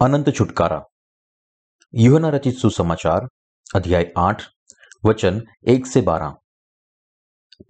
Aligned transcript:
अनंत 0.00 0.34
छुटकारा। 0.34 0.82
यूहना 1.94 2.28
रचित 2.28 2.54
सुसमाचार, 2.54 3.28
अध्याय 3.74 4.12
आठ, 4.18 4.42
वचन 5.04 5.42
एक 5.68 5.86
से 5.86 6.00
बारह। 6.00 6.34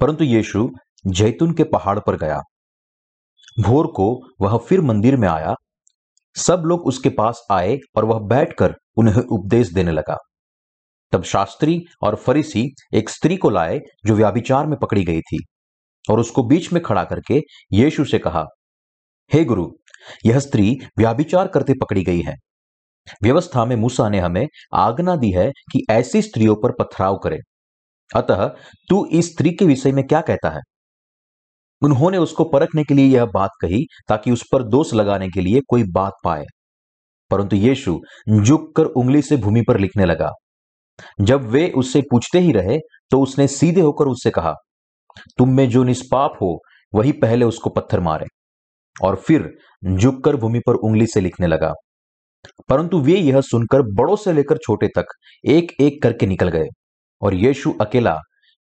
परंतु 0.01 0.25
यीशु 0.25 0.71
जैतून 1.07 1.53
के 1.53 1.65
पहाड़ 1.65 1.99
पर 1.99 2.17
गया। 2.17 2.41
भोर 3.61 3.87
को 3.87 4.21
वह 4.41 4.59
फिर 4.59 4.81
मंदिर 4.81 5.17
में 5.17 5.29
आया। 5.29 5.55
सब 6.37 6.63
लोग 6.67 6.87
उसके 6.87 7.09
पास 7.09 7.47
आए 7.51 7.79
और 7.97 8.05
वह 8.05 8.21
बैठकर 8.21 8.77
उन्हें 8.97 9.23
उपदेश 9.23 9.69
देने 9.69 9.93
लगा। 9.93 10.17
तब 11.13 11.23
शास्त्री 11.23 11.85
और 12.03 12.17
फरीसी 12.17 12.75
एक 12.95 13.11
स्त्री 13.11 13.37
को 13.37 13.51
लाए, 13.51 13.81
जो 14.07 14.15
व्याभिचार 14.15 14.67
में 14.67 14.79
पकड़ी 14.79 15.05
गई 15.05 15.21
थी, 15.21 15.47
और 16.11 16.21
उसको 16.21 16.43
बीच 16.43 16.73
में 16.73 16.83
खड़ा 16.83 17.05
करके 17.05 17.41
यीशु 17.73 18.05
से 18.05 18.19
कहा, 18.19 18.47
हे 19.33 19.45
गुरु 19.45 19.73
यह 20.27 20.39
स्त्री 20.39 20.77
व्याभिचार 20.99 21.49
करते 21.49 21.73
पकड़ी 21.73 22.03
गई 22.03 22.21
है। 22.21 22.35
व्यवस्था 23.23 23.65
में 23.65 23.77
मूसा 23.77 24.09
ने 24.09 24.21
हमें 24.21 24.47
आज्ञा 24.75 25.17
दी 25.17 25.31
है 25.31 25.51
कि 25.51 25.87
ऐसी 25.91 26.23
स्त्रियों 26.23 26.57
पर 26.57 26.73
पथराव 26.73 27.17
करे। 27.19 27.39
अतः 28.17 28.47
तू 28.89 29.07
इस 29.07 29.33
स्त्री 29.33 29.51
के 29.51 29.65
विषय 29.65 29.93
में 29.93 30.07
क्या 30.07 30.21
कहता 30.21 30.51
है? 30.51 30.61
उन्होंने 31.83 32.19
उसको 32.19 32.45
परखने 32.45 32.85
के 32.85 32.95
लिए 32.95 33.07
यह 33.07 33.25
बात 33.25 33.51
कही 33.61 33.85
ताकि 34.09 34.31
उस 34.31 34.45
पर 34.53 34.63
दोष 34.63 34.95
लगाने 34.95 35.29
के 35.29 35.41
लिए 35.41 35.61
कोई 35.69 35.85
बात 35.85 36.13
पाए। 36.25 36.45
परंतु 37.31 37.57
यीशु 37.57 38.01
झुक 38.41 38.77
कर 38.77 38.85
उंगली 38.85 39.23
से 39.23 39.37
भूमि 39.37 39.63
पर 39.69 39.79
लिखने 39.79 40.05
लगा। 40.05 40.31
जब 41.21 41.43
वे 41.43 41.71
उससे 41.71 42.01
पूछते 42.01 42.39
ही 42.39 42.53
रहे 42.53 42.79
तो 43.11 43.21
उसने 43.21 43.49
सीधे 43.49 43.81
होकर 43.81 44.05
उससे 44.05 44.31
कहा, 44.31 44.55
तुम 45.39 45.49
में 45.49 45.69
जो 45.69 45.85
निष्पाप 45.85 46.33
हो, 46.43 46.59
वही 46.95 47.13
पहले 47.13 47.45
उसको 47.45 47.71
पत्थर 47.71 48.01
मारे। 48.01 48.27
और 49.03 49.17
फिर 49.17 49.59
झुककर 49.85 50.37
भूमि 50.37 50.61
पर 50.67 50.75
उंगली 50.75 51.07
से 51.07 51.21
लिखने 51.21 51.47
लगा। 51.47 51.73
परंतु 52.69 53.01
वे 53.01 53.13
यह 53.13 53.41
सुनकर 53.41 53.83
बड़ों 53.83 54.17
से 54.17 54.33
लेकर 54.33 54.57
छोटे 54.57 54.89
तक 54.89 55.05
एक 55.45 55.73
एक 55.81 56.03
करके 56.03 56.27
निकल 56.27 56.49
गए 56.49 56.67
और 57.23 57.35
यीशु 57.35 57.75
अकेला 57.81 58.17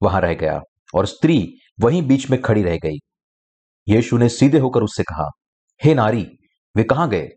वहाँ 0.04 0.22
रह 0.22 0.34
गया 0.34 0.60
और 0.96 1.06
स्त्री 1.06 1.54
वहीं 1.80 2.02
बीच 2.02 2.30
में 2.30 2.42
खड़ी 2.42 2.64
रह 2.64 2.78
गई। 2.78 2.98
यीशु 3.88 4.18
ने 4.18 4.30
सीधे 4.30 4.60
होकर 4.60 4.82
उससे 4.82 5.04
कहा, 5.04 5.30
हे 5.86 5.94
नारी, 5.94 6.28
वे 6.76 6.84
कहाँ 6.84 7.10
गए? 7.10 7.28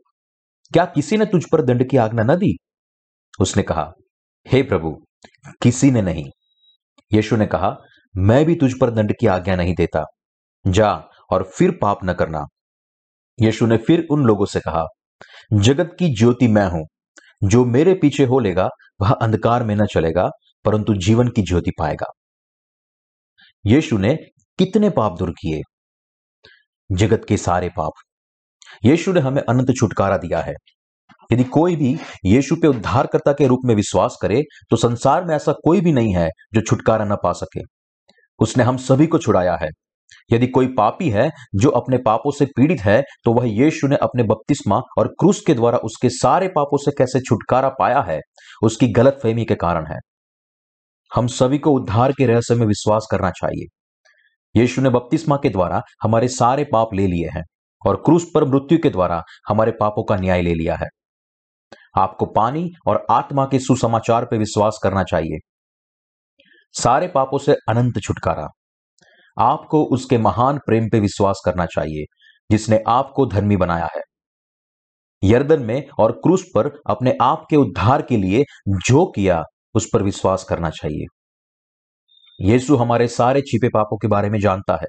क्या 0.72 0.84
किसी 0.84 1.16
ने 1.16 1.24
तुझ 1.24 1.44
पर 1.52 1.62
दंड 1.62 1.90
की 1.90 1.96
आज्ञा 1.96 2.24
न 2.24 2.36
दी? 2.36 2.56
उसने 3.40 3.62
कहा, 3.62 3.92
हे 4.48 4.62
प्रभु, 4.62 5.04
किसी 5.62 5.90
ने 5.90 6.02
नहीं। 6.02 6.24
यीशु 7.12 7.36
ने 7.36 7.46
कहा, 7.46 7.76
मैं 8.16 8.44
भी 8.44 8.54
तुझ 8.54 8.72
पर 8.80 8.90
दंड 8.90 9.12
की 9.20 9.26
आज्ञा 9.26 9.56
नहीं 9.56 9.74
देता। 9.74 10.04
जा 10.66 10.92
और 11.30 11.50
फिर 11.54 11.78
पाप 11.82 11.98
न 12.04 12.12
करना। 12.12 12.44
यीशु 13.40 13.66
ने 13.66 13.76
फिर 13.76 14.06
उन 14.10 14.24
लोगों 14.24 14.46
से 14.46 14.60
कहा, 14.60 14.84
जगत 15.52 15.96
की 15.98 16.08
ज्योति 16.14 16.48
मैं 16.48 16.66
हूँ। 16.66 16.86
जो 17.44 17.64
मेरे 17.64 17.94
पीछे 17.94 18.24
हो 18.24 18.38
लेगा, 18.38 18.68
वह 19.00 19.10
अंधकार 19.12 19.64
में 19.64 19.74
न 19.76 19.86
चलेगा, 19.86 20.28
परंतु 20.64 20.94
जीवन 20.94 21.28
की 21.28 21.42
ज्योति 21.42 21.70
पाएगा। 21.78 22.06
यीशु 23.66 23.98
ने 23.98 24.14
कितने 24.58 24.90
पाप 24.90 25.18
दूर 25.18 25.30
किए? 25.30 25.60
जगत 26.92 27.24
के 27.28 27.36
सारे 27.36 27.68
पाप। 27.68 27.92
यीशु 28.84 29.12
ने 29.12 29.20
हमें 29.20 29.42
अनंत 29.42 29.74
छुटकारा 29.76 30.16
दिया 30.16 30.40
है। 30.40 30.54
यदि 31.32 31.44
कोई 31.44 31.76
भी 31.76 31.96
यीशु 32.24 32.56
पे 32.56 32.68
उद्धारकर्ता 32.68 33.32
के 33.32 33.46
रूप 33.46 33.60
में 33.64 33.74
विश्वास 33.74 34.16
करे 34.22 34.42
तो 34.70 34.76
संसार 34.76 35.24
में 35.24 35.34
ऐसा 35.36 35.52
कोई 35.52 35.80
भी 35.80 35.92
नहीं 35.92 36.14
है 36.14 36.28
जो 36.54 36.60
छुटकारा 36.60 37.04
न 37.04 37.16
पा 37.22 37.32
सके। 37.32 37.60
उसने 38.38 38.64
हम 38.64 38.76
सभी 38.76 39.06
को 39.06 39.18
छुड़ाया 39.18 39.56
है। 39.62 39.68
यदि 40.32 40.46
कोई 40.46 40.66
पापी 40.68 41.10
है 41.10 41.30
जो 41.54 41.70
अपने 41.70 41.98
पापों 41.98 42.30
से 42.30 42.46
पीड़ित 42.46 42.80
है 42.80 43.02
तो 43.24 43.32
वह 43.32 43.48
यीशु 43.48 43.88
ने 43.88 43.96
अपने 43.96 44.22
बपतिस्मा 44.22 44.80
और 44.98 45.08
क्रूस 45.20 45.40
के 45.46 45.54
द्वारा 45.54 45.78
उसके 45.78 46.08
सारे 46.10 46.48
पापों 46.48 46.78
से 46.78 46.90
कैसे 46.90 47.20
छुटकारा 47.20 47.68
पाया 47.68 48.00
है, 48.00 48.20
उसकी 48.62 48.88
गलत 48.88 49.18
फहमी 49.22 49.44
के 49.44 49.54
कारण 49.54 49.86
है। 49.86 49.98
हम 51.10 51.26
सभी 51.26 51.58
को 51.58 51.72
उद्धार 51.72 52.12
के 52.12 52.26
रहस्य 52.26 52.54
में 52.54 52.66
विश्वास 52.66 53.06
करना 53.10 53.30
चाहिए। 53.30 53.66
यीशु 54.54 54.82
ने 54.82 54.90
बपतिस्मा 54.90 55.36
के 55.36 55.48
द्वारा 55.48 55.82
हमारे 56.02 56.28
सारे 56.28 56.64
पाप 56.64 56.94
ले 56.94 57.06
लिए 57.06 57.28
हैं 57.28 57.42
और 57.86 57.96
क्रूस 57.96 58.26
पर 58.34 58.44
मृत्यु 58.44 58.78
के 58.78 58.90
द्वारा 58.90 59.22
हमारे 59.48 59.72
पापों 59.72 60.04
का 60.04 60.16
न्याय 60.16 60.42
ले 60.42 60.54
लिया 60.54 60.74
है। 60.74 60.88
आपको 61.98 62.26
पानी 62.26 62.68
और 62.86 63.06
आत्मा 63.10 63.44
के 63.44 63.58
सुसमाचार 63.58 64.24
पर 64.24 64.38
विश्वास 64.38 64.78
करना 64.82 65.02
चाहिए। 65.02 65.38
सारे 66.74 67.08
पापों 67.08 67.38
से 67.38 67.54
अनंत 67.68 68.00
छुटकारा। 68.02 68.48
आपको 69.38 69.84
उसके 69.84 70.18
महान 70.18 70.58
प्रेम 70.58 70.88
पे 70.92 71.00
विश्वास 71.00 71.42
करना 71.44 71.66
चाहिए, 71.66 72.04
जिसने 72.50 72.80
आपको 72.88 73.26
धर्मी 73.26 73.56
बनाया 73.56 73.88
है। 73.96 74.02
यर्दन 75.24 75.62
में 75.62 75.88
और 75.98 76.12
क्रूस 76.12 76.44
पर 76.54 76.80
अपने 76.90 77.14
आप 77.22 77.46
के 77.50 77.56
उद्धार 77.56 78.02
के 78.02 78.16
लिए 78.16 78.44
जो 78.68 79.06
किया, 79.06 79.42
उस 79.74 79.90
पर 79.92 80.02
विश्वास 80.02 80.44
करना 80.44 80.70
चाहिए। 80.70 81.04
यीशु 82.40 82.76
हमारे 82.76 83.08
सारे 83.08 83.40
छिपे 83.40 83.68
पापों 83.68 83.96
के 83.96 84.08
बारे 84.08 84.30
में 84.30 84.40
जानता 84.40 84.74
है। 84.74 84.86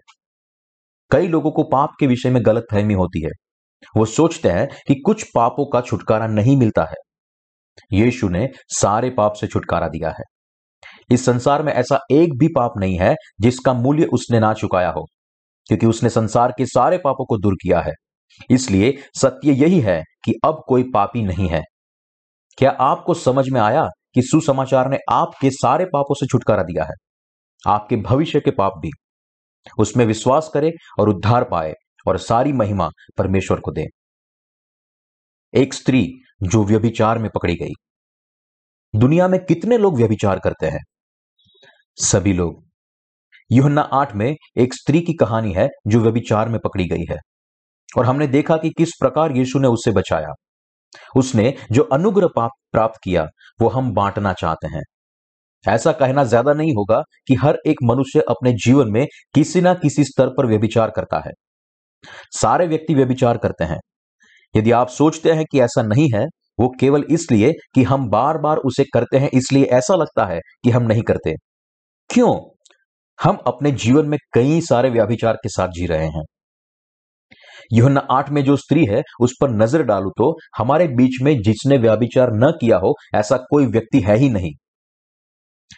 कई 1.11 1.27
लोगों 1.27 1.51
को 1.51 1.63
पाप 1.63 1.89
के 1.99 2.07
विषय 2.07 2.29
में 2.29 2.45
गलत 2.45 2.65
फहमी 2.71 2.93
होती 2.93 3.23
है। 3.23 3.31
वो 3.97 4.05
सोचते 4.05 4.49
हैं 4.49 4.67
कि 4.87 4.95
कुछ 4.95 5.25
पापों 5.35 5.65
का 5.65 5.81
छुटकारा 5.81 6.27
नहीं 6.27 6.57
मिलता 6.57 6.83
है। 6.83 6.95
यीशु 7.93 8.29
ने 8.29 8.49
सारे 8.67 9.09
पाप 9.09 9.33
से 9.33 9.47
छुटकारा 9.47 9.87
दिया 9.87 10.09
है। 10.09 10.36
इस 11.09 11.25
संसार 11.25 11.63
में 11.63 11.71
ऐसा 11.73 11.99
एक 12.11 12.37
भी 12.37 12.47
पाप 12.47 12.73
नहीं 12.77 12.97
है 12.99 13.15
जिसका 13.41 13.73
मूल्य 13.73 14.05
उसने 14.05 14.39
ना 14.39 14.53
चुकाया 14.53 14.89
हो, 14.89 15.05
क्योंकि 15.69 15.85
उसने 15.85 16.09
संसार 16.09 16.53
के 16.57 16.65
सारे 16.65 16.97
पापों 16.97 17.25
को 17.25 17.37
दूर 17.37 17.53
किया 17.53 17.79
है। 17.81 17.93
इसलिए 18.51 18.97
सत्य 19.21 19.51
यही 19.51 19.79
है 19.79 20.01
कि 20.25 20.33
अब 20.45 20.63
कोई 20.67 20.83
पापी 20.83 21.21
नहीं 21.21 21.47
है। 21.49 21.61
क्या 22.57 22.69
आपको 22.71 23.13
समझ 23.13 23.49
में 23.49 23.61
आया 23.61 23.87
कि 24.13 24.21
सुसमाचार 24.21 24.89
ने 24.89 24.97
आपके 25.11 25.49
सारे 25.49 25.85
पापों 25.85 26.15
से 26.15 26.25
छुटकारा 26.25 26.63
दिया 26.63 26.83
है? 26.83 26.93
आपके 27.67 27.95
भविष्य 27.95 28.39
के 28.39 28.51
पाप 28.51 28.73
भी। 28.77 28.89
उसमें 29.79 30.05
विश्वास 30.05 30.49
करे 30.53 30.71
और 30.99 31.09
उद्धार 31.09 31.43
पाए 31.43 31.73
और 32.07 32.17
सारी 32.17 32.53
महिमा 32.53 32.89
परमेश्वर 33.17 33.59
को 33.59 33.71
दे। 33.71 33.85
एक 35.53 35.73
स्त्री 35.73 36.07
जो 36.43 36.63
व्यभिचार 36.63 37.19
में 37.19 37.29
पकड़ी 37.35 37.55
गई। 37.55 37.73
दुनिया 38.95 39.27
में 39.27 39.39
कितने 39.45 39.77
लोग 39.77 39.97
व्यभिचार 39.97 40.39
करते 40.39 40.67
हैं? 40.67 40.79
सभी 41.97 42.33
लोग। 42.33 42.63
युहन्ना 43.51 43.81
आठ 43.81 44.15
में 44.15 44.35
एक 44.57 44.73
स्त्री 44.73 44.99
की 45.01 45.13
कहानी 45.13 45.53
है, 45.53 45.67
जो 45.87 45.99
व्यभिचार 45.99 46.49
में 46.49 46.59
पकड़ी 46.59 46.85
गई 46.85 47.05
है। 47.09 47.17
और 47.97 48.05
हमने 48.05 48.27
देखा 48.27 48.57
कि 48.57 48.69
किस 48.69 48.91
प्रकार 48.99 49.31
यीशु 49.31 49.59
ने 49.59 49.67
उसे 49.67 49.91
बचाया। 49.91 50.33
उसने 51.15 51.53
जो 51.71 51.83
अनुग्रह 51.83 52.27
प्राप्त 52.37 52.99
किया, 53.03 53.25
वो 53.61 53.69
हम 53.69 53.93
बांटना 53.93 54.33
चाहते 54.33 54.67
हैं। 54.67 54.83
ऐसा 55.65 55.91
कहना 55.91 56.23
ज़्यादा 56.23 56.53
नहीं 56.53 56.73
होगा 56.73 57.01
कि 57.27 57.35
हर 57.35 57.57
एक 57.67 57.77
मनुष्य 57.83 58.21
अपने 58.29 58.53
जीवन 58.65 58.91
में 58.91 59.05
किसी 59.35 59.61
ना 59.61 59.73
किसी 59.73 60.03
स्तर 60.03 60.27
पर 60.27 60.45
व्यभिचार 60.45 60.91
करता 60.91 61.21
है। 61.25 61.31
सारे 62.31 62.67
व्यक्ति 62.67 62.95
व्यभिचार 62.95 63.37
करते 63.37 63.63
हैं। 63.63 63.79
यदि 64.55 64.71
आप 64.71 64.89
सोचते 64.89 65.31
हैं 65.31 65.45
कि 65.51 65.61
ऐसा 65.61 65.81
नहीं 65.81 66.09
है, 66.15 66.25
वो 66.59 66.69
केवल 66.79 67.05
इसलिए 67.09 67.51
कि 67.75 67.83
हम 67.83 68.09
बार 68.09 68.37
बार 68.37 68.57
उसे 68.57 68.83
करते 68.93 69.17
हैं, 69.17 69.29
इसलिए 69.33 69.63
ऐसा 69.63 69.95
लगता 69.95 70.25
है 70.25 70.39
कि 70.63 70.69
हम 70.69 70.83
नहीं 70.83 71.03
करते। 71.03 71.35
क्यों? 72.09 72.35
हम 73.19 73.37
अपने 73.47 73.71
जीवन 73.71 74.05
में 74.05 74.17
कई 74.33 74.61
सारे 74.61 74.89
व्याभिचार 74.89 75.35
के 75.35 75.49
साथ 75.49 75.67
जी 75.67 75.85
रहे 75.85 76.07
हैं। 76.07 76.23
युहन्ना 77.73 77.99
आठ 78.11 78.29
में 78.29 78.43
जो 78.43 78.55
स्त्री 78.57 78.85
है, 78.85 79.03
उस 79.21 79.35
पर 79.41 79.49
नज़र 79.49 79.83
डालू 79.83 80.09
तो 80.09 80.37
हमारे 80.57 80.87
बीच 80.87 81.21
में 81.21 81.41
जिसने 81.41 81.77
व्याभिचार 81.77 82.31
न 82.33 82.51
किया 82.51 82.77
हो, 82.77 82.95
ऐसा 83.15 83.37
कोई 83.37 83.65
व्यक्ति 83.65 83.99
है 83.99 84.17
ही 84.17 84.29
नहीं। 84.29 84.51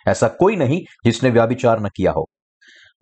ऐसा 0.07 0.28
कोई 0.28 0.56
नहीं 0.56 0.81
जिसने 1.06 1.30
व्याभिचार 1.30 1.80
न 1.80 1.89
किया 1.95 2.12
हो। 2.12 2.25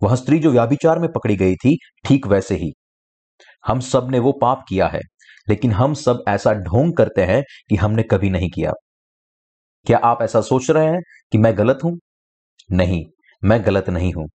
वह 0.02 0.14
स्त्री 0.14 0.38
जो 0.38 0.50
व्याभिचार 0.50 0.98
में 0.98 1.12
पकड़ी 1.12 1.36
गई 1.36 1.54
थी, 1.54 1.78
ठीक 2.04 2.26
वैसे 2.26 2.54
ही। 2.54 2.72
हम 3.66 3.80
सबने 3.80 4.18
वो 4.18 4.32
पाप 4.32 4.64
किया 4.68 4.86
है, 4.88 5.00
लेकिन 5.48 5.72
हम 5.72 5.94
सब 5.94 6.24
ऐसा 6.28 6.52
ढोंग 6.52 6.96
करते 6.96 7.22
हैं 7.22 7.42
कि 7.70 7.76
हमने 7.76 8.02
कभी 8.02 8.30
नहीं 8.30 8.50
किया। 8.50 8.72
क्या 9.86 9.98
आप 9.98 10.22
ऐसा 10.22 10.40
सोच 10.40 10.70
रहे 10.70 10.86
हैं 10.86 11.00
कि 11.32 11.38
मैं 11.38 11.58
गलत 11.58 11.78
हूँ? 11.84 11.98
नहीं। 12.72 13.04
मैं 13.44 13.66
गलत 13.66 13.88
नहीं 13.90 14.12
हूँ। 14.12 14.28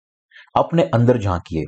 अपने 0.57 0.83
अंदर 0.83 1.17
झांकिए। 1.17 1.63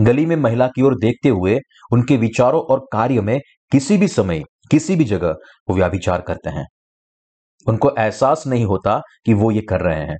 गली 0.00 0.26
में 0.26 0.36
महिला 0.36 0.66
की 0.66 0.82
ओर 0.82 0.98
देखते 0.98 1.28
हुए 1.28 1.58
उनके 1.92 2.16
विचारों 2.16 2.62
और 2.62 2.86
कार्य 2.92 3.20
में 3.20 3.40
किसी 3.72 3.96
भी 3.96 4.08
समय, 4.08 4.42
किसी 4.70 4.96
भी 4.96 5.04
जगह 5.04 5.36
वो 5.68 5.74
व्याभिचार 5.74 6.20
करते 6.20 6.50
हैं। 6.50 6.66
उनको 7.66 7.90
एहसास 7.98 8.44
नहीं 8.46 8.64
होता 8.64 9.00
कि 9.26 9.34
वो 9.34 9.50
ये 9.50 9.60
कर 9.60 9.80
रहे 9.80 10.00
हैं। 10.00 10.16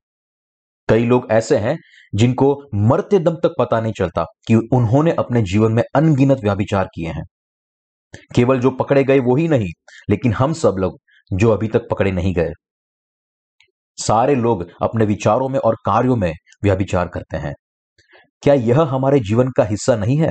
कई 0.88 1.04
लोग 1.04 1.26
ऐसे 1.30 1.56
हैं 1.56 1.78
जिनको 2.14 2.64
मरते 2.74 3.18
दम 3.18 3.34
तक 3.34 3.54
पता 3.58 3.80
नहीं 3.80 3.92
चलता 3.92 4.24
कि 4.48 4.54
उन्होंने 4.54 5.12
अपने 5.12 5.42
जीवन 5.42 5.72
में 5.72 5.82
अनगिनत 5.94 6.38
व्याभिचार 6.42 6.84
किए 6.84 7.08
हैं। 7.08 7.24
केवल 8.34 8.60
जो 8.60 8.70
पकड़े 8.70 9.04
गए 9.04 9.18
वो 9.18 9.36
ही 9.36 9.48
नहीं, 9.48 9.68
लेकिन 10.10 10.32
हम 10.32 10.52
सब 10.52 10.74
लोग 10.78 10.98
जो 11.32 11.50
अभी 11.50 11.68
तक 11.68 11.88
पकड़े 11.90 12.10
नहीं 12.10 12.34
गए। 12.34 12.50
सारे 13.98 14.34
लोग 14.34 14.66
अपने 14.82 15.04
विचारों 15.04 15.48
में 15.48 15.58
और 15.58 15.76
कार्यों 15.84 16.16
में 16.16 16.32
व्यभिचार 16.62 17.08
करते 17.08 17.36
हैं। 17.36 17.54
क्या 18.42 18.54
यह 18.54 18.80
हमारे 18.80 19.20
जीवन 19.20 19.50
का 19.50 19.64
हिस्सा 19.64 19.96
नहीं 19.96 20.18
है? 20.18 20.30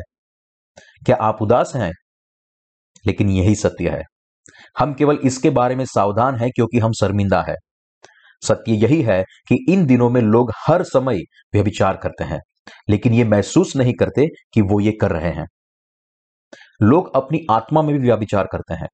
क्या 1.06 1.16
आप 1.16 1.42
उदास 1.42 1.74
हैं? 1.76 1.92
लेकिन 3.06 3.30
यही 3.30 3.56
सत्य 3.56 3.90
है। 3.90 4.04
हम 4.80 4.94
केवल 4.94 5.16
इसके 5.16 5.50
बारे 5.50 5.76
में 5.76 5.86
सावधान 5.86 6.36
हैं 6.36 6.50
क्योंकि 6.50 6.80
हम 6.80 6.92
शर्मिंदा 6.92 7.42
है। 7.42 7.56
सत्य 8.48 8.72
यही 8.72 9.02
है 9.02 9.24
कि 9.24 9.66
इन 9.70 9.86
दिनों 9.86 10.10
में 10.10 10.22
लोग 10.22 10.52
हर 10.68 10.84
समय 10.84 11.18
व्यभिचार 11.54 11.98
करते 11.98 12.24
हैं, 12.24 12.40
लेकिन 12.90 13.14
ये 13.14 13.24
महसूस 13.24 13.76
नहीं 13.76 13.94
करते 13.94 14.28
कि 14.54 14.62
वो 14.62 14.80
ये 14.80 14.92
कर 14.92 15.12
रहे 15.12 15.32
हैं। 15.32 15.46
लोग 16.82 17.16
अपनी 17.16 17.40
आत्मा 17.52 17.82
में 17.82 18.00
भी 18.00 18.08
व्यभिचार 18.08 18.48
करते 18.52 18.74
हैं। 18.74 18.88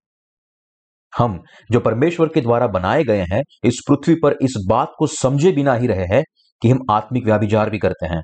हम 1.13 1.39
जो 1.71 1.80
परमेश्वर 1.80 2.27
के 2.27 2.42
द्वारा 2.42 2.68
बनाए 2.68 3.04
गए 3.04 3.25
हैं, 3.31 3.42
इस 3.63 3.81
पृथ्वी 3.88 4.15
पर 4.15 4.38
इस 4.42 4.54
बात 4.69 4.92
को 5.00 5.07
समझे 5.07 5.51
बिना 5.51 5.74
ही 5.75 5.88
रहे 5.88 6.06
हैं 6.07 6.24
कि 6.62 6.69
हम 6.69 6.80
आत्मिक 6.92 7.25
व्याभिचार 7.25 7.69
भी 7.69 7.80
करते 7.80 8.06
हैं। 8.06 8.21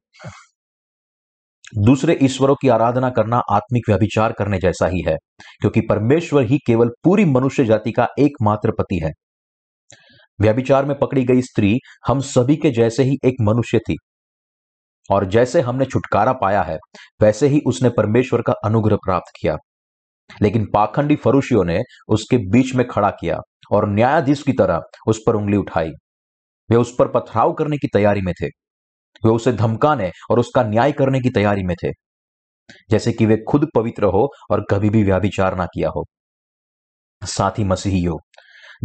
दूसरे 1.77 2.17
ईश्वरों 2.21 2.55
की 2.55 2.67
आराधना 2.67 3.09
करना 3.09 3.41
आत्मिक 3.51 3.89
व्याभिचार 3.89 4.31
करने 4.31 4.59
जैसा 4.59 4.87
ही 4.87 5.03
है, 5.07 5.15
क्योंकि 5.61 5.81
परमेश्वर 5.81 6.43
ही 6.43 6.57
केवल 6.67 6.89
पूरी 7.03 7.25
मनुष्य 7.25 7.65
जाति 7.65 7.91
का 7.91 8.07
एकमात्र 8.19 8.71
पति 8.71 8.99
है। 9.03 9.11
व्याभिचार 10.39 10.85
में 10.85 10.97
पकड़ी 10.99 11.23
गई 11.23 11.41
स्त्री 11.41 11.77
हम 12.07 12.19
सभी 12.19 12.55
के 12.55 12.71
जैसे 12.71 13.03
ही 13.03 13.17
एक 13.25 13.35
मनुष्य 13.41 13.79
थी, 13.79 13.95
और 15.09 15.25
जैसे 15.25 15.61
हमने 15.61 15.85
छुटकारा 15.85 16.33
पाया 16.33 16.61
है, 16.61 16.77
वैसे 17.21 17.47
ही 17.47 17.61
उसने 17.67 17.89
परमेश्वर 17.89 18.41
का 18.41 18.53
अनुग्रह 18.65 18.95
प्राप्त 18.95 19.31
किया। 19.41 19.55
लेकिन 20.41 20.65
पाखंडी 20.73 21.15
फरूशियों 21.15 21.63
ने 21.63 21.81
उसके 22.07 22.37
बीच 22.37 22.75
में 22.75 22.87
खड़ा 22.87 23.09
किया 23.09 23.37
और 23.71 23.89
न्यायाधीश 23.89 24.43
की 24.43 24.53
तरह 24.53 24.81
उस 25.07 25.19
पर 25.27 25.35
उंगली 25.35 25.57
उठाई। 25.57 25.89
वे 26.69 26.75
उस 26.75 26.95
पर 26.99 27.07
पथराव 27.07 27.53
करने 27.53 27.77
की 27.77 27.87
तैयारी 27.87 28.21
में 28.21 28.33
थे। 28.33 28.47
वे 29.25 29.29
उसे 29.29 29.53
धमकाने 29.53 30.11
और 30.31 30.39
उसका 30.39 30.63
न्याय 30.63 30.91
करने 30.91 31.19
की 31.19 31.29
तैयारी 31.29 31.63
में 31.63 31.75
थे। 31.83 31.89
जैसे 32.89 33.11
कि 33.11 33.25
वे 33.25 33.37
खुद 33.49 33.67
पवित्र 33.75 34.03
हो 34.03 34.29
और 34.51 34.65
कभी 34.69 34.89
भी 34.89 35.03
व्याभिचार 35.03 35.55
ना 35.55 35.65
किया 35.65 35.89
हो। 35.89 36.05
साथ 37.25 37.51
ही 37.51 37.63
मसीहियों, 37.63 38.17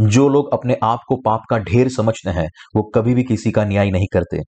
जो 0.08 0.28
लोग 0.28 0.52
अपने 0.52 0.76
आप 0.82 0.98
को 1.08 1.16
पाप 1.16 1.40
का 1.50 1.58
ढेर 1.58 1.88
समझते 1.88 2.30
हैं, 2.30 2.48
वो 2.76 2.82
कभी 2.82 3.14
भी 3.14 3.24
किसी 3.24 3.50
का 3.50 3.64
न्याय 3.64 3.90
नहीं 3.90 4.06
करते। 4.12 4.40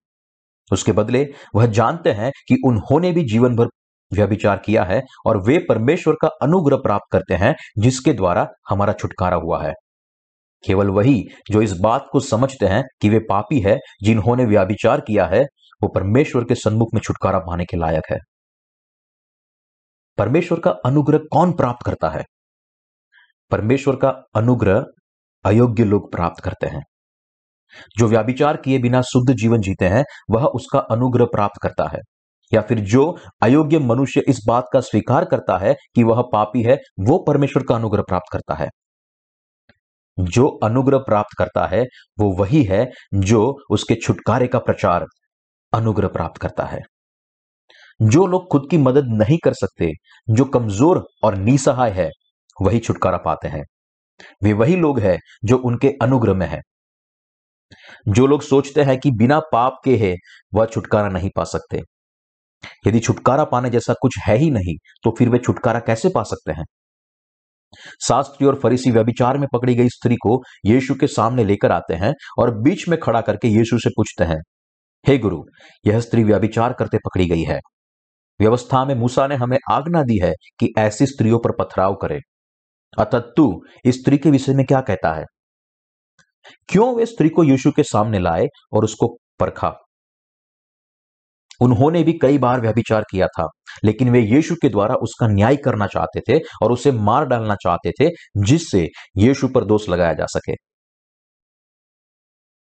उसके 0.73 0.93
बदले 0.93 1.29
वह 1.55 1.67
जानते 1.67 2.13
हैं 2.13 2.33
कि 2.49 2.57
उन्होंने 2.67 3.13
भी 3.13 3.25
जीवन 3.25 3.57
भर 3.57 3.67
व्यभिचार 4.13 4.59
किया 4.59 4.85
है 4.85 5.03
और 5.27 5.43
वे 5.43 5.59
परमेश्वर 5.69 6.15
का 6.15 6.29
अनुग्रह 6.43 6.77
प्राप्त 6.77 7.13
करते 7.13 7.35
हैं, 7.35 7.55
जिसके 7.79 8.13
द्वारा 8.13 8.49
हमारा 8.71 8.93
छुटकारा 8.93 9.37
हुआ 9.37 9.65
है। 9.65 9.73
केवल 10.67 10.91
वही 10.91 11.25
जो 11.51 11.63
इस 11.63 11.73
बात 11.73 12.07
को 12.13 12.21
समझते 12.21 12.67
हैं 12.67 12.85
कि 13.01 13.09
वे 13.09 13.19
पापी 13.19 13.61
है, 13.61 13.79
जिन्होंने 14.03 14.45
व्याभिचार 14.45 15.01
किया 15.01 15.27
है, 15.27 15.43
वो 15.83 15.89
परमेश्वर 15.89 16.45
के 16.45 16.55
सन्मुख 16.55 16.89
में 16.95 17.01
छुटकारा 17.01 17.39
पाने 17.39 17.65
के 17.65 17.77
लायक 17.77 18.03
है। 18.11 18.19
परमेश्वर 20.19 20.61
का 20.61 20.71
अनुग्रह 20.71 21.19
कौन 21.19 21.53
प्राप्त 21.53 21.87
करता 21.87 22.09
है? 22.09 22.25
परमेश्वर 23.51 23.97
का 23.97 24.09
अनुग्रह 24.35 24.85
अयोग्य 25.45 25.85
लोग 25.85 26.13
प्राप्त 26.13 26.45
करते 26.45 26.67
हैं। 26.67 26.83
जो 27.99 28.07
व्याभिचार 28.07 28.57
किए 28.57 28.79
बिना 28.79 29.03
शुद्ध 29.03 29.35
जीवन 29.35 29.61
जीते 29.61 29.89
हैं, 29.89 30.05
वह 30.31 30.45
उसका 30.45 30.79
अनुग्रह 30.79 31.25
प्राप्त 31.25 31.61
करता 31.63 31.85
है। 31.85 31.99
या 32.55 32.61
फिर 32.61 32.81
जो 32.81 33.19
अयोग्य 33.43 33.79
मनुष्य 33.79 34.23
इस 34.29 34.41
बात 34.49 34.65
का 34.73 34.81
स्वीकार 34.81 35.25
करता 35.25 35.59
है 35.59 35.75
कि 35.95 36.03
वह 36.03 36.23
पापी 36.33 36.63
है, 36.63 36.79
वो 37.01 37.25
परमेश्वर 37.27 37.63
का 37.63 37.75
अनुग्रह 37.75 38.03
प्राप्त 38.03 38.33
करता 38.33 38.55
है। 38.55 38.69
जो 40.21 40.49
अनुग्रह 40.49 40.99
प्राप्त 40.99 41.37
करता 41.39 41.67
है, 41.67 41.83
वो 42.19 42.37
वही 42.37 42.63
है 42.63 42.91
जो 43.15 43.59
उसके 43.71 43.95
छुटकारे 43.95 44.47
का 44.47 44.59
प्रचार 44.59 45.07
अनुग्रह 45.73 46.09
प्राप्त 46.09 46.41
करता 46.41 46.65
है। 46.65 46.81
जो 48.03 48.27
लोग 48.27 48.49
खुद 48.53 48.69
की 48.71 48.79
मदद 48.79 49.05
नहीं 49.07 49.39
कर 49.45 49.53
सकते, 49.53 49.93
जो 50.31 50.45
कमज़ोर 50.45 51.07
और 51.25 51.37
निसहाय 51.37 51.91
है, 51.91 52.11
वही 52.63 52.79
छुटकारा 52.79 53.19
पाते 53.19 53.49
हैं। 53.49 53.65
वे 54.43 54.53
वही 54.53 54.77
लोग 54.77 55.01
हैं 55.01 55.19
जो 55.45 55.59
उनके 55.59 55.89
अनुग्रह 56.03 56.35
में 56.35 56.47
है। 56.47 56.61
जो 58.09 58.27
लोग 58.27 58.43
सोचते 58.43 58.83
हैं 58.83 59.01
कि 59.01 59.11
बिना 59.11 59.41
पाप 59.41 59.81
के 59.85 59.97
है, 59.97 60.17
वह 60.55 60.67
छुटकारा 60.67 61.09
नहीं 61.09 61.31
पा 61.37 61.45
सकते। 61.45 61.81
यदि 62.87 63.01
छुटकारा 63.01 63.45
पाने 63.45 63.71
जैसा 63.71 63.95
कुछ 64.03 64.19
है 64.19 64.37
ही 64.37 64.51
नहीं 64.51 64.77
तो 65.05 65.15
फिर 65.19 65.29
वे 65.29 65.39
छुटकारा 65.39 65.81
कैसे 65.81 66.09
पा 66.09 66.23
सकते 66.23 66.53
हैं? 66.53 66.65
शास्त्री 68.09 68.47
और 68.47 68.61
फरीसी 68.63 68.91
व्यभिचार 68.91 69.39
में 69.39 69.47
पकड़ी 69.53 69.75
गई 69.75 69.89
स्त्री 69.89 70.17
को 70.17 70.43
यीशु 70.67 70.95
के 70.95 71.07
सामने 71.07 71.45
लेकर 71.45 71.73
आते 71.73 71.95
हैं 71.95 72.13
और 72.39 72.51
बीच 72.63 72.89
में 72.89 72.99
खड़ा 73.01 73.21
करके 73.21 73.49
यीशु 73.49 73.79
से 73.79 73.91
पूछते 73.91 74.25
हैं, 74.25 74.39
हे 75.07 75.19
गुरु, 75.19 75.43
यह 75.87 76.01
स्त्री 76.01 76.25
व्यभिचार 76.25 76.73
करते 76.73 76.99
पकड़ी 76.99 77.27
गई 77.27 77.43
है। 77.43 77.61
व्यवस्था 78.41 78.85
में 78.85 78.95
मूसा 78.95 79.27
ने 79.27 79.35
हमें 79.35 79.59
आज्ञा 79.71 80.03
दी 80.03 80.19
है 80.23 80.33
कि 80.59 80.73
ऐसी 80.79 81.07
स्त्रियों 81.07 81.39
पर 81.39 81.53
पथराव 81.53 81.95
करे। 81.95 82.19
अतः 82.99 83.19
तू 83.37 83.63
स्त्री 83.87 84.19
के 84.19 84.31
विषय 84.31 84.55
में 84.55 84.65
क्या 84.67 84.81
कहता 84.81 85.15
है? 85.15 85.25
क्यों 86.69 86.95
वे 86.97 87.07
स्त्री 87.07 87.29
को 87.29 87.45
यीशु 87.45 87.71
के 87.71 87.83
सामने 87.83 88.19
लाए 88.19 88.47
और 88.73 88.85
उसको 88.85 89.17
परखा? 89.39 89.75
उन्होंने 91.61 92.03
भी 92.03 92.13
कई 92.13 92.39
बार 92.39 92.61
व्यभिचार 92.61 93.05
किया 93.11 93.27
था, 93.29 93.49
लेकिन 93.85 94.11
वे 94.11 94.21
यीशु 94.21 94.55
के 94.55 94.69
द्वारा 94.69 94.95
उसका 94.95 95.27
न्याय 95.29 95.57
करना 95.57 95.87
चाहते 95.87 96.21
थे 96.21 96.39
और 96.63 96.73
उसे 96.73 96.93
मार 96.93 97.27
डालना 97.27 97.55
चाहते 97.55 97.91
थे, 97.91 98.11
जिससे 98.39 98.87
यीशु 99.19 99.49
पर 99.49 99.65
दोष 99.65 99.89
लगाया 99.89 100.13
जा 100.13 100.27
सके। 100.27 100.55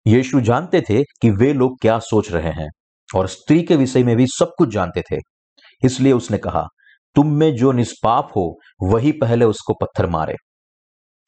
यीशु 0.05 0.41
जानते 0.41 0.81
थे 0.81 1.01
कि 1.21 1.29
वे 1.31 1.53
लोग 1.53 1.79
क्या 1.81 1.97
सोच 1.99 2.31
रहे 2.31 2.51
हैं 2.51 2.67
और 3.09 3.27
स्त्री 3.27 3.61
के 3.63 3.75
विषय 3.75 4.03
में 4.03 4.15
भी 4.15 4.25
सब 4.29 4.51
कुछ 4.57 4.69
जानते 4.69 5.01
थे। 5.11 5.17
इसलिए 5.83 6.13
उसने 6.13 6.37
कहा, 6.37 6.63
तुम 7.15 7.33
में 7.33 7.55
जो 7.55 7.71
निष्पाप 7.71 8.29
हो, 8.35 8.53
वही 8.83 9.11
पहले 9.11 9.45
उसको 9.45 9.73
पत्थर 9.73 10.05
मारे। 10.05 10.35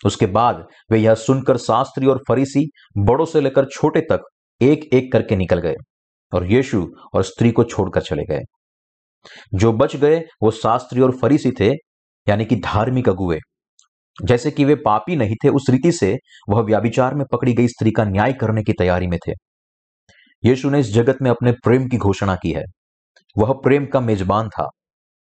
उसके 0.05 0.25
बाद 0.25 0.65
वे 0.91 0.97
यह 0.99 1.15
सुनकर 1.15 1.57
शास्त्री 1.57 2.07
और 2.07 2.23
फरीसी 2.27 2.65
बड़ों 2.97 3.25
से 3.25 3.41
लेकर 3.41 3.65
छोटे 3.65 4.01
तक 4.01 4.21
एक 4.61 4.89
एक 4.93 5.11
करके 5.11 5.35
निकल 5.35 5.59
गए। 5.59 5.75
और 6.33 6.51
यीशु 6.51 6.91
और 7.13 7.23
स्त्री 7.23 7.51
को 7.51 7.63
छोड़कर 7.63 8.01
चले 8.01 8.23
गए। 8.23 8.41
जो 9.53 9.73
बच 9.73 9.95
गए, 9.95 10.19
वो 10.43 10.51
शास्त्री 10.51 11.01
और 11.01 11.11
फरीसी 11.11 11.51
थे, 11.51 11.71
यानी 12.29 12.45
कि 12.45 12.55
धार्मिक 12.55 13.09
अगुए 13.09 13.39
जैसे 14.23 14.51
कि 14.51 14.65
वे 14.65 14.75
पापी 14.75 15.15
नहीं 15.15 15.35
थे, 15.35 15.49
उस 15.49 15.65
रीति 15.69 15.91
से 15.91 16.17
वह 16.49 16.61
व्याभिचार 16.61 17.15
में 17.15 17.25
पकड़ी 17.31 17.53
गई 17.53 17.67
स्त्री 17.67 17.91
का 17.91 18.03
न्याय 18.03 18.33
करने 18.33 18.63
की 18.63 18.73
तैयारी 18.73 19.07
में 19.07 19.19
थे। 19.27 19.31
यीशु 20.45 20.69
ने 20.69 20.79
इस 20.79 20.93
जगत 20.93 21.17
में 21.21 21.31
अपने 21.31 21.51
प्रेम 21.51 21.87
की 21.87 21.97
घोषणा 21.97 22.35
की 22.35 22.51
है। 22.51 22.63
वह 23.37 23.53
प्रेम 23.53 23.85
का 23.85 23.99
मेजबान 23.99 24.49
था। 24.49 24.69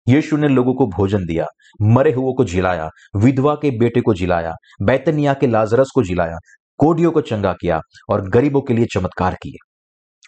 यीशु 0.08 0.38
ने 0.38 0.48
लोगों 0.48 0.74
को 0.74 0.88
भोजन 0.88 1.25
दिया, 1.25 1.46
मरे 1.82 2.12
हुओं 2.12 2.34
को 2.34 2.46
जिलाया, 2.46 2.89
विधवा 3.16 3.56
के 3.56 3.77
बेटे 3.77 4.01
को 4.01 4.13
जिलाया, 4.13 4.54
बैतनिया 4.82 5.34
के 5.34 5.48
लाजरस 5.48 5.92
को 5.96 6.04
जिलाया 6.04 6.38
कोडियों 6.77 7.12
को 7.12 7.22
चंगा 7.22 7.54
किया 7.54 7.82
और 8.10 8.30
गरीबों 8.30 8.62
के 8.62 8.74
लिए 8.74 8.86
चमत्कार 8.86 9.34
किए। 9.34 9.70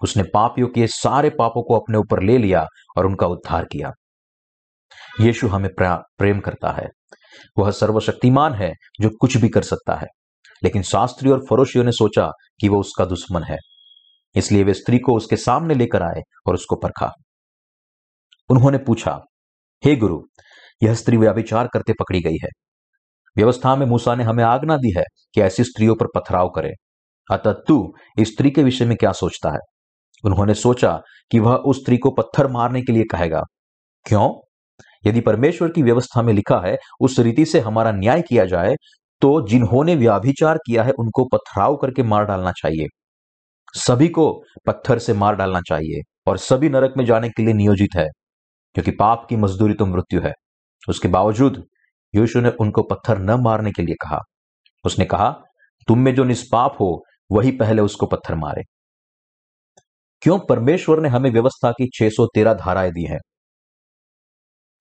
उसने 0.03 0.23
पापियों 0.23 0.67
के 0.67 0.87
सारे 0.87 1.29
पापों 1.29 1.63
को 1.63 1.79
अपने 1.79 1.97
ऊपर 1.97 2.23
ले 2.23 2.37
लिया 2.37 2.65
और 2.97 3.05
उनका 3.05 3.27
उद्धार 3.27 3.65
किया। 3.65 3.91
यीशु 5.21 5.47
हमें 5.47 5.69
प्रेम 5.81 6.39
करता 6.39 6.71
है। 6.71 6.87
वह 7.57 7.71
सर्वशक्तिमान 7.71 8.53
है, 8.53 8.73
जो 9.01 9.09
कुछ 9.21 9.37
भी 9.37 9.49
कर 9.49 9.61
सकता 9.61 9.95
है। 9.95 10.07
लेकिन 10.63 10.81
शास्त्री 10.81 11.29
और 11.29 11.45
फरोशियों 11.49 11.83
ने 11.83 11.91
सोचा 11.91 12.31
कि 12.59 12.69
वह 12.69 12.77
उसका 12.77 13.05
दुश्मन 13.05 13.43
है। 13.43 13.57
इसलिए 14.35 14.63
वे 14.63 14.73
स्त्री 14.73 14.99
को 14.99 15.15
उसके 15.15 15.35
सामने 15.35 15.73
लेकर 15.73 16.03
आए 16.03 16.21
और 16.47 16.53
उसको 16.53 16.75
परखा। 16.75 17.11
उन्होंने 18.49 18.77
पूछा, 18.77 19.19
हे 19.85 19.91
hey 19.91 19.99
गुरु, 19.99 20.21
यह 20.83 20.93
स्त्री 20.93 21.17
व्याभिचार 21.17 21.67
करते 21.67 21.93
पकड़ी 21.93 22.21
गई 22.21 22.37
है। 22.43 22.49
व्यवस्था 23.37 23.75
में 23.75 23.85
मूसा 23.85 24.15
ने 24.15 24.23
हमें 24.23 24.43
आज्ञा 24.43 24.77
दी 24.77 24.93
है 24.97 25.03
कि 25.33 25.41
ऐसी 25.41 25.63
स्त्रियों 25.63 25.95
पर 25.95 26.05
पथराव 26.15 26.49
करे। 26.49 26.71
अतः 27.31 27.53
तू 27.67 27.93
इस 28.19 28.33
स्त्री 28.33 28.51
के 28.51 28.63
विषय 28.63 28.85
में 28.85 28.97
क्या 28.97 29.11
सोचता 29.11 29.51
है? 29.51 29.59
उन्होंने 30.23 30.53
सोचा 30.53 30.91
कि 31.31 31.39
वह 31.39 31.55
उस 31.55 31.81
स्त्री 31.81 31.97
को 31.97 32.11
पत्थर 32.11 32.47
मारने 32.47 32.81
के 32.81 32.93
लिए 32.93 33.03
कहेगा। 33.11 33.41
क्यों? 34.05 34.29
यदि 35.05 35.21
परमेश्वर 35.21 35.69
की 35.69 35.83
व्यवस्था 35.83 36.21
में 36.21 36.33
लिखा 36.33 36.59
है, 36.59 36.77
उस 37.01 37.19
रीति 37.19 37.45
से 37.45 37.59
हमारा 37.59 37.91
न्याय 37.91 38.21
किया 38.21 38.45
जाए 38.45 38.75
तो 39.21 39.29
जिन्होंने 39.47 39.95
व्याभिचार 39.95 40.57
किया 40.57 40.83
है, 40.83 40.91
उनको 40.91 41.23
पथराव 41.25 41.75
करके 41.75 42.03
मार 42.03 42.25
डालना 42.25 42.51
चाहिए। 42.51 42.85
सभी 43.75 44.07
को 44.07 44.31
पत्थर 44.65 44.99
से 44.99 45.13
मार 45.13 45.35
डालना 45.35 45.61
चाहिए, 45.61 46.01
और 46.27 46.37
सभी 46.37 46.69
नरक 46.69 46.93
में 46.97 47.05
जाने 47.05 47.29
के 47.29 47.43
लिए 47.43 47.53
नियोजित 47.53 47.95
है, 47.97 48.07
क्योंकि 48.75 48.91
पाप 48.91 49.25
की 49.29 49.35
मजदूरी 49.35 49.73
तो 49.73 49.85
मृत्यु 49.85 50.21
है। 50.21 50.31
उसके 50.89 51.07
बावजूद, 51.07 51.63
यीशु 52.13 52.41
ने 52.41 52.49
उनको 52.59 52.83
पत्थर 52.83 53.19
न 53.19 53.39
मारने 53.41 53.71
के 53.71 53.83
लिए 53.83 53.95
कहा। 54.01 54.19
उसने 54.85 55.05
कहा, 55.05 55.29
तुम 55.87 55.99
में 55.99 56.13
जो 56.15 56.23
निष्पाप 56.23 56.77
हो, 56.79 57.03
वही 57.31 57.51
पहले 57.51 57.81
उसको 57.81 58.05
पत्थर 58.05 58.35
मारे। 58.35 58.63
क्यों 60.21 60.39
परमेश्वर 60.39 60.99
ने 60.99 61.09
हमें 61.09 61.31
व्यवस्था 61.31 61.71
की 61.71 61.89
613 61.93 62.53
धाराएँ 62.53 62.91
दी 62.91 63.05
हैं? 63.05 63.19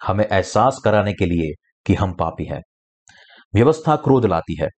हमें 0.03 0.25
एहसास 0.25 0.81
कराने 0.85 1.13
के 1.13 1.27
लिए 1.27 1.55
कि 1.87 1.95
हम 1.95 2.13
पापी 2.13 2.45
हैं। 2.45 2.63
व्यवस्था 3.55 3.97
क्रोध 3.97 4.27
लाती 4.27 4.57
है। 4.63 4.69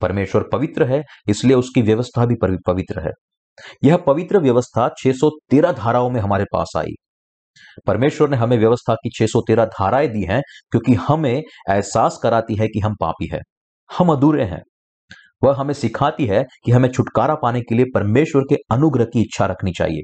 परमेश्वर 0.00 0.44
पवित्र 0.52 0.84
है, 0.84 1.02
इसलिए 1.28 1.56
उसकी 1.56 1.82
व्यवस्था 1.82 2.26
भी 2.26 2.34
पवित्र 2.66 3.00
है। 3.00 3.10
यह 3.84 3.96
पवित्र 3.96 4.38
व्यवस्था 4.38 4.88
613 4.88 5.72
धाराओं 5.72 6.10
में 6.10 6.20
हमारे 6.20 6.44
पास 6.44 6.72
आई। 6.76 6.92
परमेश्वर 7.86 8.28
ने 8.28 8.36
हमें 8.36 8.58
व्यवस्था 8.58 8.94
की 8.94 9.10
613 9.10 9.64
धाराएँ 9.64 10.08
दी 10.08 10.22
हैं, 10.22 10.42
क्योंकि 10.70 10.94
हमें 10.94 11.42
एहसास 11.70 12.20
कराती 12.22 12.54
है 12.54 12.68
कि 12.68 12.80
हम 12.80 12.94
पापी 13.00 13.28
है। 13.32 13.40
हम 13.98 14.12
अधूरे 14.12 14.44
हैं। 14.44 14.62
वह 15.42 15.56
हमें 15.56 15.74
सिखाती 15.74 16.26
है 16.26 16.44
कि 16.64 16.72
हमें 16.72 16.88
छुटकारा 16.88 17.34
पाने 17.34 17.60
के 17.60 17.74
लिए 17.74 17.86
परमेश्वर 17.94 18.42
के 18.42 18.56
अनुग्रह 18.70 19.04
की 19.04 19.20
इच्छा 19.20 19.46
रखनी 19.46 19.72
चाहिए। 19.72 20.02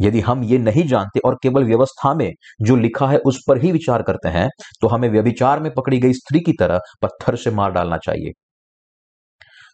यदि 0.00 0.20
हम 0.20 0.42
ये 0.44 0.58
नहीं 0.58 0.86
जानते 0.86 1.20
और 1.20 1.36
केवल 1.42 1.64
व्यवस्था 1.64 2.12
में 2.14 2.30
जो 2.62 2.76
लिखा 2.76 3.06
है 3.06 3.18
उस 3.18 3.38
पर 3.48 3.58
ही 3.58 3.72
विचार 3.72 4.02
करते 4.02 4.28
हैं 4.28 4.48
तो 4.80 4.88
हमें 4.88 5.08
व्यभिचार 5.08 5.60
में 5.60 5.70
पकड़ी 5.74 5.98
गई 5.98 6.12
स्त्री 6.12 6.40
की 6.40 6.52
तरह 6.52 6.80
पत्थर 7.02 7.36
से 7.36 7.50
मार 7.50 7.72
डालना 7.72 7.96
चाहिए। 7.96 8.32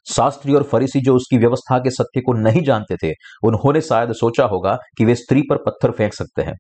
शास्त्री 0.07 0.55
और 0.55 0.63
फरीसी 0.63 1.01
जो 1.01 1.15
उसकी 1.17 1.39
व्यवस्था 1.39 1.79
के 1.79 1.91
सत्य 1.91 2.21
को 2.21 2.33
नहीं 2.35 2.63
जानते 2.63 2.97
थे, 2.97 3.13
उन्होंने 3.45 3.81
शायद 3.81 4.13
सोचा 4.13 4.45
होगा 4.45 4.77
कि 4.99 5.05
वे 5.05 5.15
स्त्री 5.15 5.43
पर 5.51 5.57
पत्थर 5.57 5.91
फेंक 5.91 6.15
सकते 6.15 6.43
हैं, 6.43 6.55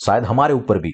शायद 0.00 0.24
हमारे 0.24 0.54
ऊपर 0.54 0.78
भी। 0.78 0.90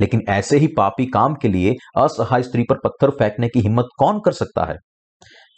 लेकिन 0.00 0.22
ऐसे 0.28 0.58
ही 0.58 0.66
पापी 0.66 1.06
काम 1.06 1.34
के 1.34 1.48
लिए 1.48 1.74
असहाय 1.96 2.42
स्त्री 2.42 2.62
पर 2.62 2.78
पत्थर 2.84 3.10
फेंकने 3.10 3.48
की 3.48 3.60
हिम्मत 3.60 3.88
कौन 3.98 4.20
कर 4.20 4.32
सकता 4.32 4.64
है? 4.64 4.76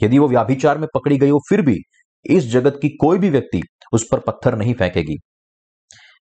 यदि 0.01 0.19
वो 0.19 0.29
व्याभिचार 0.29 0.79
में 0.79 0.89
पकड़ी 0.95 1.19
गई 1.19 1.31
हो 1.31 1.39
फिर 1.49 1.63
भी 1.63 1.77
इस 2.25 2.45
जगत 2.45 2.79
की 2.83 2.89
कोई 3.01 3.19
भी 3.19 3.31
व्यक्ति 3.31 3.63
उस 3.93 4.07
पर 4.13 4.21
पत्थर 4.21 4.57
नहीं 4.57 4.75
फेंकेगी। 4.75 5.17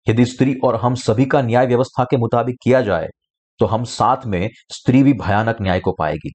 यदि 0.07 0.25
स्त्री 0.26 0.55
और 0.64 0.76
हम 0.76 0.95
सभी 0.95 1.25
का 1.26 1.43
न्याय 1.43 1.67
व्यवस्था 1.67 2.05
के 2.05 2.17
मुताबिक 2.17 2.57
किया 2.62 2.81
जाए 2.81 3.09
तो 3.61 3.67
हम 3.67 3.85
साथ 3.85 4.26
में 4.26 4.49
स्त्री 4.73 5.02
भी 5.02 5.12
भयानक 5.12 5.57
न्याय 5.62 5.81
को 5.81 5.93
पाएगी। 5.93 6.33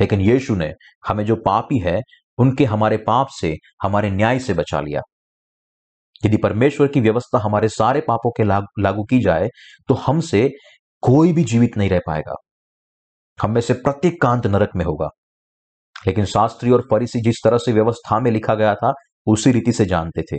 लेकिन 0.00 0.20
यीशु 0.20 0.54
ने 0.56 0.72
हमें 1.08 1.24
जो 1.24 1.36
पापी 1.36 1.78
है 1.78 2.00
उनके 2.38 2.64
हमारे 2.64 2.96
पाप 2.96 3.28
से 3.40 3.54
हमारे 3.82 4.10
न्याय 4.10 4.38
से 4.38 4.54
बचा 4.54 4.80
लिया। 4.80 5.00
यदि 6.26 6.36
परमेश्वर 6.36 6.88
की 6.88 7.00
व्यवस्था 7.00 7.38
हमारे 7.38 7.68
सारे 7.68 8.00
पापों 8.00 8.30
के 8.30 8.44
लागू, 8.44 8.82
लागू 8.82 9.04
की 9.04 9.20
जाए 9.20 9.48
तो 9.88 9.94
हमसे 9.94 10.48
कोई 11.02 11.32
भी 11.32 11.44
जीवित 11.44 11.76
नहीं 11.76 11.90
रह 11.90 12.00
पाएगा। 12.06 12.34
हम 13.38 13.50
में 13.50 13.60
से 13.60 13.74
प्रत्येक 13.74 14.20
कांत 14.22 14.46
नरक 14.46 14.70
में 14.76 14.84
होगा। 14.84 15.08
लेकिन 16.06 16.24
शास्त्री 16.24 16.70
और 16.70 16.86
फरीसी 16.90 17.20
जिस 17.20 17.36
तरह 17.44 17.58
से 17.58 17.72
व्यवस्था 17.72 18.20
में 18.20 18.30
लिखा 18.30 18.54
गया 18.54 18.74
था, 18.74 18.92
उसी 19.26 19.52
रीति 19.52 19.72
से 19.72 19.84
जानते 19.84 20.22
थे। 20.32 20.38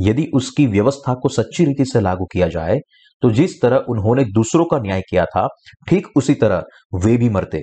यदि 0.00 0.26
उसकी 0.34 0.66
व्यवस्था 0.66 1.14
को 1.14 1.28
सच्ची 1.28 1.64
रीति 1.64 1.84
से 1.84 2.00
लागू 2.00 2.24
किया 2.24 2.48
जाए 2.48 2.78
तो 3.22 3.30
जिस 3.30 3.60
तरह 3.62 3.84
उन्होंने 3.88 4.24
दूसरों 4.24 4.64
का 4.64 4.78
न्याय 4.78 5.00
किया 5.00 5.24
था, 5.24 5.46
ठीक 5.88 6.06
उसी 6.16 6.34
तरह 6.34 6.62
वे 6.94 7.16
भी 7.16 7.28
मरते। 7.28 7.62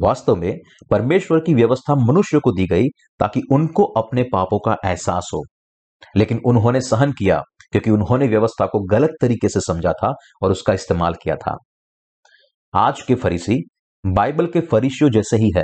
वास्तव 0.00 0.36
में 0.36 0.58
परमेश्वर 0.90 1.40
की 1.40 1.54
व्यवस्था 1.54 1.94
मनुष्य 2.04 2.38
को 2.38 2.52
दी 2.52 2.66
गई 2.66 2.88
ताकि 3.20 3.42
उनको 3.52 3.84
अपने 3.96 4.22
पापों 4.22 4.58
का 4.58 4.76
एहसास 4.84 5.30
हो। 5.34 5.42
लेकिन 6.16 6.40
उन्होंने 6.46 6.80
सहन 6.80 7.12
किया, 7.12 7.40
क्योंकि 7.72 7.90
उन्होंने 7.90 8.26
व्यवस्था 8.28 8.66
को 8.66 8.80
गलत 8.86 9.10
तरीके 9.20 9.48
से 9.48 9.60
समझा 9.60 9.92
था 9.92 10.12
और 10.42 10.50
उसका 10.50 10.72
इस्तेमाल 10.72 11.14
किया 11.14 11.36
था। 11.36 11.56
आज 12.74 13.02
के 13.02 13.14
फरीसी 13.14 13.58
बाइबल 14.06 14.46
के 14.46 14.60
फरीसियों 14.60 15.10
जैसे 15.10 15.36
ही 15.36 15.52
है, 15.56 15.62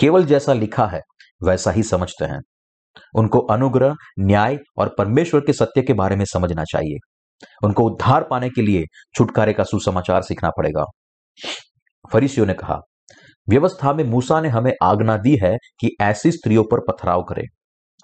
केवल 0.00 0.24
जैसा 0.24 0.52
लिखा 0.52 0.86
है, 0.86 1.00
वैसा 1.42 1.70
ही 1.70 1.82
समझते 1.82 2.24
हैं। 2.24 2.40
उनको 3.14 3.38
अनुग्रह, 3.38 3.94
न्याय 4.20 4.58
और 4.78 4.94
परमेश्वर 4.98 5.40
के 5.40 5.52
सत्य 5.52 5.82
के 5.82 5.92
बारे 5.92 6.16
में 6.16 6.24
समझना 6.24 6.64
चाहिए। 6.64 6.96
उनको 7.64 7.84
उद्धार 7.84 8.26
पाने 8.30 8.48
के 8.48 8.62
लिए 8.62 8.84
छुटकारे 9.14 9.52
का 9.52 9.64
सुसमाचार 9.64 10.22
सीखना 10.22 10.50
पड़ेगा। 10.50 10.84
फरीसियों 12.12 12.46
ने 12.46 12.54
कहा, 12.54 12.78
व्यवस्था 13.48 13.92
में 13.92 14.04
मूसा 14.04 14.40
ने 14.40 14.48
हमें 14.48 14.72
आज्ञा 14.82 15.16
दी 15.16 15.38
है 15.42 15.56
कि 15.80 15.90
ऐसी 16.00 16.32
स्त्रियों 16.32 16.64
पर 16.64 16.80
पथराव 16.80 17.22
करें। 17.22 17.44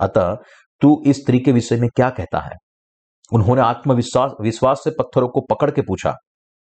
अतः, 0.01 0.37
तू 0.81 1.03
इस 1.07 1.17
स्त्री 1.17 1.41
के 1.41 1.53
विषय 1.53 1.77
में 1.77 1.89
क्या 1.97 2.11
कहता 2.11 2.41
है? 2.41 2.53
उन्होंने 3.33 3.63
आत्मविश्वास, 3.63 4.33
विश्वास 4.41 4.81
से 4.85 4.91
पत्थरों 4.91 5.29
को 5.29 5.41
पकड़ 5.41 5.71
के 5.71 5.83
पूछा 5.83 6.15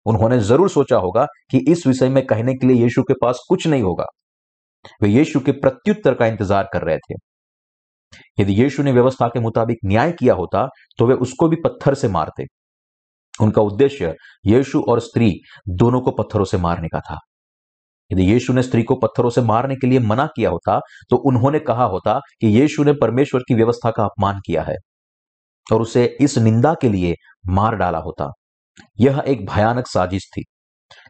उन्होंने 0.06 0.38
ज़रूर 0.40 0.68
सोचा 0.70 0.96
होगा 0.98 1.24
कि 1.50 1.58
इस 1.72 1.86
विषय 1.86 2.08
में 2.08 2.24
कहने 2.26 2.54
के 2.54 2.66
लिए 2.66 2.82
यीशु 2.82 3.02
के 3.02 3.14
पास 3.22 3.44
कुछ 3.48 3.66
नहीं 3.66 3.82
होगा। 3.82 4.04
वे 5.02 5.08
यीशु 5.08 5.40
के 5.40 5.52
प्रत्युत्तर 5.54 6.14
का 6.14 6.26
इंतज़ार 6.26 6.68
कर 6.72 6.82
रहे 6.82 6.98
थे। 7.00 7.14
यदि 8.38 8.52
यीशु 8.54 8.82
ने 8.82 8.92
व्यवस्था 8.92 9.28
के 9.28 9.40
मुताबिक 9.40 9.78
न्याय 9.86 10.12
किया 10.12 10.34
होता 10.34 10.66
तो 10.98 11.06
वे 11.06 11.14
उसको 11.16 11.48
भी 11.48 11.56
पत्थर 11.64 11.94
से 11.94 12.08
मारते। 12.10 12.44
उनका 13.34 13.62
उद्देश्य 13.62 14.14
यीशु 14.46 14.80
और 14.82 15.00
स्त्री 15.00 15.32
दोनों 15.70 16.00
को 16.00 16.10
पत्थरों 16.12 16.44
से 16.44 16.58
मारने 16.58 16.88
का 16.88 17.00
था। 17.00 17.18
यदि 18.10 18.22
यीशु 18.24 18.52
ने 18.52 18.62
स्त्री 18.62 18.82
को 18.82 18.94
पत्थरों 18.96 19.30
से 19.30 19.40
मारने 19.42 19.74
के 19.76 19.86
लिए 19.86 19.98
मना 20.00 20.26
किया 20.26 20.50
होता 20.50 20.78
तो 21.10 21.16
उन्होंने 21.28 21.58
कहा 21.60 21.84
होता 21.86 22.18
कि 22.40 22.46
यीशु 22.50 22.84
ने 22.84 22.92
परमेश्वर 23.00 23.42
की 23.48 23.54
व्यवस्था 23.54 23.90
का 23.90 24.04
अपमान 24.04 24.40
किया 24.46 24.62
है 24.62 24.74
और 25.66 25.82
उसे 25.82 26.04
इस 26.20 26.36
निंदा 26.38 26.74
के 26.74 26.88
लिए 26.88 27.14
मार 27.50 27.76
डाला 27.76 27.98
होता। 28.00 28.30
यह 29.00 29.22
एक 29.26 29.46
भयानक 29.46 29.86
साजिश 29.86 30.28
थी। 30.32 30.44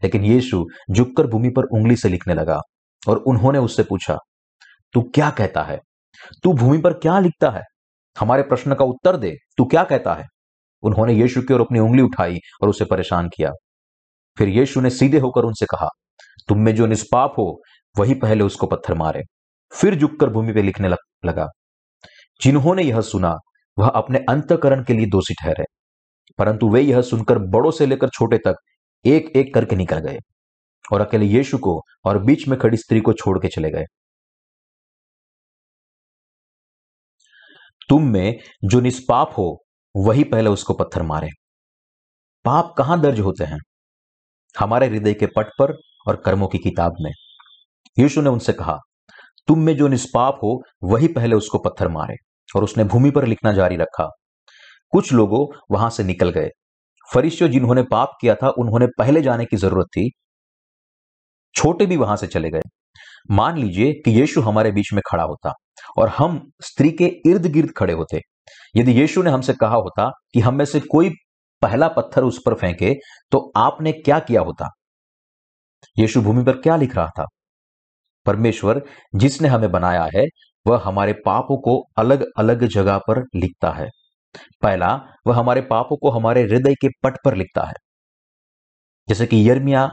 लेकिन 0.02 0.25
यीशु 0.25 0.64
झुककर 0.90 1.26
भूमि 1.26 1.50
पर 1.50 1.64
उंगली 1.64 1.97
से 1.97 2.09
लिखने 2.09 2.35
लगा 2.35 2.61
और 3.09 3.19
उन्होंने 3.19 3.59
उससे 3.59 3.83
पूछा, 3.83 4.19
तू 4.95 5.02
क्या 5.14 5.31
कहता 5.31 5.62
है? 5.62 5.78
तू 6.42 6.52
भूमि 6.52 6.78
पर 6.78 6.92
क्या 6.92 7.19
लिखता 7.19 7.50
है? 7.50 7.62
हमारे 8.16 8.42
प्रश्न 8.42 8.75
का 8.75 8.85
उत्तर 8.85 9.16
दे, 9.16 9.35
तू 9.57 9.64
क्या 9.64 9.85
कहता 9.85 10.14
है? 10.14 10.26
उन्होंने 10.83 11.14
यीशु 11.14 11.42
की 11.42 11.54
ओर 11.54 11.61
अपनी 11.61 11.78
उंगली 11.78 12.02
उठाई 12.02 12.38
और 12.62 12.69
उसे 12.69 12.85
परेशान 12.85 13.28
किया। 13.28 13.50
फिर 14.38 14.49
यीशु 14.49 14.81
ने 14.81 14.90
सीधे 14.90 15.19
होकर 15.19 15.45
उनसे 15.45 15.66
कहा, 15.66 15.88
तुम 16.49 16.59
में 16.59 16.75
जो 16.75 16.87
निष्पाप 16.87 17.35
हो, 17.38 17.61
वही 17.97 18.14
पहले 18.14 18.45
उसको 18.45 18.66
पत्थर 18.66 18.95
मारे। 18.95 19.23
फिर 19.73 19.95
झुककर 19.95 20.31
भूमि 20.31 20.52
पर 20.52 20.62
लिखने 20.62 20.88
लगा, 21.25 21.49
जिन्होंने 22.40 22.83
यह 22.83 23.00
सुना, 23.00 23.35
वह 23.78 23.88
अपने 23.88 24.19
अंतकरण 24.28 24.85
के 24.85 24.92
लिए 24.92 25.07
दोषी 25.07 25.35
ठहरे। 25.35 25.64
परंतु 26.38 26.69
वे 26.69 26.81
यह 26.81 27.02
सुनकर 27.02 27.38
बड़ों 27.38 27.71
से 27.71 27.87
लेकर 27.87 28.09
छोटे 28.09 28.38
तक 28.38 28.55
एक 29.07 29.33
एक 29.37 29.55
करके 29.55 29.76
निकल 29.76 29.99
गए 29.99 30.19
और 30.93 31.00
अकेले 31.00 31.26
यीशु 31.26 31.59
को 31.59 31.83
और 32.05 32.19
बीच 32.19 32.49
में 32.49 32.59
खड़ी 32.59 32.76
स्त्री 32.76 33.00
को 33.00 33.12
छोड़ 33.12 33.38
के 33.38 33.49
चले 33.49 33.71
गए। 33.71 33.85
तुम 37.88 38.02
में 38.02 38.38
जो 38.64 38.81
निष्पाप 38.81 39.35
हो, 39.38 39.64
वही 39.97 40.25
पहले 40.25 40.50
उसको 40.50 40.75
पत्थर 40.75 41.02
मारे। 41.02 41.29
पाप 42.45 42.75
कहाँ 42.79 43.00
दर्ज 43.00 43.21
होते 43.21 43.45
हैं? 43.45 43.59
हमारे 44.59 44.87
हृदय 44.87 45.14
के 45.14 45.26
पट 45.26 45.47
पर 45.47 45.73
और 46.09 46.17
कर्मों 46.17 46.49
की 46.49 46.59
किताब 46.59 46.93
में। 47.00 47.12
यीशु 47.99 48.23
ने 48.23 48.31
उनसे 48.31 48.52
कहा, 48.52 48.79
तुम 49.47 49.59
में 49.59 49.76
जो 49.76 49.88
निष्पाप 49.88 50.35
हो, 50.43 50.62
वही 50.85 51.09
पहले 51.09 51.37
उसको 51.37 51.59
पत्थर 51.59 51.88
मारे 51.88 52.14
और 52.57 52.64
उसने 52.64 52.85
भूमि 52.85 53.11
पर 53.11 53.26
लिखना 53.26 53.52
जारी 53.52 53.76
रखा। 53.76 54.09
कुछ 54.92 55.12
लोगों 55.12 55.46
वहाँ 55.70 55.90
से 55.90 56.04
निकल 56.04 56.30
गए। 56.30 56.49
फरिश्चो 57.08 57.49
जिन्होंने 57.49 57.82
पाप 57.82 58.16
किया 58.20 58.34
था, 58.34 58.49
उन्होंने 58.49 58.87
पहले 58.99 59.22
जाने 59.22 59.44
की 59.44 59.56
ज़रूरत 59.56 59.87
थी, 59.87 60.11
छोटे 61.54 61.87
भी 61.87 61.96
वहाँ 61.96 62.16
से 62.16 62.26
चले 62.26 62.50
गए। 62.50 62.61
मान 63.30 63.58
लीजिए 63.58 63.92
कि 63.92 64.11
यीशु 64.11 64.40
हमारे 64.40 64.70
बीच 64.72 64.92
में 64.92 65.02
खड़ा 65.11 65.25
होता 65.25 65.52
और 65.99 66.08
हम 66.08 66.40
स्त्री 66.62 66.90
के 66.90 67.06
इर्द 67.26 67.46
गिर्द 67.46 67.72
खड़े 67.76 67.92
होते। 67.92 68.20
यदि 68.76 68.92
यीशु 68.92 69.22
ने 69.22 69.30
हमसे 69.30 69.52
कहा 69.52 69.76
होता 69.76 70.08
कि 70.34 70.40
हम 70.40 70.54
में 70.54 70.64
से 70.64 70.80
कोई 70.80 71.11
पहला 71.62 71.88
पत्थर 71.88 72.25
उस 72.25 72.40
पर 72.46 72.54
फेंके 72.54 72.94
तो 73.32 73.52
आपने 73.56 73.92
क्या 73.92 74.18
किया 74.18 74.40
होता? 74.40 74.68
यीशु 75.99 76.20
भूमि 76.22 76.44
पर 76.44 76.56
क्या 76.56 76.76
लिख 76.76 76.96
रहा 76.96 77.06
था? 77.08 77.26
परमेश्वर, 78.26 78.82
जिसने 79.14 79.49
हमें 79.49 79.70
बनाया 79.72 80.08
है, 80.16 80.25
वह 80.66 80.82
हमारे 80.84 81.12
पापों 81.12 81.56
को 81.61 81.78
अलग 81.96 82.25
अलग 82.38 82.64
जगह 82.66 82.99
पर 82.99 83.22
लिखता 83.34 83.70
है। 83.70 83.88
पहला, 84.62 85.01
वह 85.27 85.37
हमारे 85.37 85.61
पापों 85.61 85.97
को 85.97 86.11
हमारे 86.11 86.43
हृदय 86.43 86.75
के 86.75 86.89
पट 87.03 87.17
पर 87.25 87.35
लिखता 87.35 87.65
है। 87.65 87.75
जैसे 89.09 89.27
कि 89.27 89.51
यर्मिया 89.51 89.91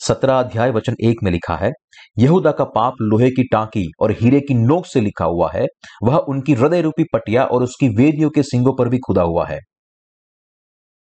सत्रह 0.00 0.38
अध्याय 0.38 0.70
वचन 0.70 0.94
एक 1.04 1.16
में 1.22 1.32
लिखा 1.32 1.56
है, 1.56 1.70
यहूदा 2.18 2.52
का 2.52 2.64
पाप 2.64 2.94
लोहे 3.00 3.30
की 3.30 3.44
टांकी 3.44 3.86
और 4.00 4.10
हीरे 4.10 4.40
की 4.40 4.54
नोक 4.54 4.86
से 4.86 5.00
लिखा 5.00 5.24
हुआ 5.24 5.50
है, 5.54 5.66
वह 6.02 6.16
उनकी 6.16 6.54
हृदय 6.54 6.82
रूपी 6.82 7.04
पटिया 7.12 7.44
और 7.44 7.62
उसकी 7.62 7.88
वेदियों 7.88 8.30
के 8.30 8.42
सिंगों 8.42 8.72
पर 8.76 8.88
भी 8.88 8.98
खुदा 8.98 9.22
हुआ 9.22 9.46
है। 9.46 9.58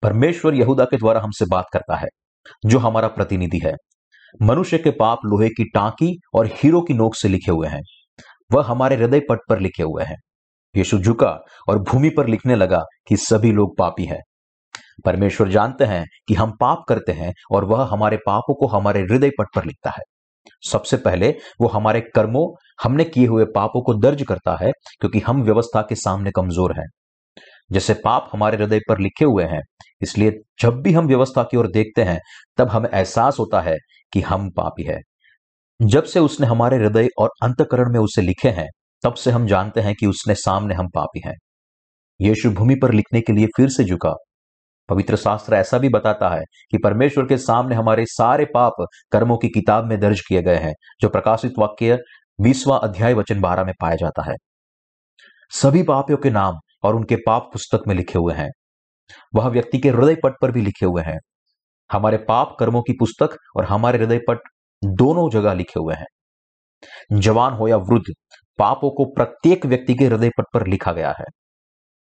परमेश्वर 0.02 0.54
यहूदा 0.54 0.84
के 0.84 0.96
द्वारा 0.96 1.20
हमसे 1.20 1.44
बात 1.50 1.64
करता 1.72 1.96
है, 1.96 2.06
जो 2.66 2.78
हमारा 2.78 3.08
प्रतिनिधि 3.08 3.60
है। 3.64 3.74
मनुष्य 4.42 4.78
के 4.78 4.90
पाप 4.90 5.18
लोहे 5.26 5.48
की 5.48 5.64
टांकी 5.64 6.16
और 6.34 6.46
हीरो 6.46 6.80
की 6.80 6.94
नोक 6.94 7.14
से 7.14 7.28
लिखे 7.28 7.50
हुए 7.52 7.68
हैं, 7.68 7.80
वह 8.52 8.64
हमारे 8.64 8.96
हृदय 8.96 9.20
पट 9.20 9.38
पर 9.48 9.60
लिखे 9.60 9.82
हुए 9.82 10.04
हैं। 10.04 10.16
यीशु 10.76 10.98
झुका 10.98 11.38
और 11.68 11.78
भूमि 11.78 12.08
पर 12.08 12.26
लिखने 12.26 12.56
लगा 12.56 12.82
कि 13.08 13.16
सभी 13.16 13.52
लोग 13.52 13.76
पापी 13.78 14.04
हैं। 14.04 14.20
परमेश्वर 15.04 15.48
जानते 15.48 15.84
हैं 15.84 16.04
कि 16.28 16.34
हम 16.34 16.52
पाप 16.60 16.84
करते 16.88 17.12
हैं 17.12 17.32
और 17.50 17.64
वह 17.64 17.84
हमारे 17.84 18.16
पापों 18.16 18.54
को 18.54 18.66
हमारे 18.66 19.00
हृदय 19.00 19.30
पट 19.30 19.46
पर 19.54 19.64
लिखता 19.64 19.90
है। 19.90 20.02
सबसे 20.70 20.96
पहले 20.96 21.34
वो 21.60 21.68
हमारे 21.68 22.00
कर्मों, 22.00 22.46
हमने 22.82 23.04
किए 23.04 23.26
हुए 23.26 23.44
पापों 23.44 23.82
को 23.82 23.94
दर्ज 23.94 24.22
करता 24.22 24.56
है 24.60 24.70
क्योंकि 25.00 25.20
हम 25.20 25.42
व्यवस्था 25.42 25.82
के 25.82 25.94
सामने 25.94 26.30
कमज़ोर 26.30 26.72
हैं। 26.80 26.86
जैसे 27.72 27.94
पाप 27.94 28.28
हमारे 28.32 28.56
हृदय 28.56 28.80
पर 28.88 28.98
लिखे 28.98 29.24
हुए 29.24 29.44
हैं, 29.44 29.60
इसलिए 30.02 30.32
जब 30.60 30.80
भी 30.82 30.92
हम 30.92 31.06
व्यवस्था 31.06 31.42
की 31.42 31.56
ओर 31.56 31.66
देखते 31.66 32.02
हैं, 32.02 32.18
तब 32.58 32.68
हमें 32.68 32.88
एहसास 32.90 33.36
होता 33.38 33.60
है 33.60 33.76
कि 34.12 34.20
हम 34.20 34.50
पापी 34.50 34.82
है। 34.82 35.00
जब 35.82 36.04
से 36.04 36.20
उसने 36.20 36.46
हमारे 36.46 36.76
हृदय 36.76 37.08
और 37.18 37.30
अंतकरण 37.42 37.92
में 37.92 38.00
उसे 38.00 38.22
लिखे 38.22 38.48
हैं 38.48 38.68
तब 39.06 39.14
से 39.14 39.30
हम 39.30 39.46
जानते 39.46 39.80
हैं 39.80 39.94
कि 39.94 40.06
उसने 40.06 40.34
सामने 40.34 40.74
हम 40.74 40.88
पापी 40.94 41.22
हैं। 41.26 41.34
यीशु 42.20 42.50
भूमि 42.50 42.74
पर 42.82 42.92
लिखने 42.92 43.20
के 43.20 43.32
लिए 43.32 43.46
फिर 43.46 43.68
से 43.68 43.84
झुका। 43.84 44.14
पवित्र 44.88 45.16
शास्त्र 45.16 45.54
ऐसा 45.54 45.78
भी 45.78 45.88
बताता 45.88 46.28
है 46.28 46.42
कि 46.70 46.78
परमेश्वर 46.78 47.24
के 47.24 47.38
सामने 47.38 47.74
हमारे 47.74 48.06
सारे 48.06 48.44
पाप 48.44 48.72
कर्मों 49.12 49.36
की 49.36 49.48
किताब 49.48 49.84
में 49.84 50.00
दर्ज 50.00 50.20
किए 50.20 50.42
गए 50.42 50.56
हैं, 50.56 50.74
जो 51.00 51.08
प्रकाशित 51.08 51.52
वाक्य 51.58 51.98
बीसवा 52.40 52.76
अध्याय 52.76 53.14
वचन 53.14 53.40
बारह 53.40 53.64
में 53.64 53.74
पाया 53.80 53.94
जाता 53.94 54.30
है। 54.30 54.36
सभी 55.50 55.82
पापियों 55.82 56.18
के 56.18 56.30
नाम 56.30 56.54
और 56.82 56.96
उनके 56.96 57.16
पाप 57.16 57.50
पुस्तक 57.52 57.80
में 57.88 57.94
लिखे 57.94 58.18
हुए 58.18 58.34
हैं। 58.34 58.50
वह 59.34 59.48
व्यक्ति 59.48 59.78
के 59.78 59.88
हृदय 59.88 60.14
पट 60.14 60.32
पर 60.42 60.52
भी 60.52 60.60
लिखे 60.60 60.86
हुए 60.86 61.02
हैं। 61.02 61.18
हमारे 61.92 62.16
पाप 62.16 62.56
कर्मों 62.60 62.82
की 62.82 62.92
पुस्तक 62.92 63.36
और 63.56 63.64
हमारे 63.64 63.98
हृदय 63.98 64.18
पट 64.18 64.38
दोनों 64.84 65.30
जगह 65.30 65.52
लिखे 65.52 65.80
हुए 65.80 65.94
हैं। 65.94 66.06
जवान 67.20 67.52
हो 67.52 67.68
या 67.68 67.76
वृद्ध 67.76 68.14
पापों 68.58 68.90
को 68.90 69.04
प्रत्येक 69.04 69.66
व्यक्ति 69.66 69.94
के 69.94 70.04
हृदय 70.04 70.28
पट 70.28 70.44
पर 70.54 70.66
लिखा 70.66 70.92
गया 70.92 71.10
है। 71.10 71.24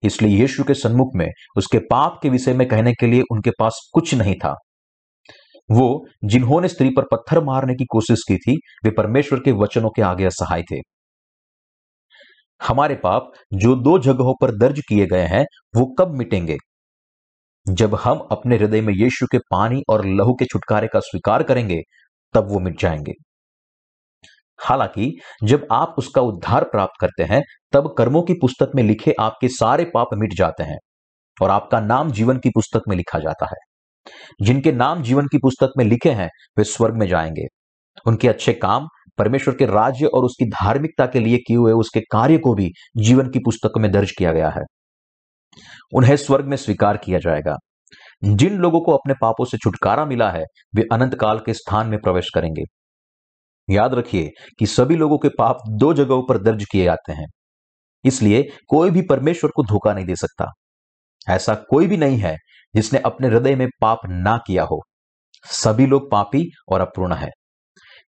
इसलिए 0.04 0.38
यीशु 0.38 0.64
के 0.64 0.74
सन्मुख 0.74 1.08
में, 1.16 1.28
उसके 1.58 1.80
पाप 1.80 2.20
के 2.24 2.30
विषय 2.30 2.54
में 2.54 2.68
कहने 2.68 2.94
के 2.94 3.08
लिए 3.08 3.22
उनके 3.32 3.52
पास 3.60 3.90
कुछ 3.94 4.14
नहीं 4.14 4.36
था। 4.36 4.56
वो, 5.72 6.06
जिन्होंने 6.26 6.68
स्त्री 6.68 6.90
पर 6.90 7.04
पत्थर 7.04 7.44
मारने 7.44 7.74
की 7.74 7.86
कोशिश 7.86 8.20
की 8.28 8.38
थी, 8.38 8.58
वे 8.86 8.92
परमेश्वर 8.92 9.40
के 9.40 9.52
वचनों 9.52 9.90
के 9.90 10.02
आगे 10.02 10.26
असहाय 10.26 10.62
थे। 10.62 10.76
हमारे 12.68 12.96
पाप, 12.96 13.32
जो 13.54 13.76
दो 13.76 14.00
जगहों 14.00 14.34
पर 14.42 14.58
दर्ज 14.58 14.80
किए 14.80 15.06
गए 15.06 15.26
हैं, 15.26 15.46
वो 15.76 15.96
कब 16.00 16.12
मिटेंगे? 16.12 16.58
जब 17.70 17.96
हम 17.96 18.28
अपने 18.32 18.58
हृदय 18.58 18.82
में 18.82 18.94
यीशु 18.94 19.26
के 19.32 19.38
पानी 19.38 19.82
और 19.90 20.06
लहू 20.06 20.34
के 20.34 20.46
छुटकारे 20.46 20.88
का 20.88 21.00
स्वीकार 21.00 21.44
करेंगे, 21.44 21.82
तब 22.34 22.48
वो 22.52 22.60
मिट 22.60 22.80
जाएँगे। 22.80 23.12
हालाँकि, 24.64 25.20
जब 25.44 25.68
आप 25.72 25.96
उसका 25.98 26.22
उद्धार 26.22 26.64
प्राप्त 26.64 26.94
करते 27.02 27.24
हैं, 27.24 27.44
तब 27.72 27.96
कर्मों 27.98 28.22
की 28.22 28.34
पुस्तक 28.34 28.72
में 28.76 28.84
लिखे 28.84 29.16
आपके 29.20 29.48
सारे 29.48 29.86
पाप 29.86 30.08
मिट 30.14 30.34
जाते 30.34 30.64
हैं 30.64 30.78
और 31.42 31.50
आपका 31.50 31.80
नाम 31.80 32.12
जीवन 32.12 32.38
की 32.38 32.50
पुस्तक 32.50 32.82
में 32.88 32.98
लिखा 32.98 33.20
जाता 33.20 33.46
है। 33.46 33.74
जिनके 34.42 34.72
नाम 34.72 35.04
जीवन 35.04 35.26
की 35.26 35.38
पुस्तक 35.38 35.70
में 35.78 35.86
लिखे 35.86 36.10
हैं, 36.10 36.30
वे 36.58 36.64
स्वर्ग 36.64 36.96
में 36.96 37.08
जाएँगे। 37.08 37.46
उनके 38.08 38.28
अच्छे 38.28 38.54
काम, 38.54 38.88
परमेश्वर 39.18 39.56
के 39.56 39.66
राज्य 39.66 40.06
और 40.06 40.24
उसकी 40.24 40.46
धार्मिकता 40.46 41.06
के 41.06 41.20
लिए 41.20 41.38
किए 41.38 41.58
हुए 41.58 41.72
उसके 41.72 42.00
कार्य 42.00 42.38
को 42.38 42.54
भी 42.54 42.72
जीवन 42.98 43.30
की 43.30 43.40
पुस्तक 43.40 43.72
में 43.78 43.92
दर्ज 43.92 44.12
किया 44.12 44.32
गया 44.32 44.50
है। 44.50 44.62
उन्हें 45.96 46.16
स्वर्ग 46.16 46.46
में 46.46 46.58
स्वीकार 46.58 46.98
किया 46.98 47.20
जाएगा। 47.20 47.56
जिन 48.24 48.54
लोगों 48.54 48.82
को 48.82 48.92
अपने 48.92 49.14
पापों 49.22 49.46
से 49.46 49.58
छुटकारा 49.58 50.06
मिला 50.06 50.30
है, 50.30 50.44
वे 50.76 50.84
अनंत 50.94 51.16
काल 51.16 51.40
के 51.40 51.54
स्थान 51.54 51.88
में 51.88 52.00
प्रवेश 52.00 52.30
करेंगे। 52.36 52.64
याद 53.70 53.94
रखिए 53.94 54.30
कि 54.60 54.66
सभी 54.66 54.96
लोगों 54.96 55.18
के 55.18 55.30
पाप 55.30 55.58
दो 55.70 55.94
जगहों 55.94 56.24
पर 56.30 56.38
दर्ज 56.38 56.66
किए 56.72 56.84
जाते 56.84 57.14
हैं। 57.14 57.26
इसलिए 58.06 58.44
कोई 58.68 58.90
भी 58.90 59.02
परमेश्वर 59.02 59.52
को 59.56 59.64
धोखा 59.64 59.94
नहीं 59.94 60.06
दे 60.06 60.16
सकता। 60.16 60.46
ऐसा 61.30 61.56
कोई 61.56 61.88
भी 61.88 61.98
नहीं 61.98 62.18
है 62.18 62.38
जिसने 62.76 63.00
अपने 63.00 63.28
हृदय 63.28 63.56
में 63.56 63.68
पाप 63.82 64.00
ना 64.08 64.38
किया 64.48 64.64
हो। 64.64 64.82
सभी 65.46 65.86
लोग 65.86 66.12
पापी 66.12 66.46
और 66.72 66.82
अपूर्ण 66.82 67.14
है। 67.14 67.30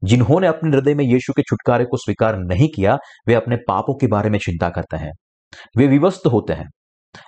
जिन्होंने 0.04 0.48
अपने 0.48 0.70
हृदय 0.70 0.96
में 0.96 1.06
यीशु 1.06 1.34
के 1.34 1.42
छुटकारे 1.42 1.86
को 1.86 1.98
स्वीकार 1.98 2.38
नहीं 2.38 2.70
किया, 2.76 2.98
वे 3.28 3.34
अपने 3.34 3.56
पापों 3.56 3.96
के 3.96 4.08
बारे 4.08 4.30
में 4.30 4.40
चिंता 4.40 4.70
करते 4.70 4.98
हैं। 4.98 5.12
वे 5.78 5.88
विवस्त 5.88 6.28
होते 6.28 6.54
हैं। 6.54 6.70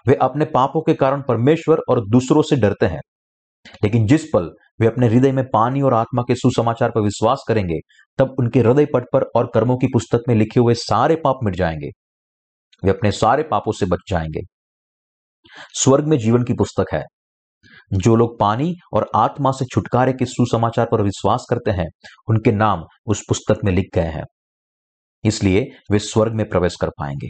वे 0.07 0.15
अपने 0.15 0.45
पापों 0.45 0.81
के 0.81 0.93
कारण 0.93 1.21
परमेश्वर 1.21 1.77
और 1.89 2.09
दूसरों 2.09 2.41
से 2.41 2.55
डरते 2.55 2.85
हैं। 2.85 2.99
लेकिन 3.83 4.07
जिस 4.07 4.25
पल 4.33 4.51
वे 4.81 4.87
अपने 4.87 5.07
हृदय 5.07 5.31
में 5.31 5.45
पानी 5.53 5.81
और 5.81 5.93
आत्मा 5.93 6.21
के 6.21 6.35
सुसमाचार 6.35 6.91
पर 6.91 7.01
विश्वास 7.01 7.43
करेंगे, 7.47 7.79
तब 8.17 8.35
उनके 8.39 8.59
हृदय 8.59 8.85
पट 8.85 9.03
पर 9.13 9.21
और 9.21 9.51
कर्मों 9.53 9.77
की 9.77 9.87
पुस्तक 9.87 10.19
में 10.27 10.35
लिखे 10.35 10.59
हुए 10.59 10.73
सारे 10.73 11.15
पाप 11.15 11.39
मिट 11.43 11.55
जाएँगे। 11.55 11.89
वे 12.85 12.89
अपने 12.89 13.11
सारे 13.11 13.43
पापों 13.43 13.71
से 13.71 13.85
बच 13.85 13.99
जाएँगे। 14.09 14.41
स्वर्ग 15.73 16.05
में 16.07 16.17
जीवन 16.17 16.43
की 16.43 16.53
पुस्तक 16.53 16.85
है। 16.93 17.03
जो 17.93 18.15
लोग 18.15 18.39
पानी 18.39 18.75
और 18.93 19.11
आत्मा 19.15 19.51
से 19.51 19.65
छुटकारे 19.65 20.13
के 20.13 20.25
सुसमाचार 20.25 20.87
पर 20.91 21.01
विश्वास 21.01 21.45
करते 21.49 21.71
हैं, 21.71 21.87
उनके 22.29 22.51
नाम 22.51 22.83
उस 23.05 23.23
पुस्तक 23.29 23.59
में 23.65 23.71
लिख 23.71 23.85
गए 23.95 24.01
हैं। 24.01 24.23
इसलिए 25.23 25.65
वे 25.91 25.99
स्वर्ग 25.99 26.33
में 26.33 26.49
प्रवेश 26.49 26.75
कर 26.81 26.89
पाएँगे। 26.89 27.27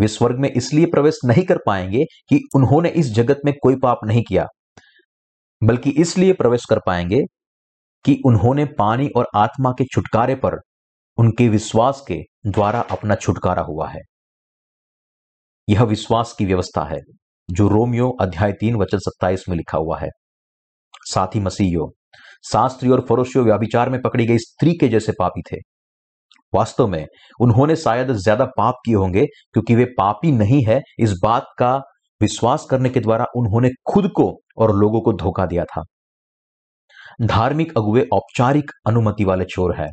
वे 0.00 0.08
स्वर्ग 0.08 0.38
में 0.38 0.48
इसलिए 0.48 0.86
प्रवेश 0.86 1.18
नहीं 1.24 1.44
कर 1.44 1.58
पाएँगे 1.66 2.04
कि 2.28 2.40
उन्होंने 2.54 2.88
इस 2.88 3.06
जगत 3.06 3.40
में 3.44 3.54
कोई 3.62 3.76
पाप 3.76 3.98
नहीं 4.04 4.22
किया। 4.28 4.46
बल्कि 5.62 5.90
इसलिए 5.90 6.32
प्रवेश 6.32 6.64
कर 6.64 6.78
पाएँगे 6.86 7.20
कि 8.04 8.20
उन्होंने 8.26 8.64
पानी 8.78 9.08
और 9.08 9.28
आत्मा 9.34 9.70
के 9.70 9.84
छुटकारे 9.84 10.34
पर 10.34 10.58
उनके 11.18 11.48
विश्वास 11.48 12.04
के 12.08 12.20
द्वारा 12.46 12.80
अपना 12.80 13.14
छुटकारा 13.14 13.62
हुआ 13.62 13.88
है। 13.88 14.00
यह 15.68 15.82
विश्वास 15.82 16.34
की 16.38 16.44
व्यवस्था 16.44 16.84
है, 16.84 17.00
जो 17.48 17.68
रोमियो 17.68 18.10
अध्याय 18.20 18.52
तीन 18.52 18.76
वचन 18.76 18.98
सत्ताईस 18.98 19.44
में 19.48 19.56
लिखा 19.56 19.78
हुआ 19.78 19.98
है। 19.98 20.08
साथ 21.04 21.34
ही 21.34 21.40
मसीहियों, 21.40 21.88
शास्त्री 22.52 22.90
और 22.90 23.04
फरोशियो 23.08 23.44
व्याभिचार 23.44 23.90
में 23.90 24.00
पकड़ी 24.02 24.26
गई 24.26 24.38
स्त्री 24.38 24.74
के 24.74 24.88
जैसे 24.88 25.12
पापी 25.12 25.42
थे। 25.42 25.60
वास्तव 26.52 26.86
में 26.86 27.06
उन्होंने 27.40 27.76
शायद 27.76 28.12
ज़्यादा 28.12 28.44
पाप 28.44 28.74
किए 28.84 28.94
होंगे, 28.94 29.26
क्योंकि 29.52 29.74
वे 29.74 29.84
पापी 29.98 30.32
नहीं 30.32 30.62
है, 30.64 30.80
इस 30.98 31.18
बात 31.22 31.46
का 31.58 31.80
विश्वास 32.22 32.66
करने 32.70 32.88
के 32.88 33.00
द्वारा 33.00 33.24
उन्होंने 33.36 33.70
खुद 33.92 34.08
को 34.08 34.40
और 34.58 34.76
लोगों 34.76 35.00
को 35.00 35.12
धोखा 35.12 35.46
दिया 35.46 35.64
था। 35.64 35.82
धार्मिक 37.22 37.76
अगुवे 37.76 38.08
औपचारिक 38.12 38.70
अनुमति 38.86 39.24
वाले 39.24 39.44
चोर 39.44 39.76
है। 39.76 39.88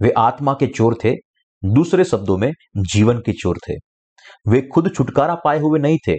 वे 0.00 0.10
आत्मा 0.10 0.52
के 0.52 0.66
चोर 0.66 0.96
थे, 1.04 1.14
दूसरे 1.64 2.04
शब्दों 2.04 2.38
में 2.38 2.52
जीवन 2.76 3.18
के 3.18 3.32
चोर 3.32 3.58
थे। 3.68 3.74
वे 4.48 4.68
खुद 4.74 4.94
छुटकारा 4.96 5.34
पाए 5.34 5.58
हुए 5.58 5.78
नहीं 5.78 5.98
थे, 6.08 6.16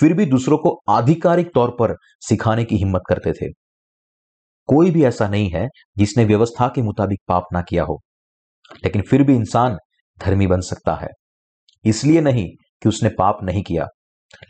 फिर 0.00 0.14
भी 0.14 0.26
दूसरों 0.26 0.58
को 0.58 0.80
आधिकारिक 0.88 1.50
तौर 1.54 1.70
पर 1.70 1.96
सिखाने 2.20 2.64
की 2.64 2.76
हिम्मत 2.76 3.02
करते 3.08 3.32
थे। 3.32 3.46
कोई 4.66 4.90
भी 4.90 5.04
ऐसा 5.04 5.28
नहीं 5.28 5.50
है 5.50 5.68
जिसने 5.98 6.24
व्यवस्था 6.24 6.68
के 6.68 6.82
मुताबिक 6.82 7.18
पाप 7.28 7.44
ना 7.52 7.62
किया 7.62 7.84
हो। 7.84 8.00
लेकिन 8.84 9.02
फिर 9.02 9.22
भी 9.22 9.34
इंसान 9.34 9.78
धर्मी 10.18 10.46
बन 10.46 10.60
सकता 10.60 10.94
है। 10.94 11.08
इसलिए 11.84 12.20
नहीं 12.20 12.48
कि 12.82 12.88
उसने 12.88 13.08
पाप 13.08 13.38
नहीं 13.42 13.62
किया। 13.62 13.86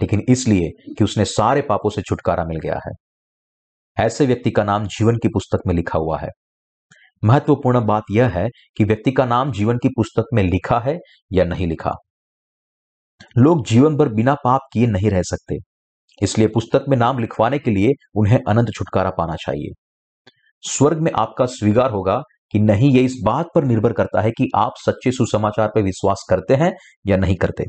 लेकिन 0.03 0.23
इसलिए 0.29 0.95
कि 0.95 1.05
उसने 1.05 1.25
सारे 1.25 1.63
पापों 1.63 1.91
से 1.91 2.03
छुटकारा 2.03 2.45
मिल 2.45 2.59
गया 2.59 2.81
है। 2.87 2.93
ऐसे 4.05 4.27
व्यक्ति 4.27 4.51
का 4.51 4.65
नाम 4.65 4.87
जीवन 4.87 5.17
की 5.17 5.29
पुस्तक 5.29 5.59
में 5.67 5.75
लिखा 5.75 5.99
हुआ 5.99 6.19
है। 6.19 6.29
महत्वपूर्ण 7.25 7.87
बात 7.87 8.03
यह 8.11 8.29
है 8.29 8.49
कि 8.77 8.85
व्यक्ति 8.85 9.13
का 9.13 9.25
नाम 9.25 9.53
जीवन 9.53 9.77
की 9.77 9.89
पुस्तक 9.89 10.25
में 10.35 10.43
लिखा 10.43 10.81
है 10.81 10.99
या 11.33 11.45
नहीं 11.45 11.67
लिखा। 11.67 11.93
लोग 13.39 13.67
जीवन 13.67 13.97
भर 13.97 14.09
बिना 14.09 14.35
पाप 14.35 14.61
किए 14.73 14.87
नहीं 14.87 15.11
रह 15.11 15.23
सकते। 15.23 15.57
इसलिए 16.23 16.49
पुस्तक 16.49 16.85
में 16.89 16.97
नाम 16.97 17.19
लिखवाने 17.19 17.59
के 17.59 17.71
लिए 17.71 17.91
उन्हें 18.15 18.39
अनंत 18.49 18.67
छुटकारा 18.75 19.11
पाना 19.11 19.35
चाहिए। 19.35 19.73
स्वर्ग 20.61 20.99
में 20.99 21.13
आपका 21.13 21.47
स्वीकार 21.47 21.91
होगा 21.91 22.23
कि 22.53 22.59
नहीं, 22.59 22.91
ये 22.91 23.03
इस 23.03 23.21
बात 23.25 23.47
पर 23.55 23.65
निर्भर 23.65 23.93
करता 23.93 24.21
है 24.21 24.31
कि 24.31 24.49
आप 24.57 24.73
सच्चे 24.77 25.13
सुसमाचार 25.13 25.69
पर 25.69 25.83
विश्वास 25.83 26.27
करते 26.31 26.55
हैं 26.55 26.73
या 27.07 27.17
नहीं 27.17 27.37
करते। 27.37 27.65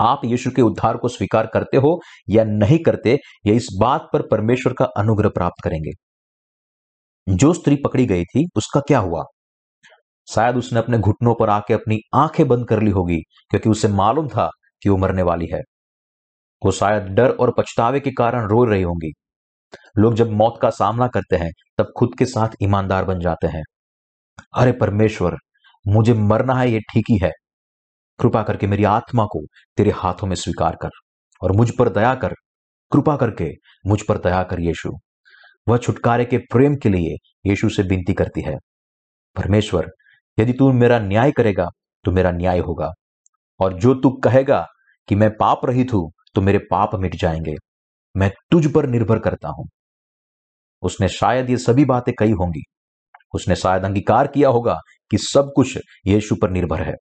आप 0.00 0.20
यीशु 0.24 0.50
के 0.50 0.62
उद्धार 0.62 0.96
को 0.96 1.08
स्वीकार 1.08 1.46
करते 1.46 1.76
हो 1.76 2.00
या 2.30 2.44
नहीं 2.44 2.78
करते, 2.78 3.18
या 3.46 3.54
इस 3.54 3.68
बात 3.80 4.08
पर 4.12 4.22
परमेश्वर 4.22 4.72
का 4.72 4.84
अनुग्रह 4.84 5.28
प्राप्त 5.28 5.64
करेंगे। 5.64 5.90
जो 7.28 7.52
स्त्री 7.52 7.76
पकड़ी 7.76 8.06
गई 8.06 8.24
थी, 8.24 8.48
उसका 8.56 8.80
क्या 8.80 8.98
हुआ? 8.98 9.22
शायद 10.34 10.56
उसने 10.56 10.78
अपने 10.78 10.98
घुटनों 10.98 11.34
पर 11.34 11.50
आके 11.50 11.74
अपनी 11.74 11.98
आँखें 12.14 12.48
बंद 12.48 12.68
कर 12.68 12.82
ली 12.82 12.90
होगी, 12.90 13.18
क्योंकि 13.50 13.68
उसे 13.68 13.88
मालूम 13.88 14.28
था 14.28 14.50
कि 14.82 14.88
वो 14.88 14.96
मरने 14.96 15.22
वाली 15.22 15.46
है। 15.46 15.60
वो 16.64 16.70
शायद 16.70 17.02
डर 17.02 17.30
और 17.30 17.54
पछतावे 17.58 18.00
के 18.00 18.10
कारण 18.10 18.48
रो 18.48 18.64
रही 18.64 18.82
होंगी। 18.82 19.12
लोग 19.98 20.14
जब 20.14 20.30
मौत 20.30 20.58
का 20.62 20.70
सामना 20.70 21.08
करते 21.08 21.36
हैं, 21.36 21.50
तब 21.78 21.92
खुद 21.96 22.10
के 22.18 22.24
साथ 22.24 22.48
ईमानदार 22.62 23.04
बन 23.04 23.20
जाते 23.20 23.46
हैं। 23.46 23.62
अरे 24.54 24.72
परमेश्वर, 24.72 25.36
मुझे 25.88 26.14
मरना 26.14 26.54
है, 26.54 26.70
ये 26.70 26.80
ठीक 26.80 27.04
ही 27.10 27.18
है। 27.22 27.30
कृपा 28.20 28.42
करके 28.42 28.66
मेरी 28.66 28.84
आत्मा 28.86 29.24
को 29.26 29.40
तेरे 29.78 29.90
हाथों 29.90 30.26
में 30.26 30.34
स्वीकार 30.36 30.76
कर 30.82 30.90
और 31.42 31.52
मुझ 31.52 31.70
पर 31.70 31.88
दया 31.88 32.14
कर, 32.14 32.34
कृपा 32.92 33.16
करके 33.16 33.50
मुझ 33.86 34.00
पर 34.02 34.18
दया 34.18 34.42
कर 34.42 34.60
यीशु। 34.60 34.90
वह 35.66 35.76
छुटकारे 35.78 36.24
के 36.24 36.38
प्रेम 36.52 36.76
के 36.76 36.88
लिए 36.88 37.16
यीशु 37.46 37.68
से 37.68 37.82
विनती 37.82 38.12
करती 38.14 38.42
है, 38.42 38.56
परमेश्वर, 39.36 39.90
यदि 40.38 40.52
तू 40.52 40.70
मेरा 40.72 40.98
न्याय 40.98 41.32
करेगा 41.32 41.68
तो 42.04 42.12
मेरा 42.12 42.30
न्याय 42.30 42.58
होगा, 42.58 42.90
और 43.60 43.72
जो 43.74 43.94
तू 43.94 44.10
कहेगा 44.24 44.64
कि 45.08 45.14
मैं 45.14 45.30
पाप 45.36 45.64
रहित 45.64 45.92
हूँ 45.92 46.10
तो 46.34 46.40
मेरे 46.40 46.58
पाप 46.70 46.94
मिट 46.94 47.14
जाएँगे। 47.16 47.54
मैं 48.14 48.30
तुझ 48.50 48.66
पर 48.74 48.86
निर्भर 48.88 49.18
करता 49.18 49.48
हूँ। 49.48 49.68
उसने 50.82 51.08
शायद 51.10 51.50
ये 51.50 51.56
सभी 51.58 51.84
बातें 51.84 52.12
कही 52.14 52.30
होंगी। 52.32 52.62
उसने 53.34 53.56
शायद 53.56 53.84
अंगीकार 53.84 54.26
किया 54.26 54.48
होगा 54.48 54.78
कि 55.10 55.18
सब 55.20 55.52
कुछ 55.56 55.78
यीशु 56.06 56.36
पर 56.42 56.50
निर्भर 56.50 56.82
है। 56.82 56.94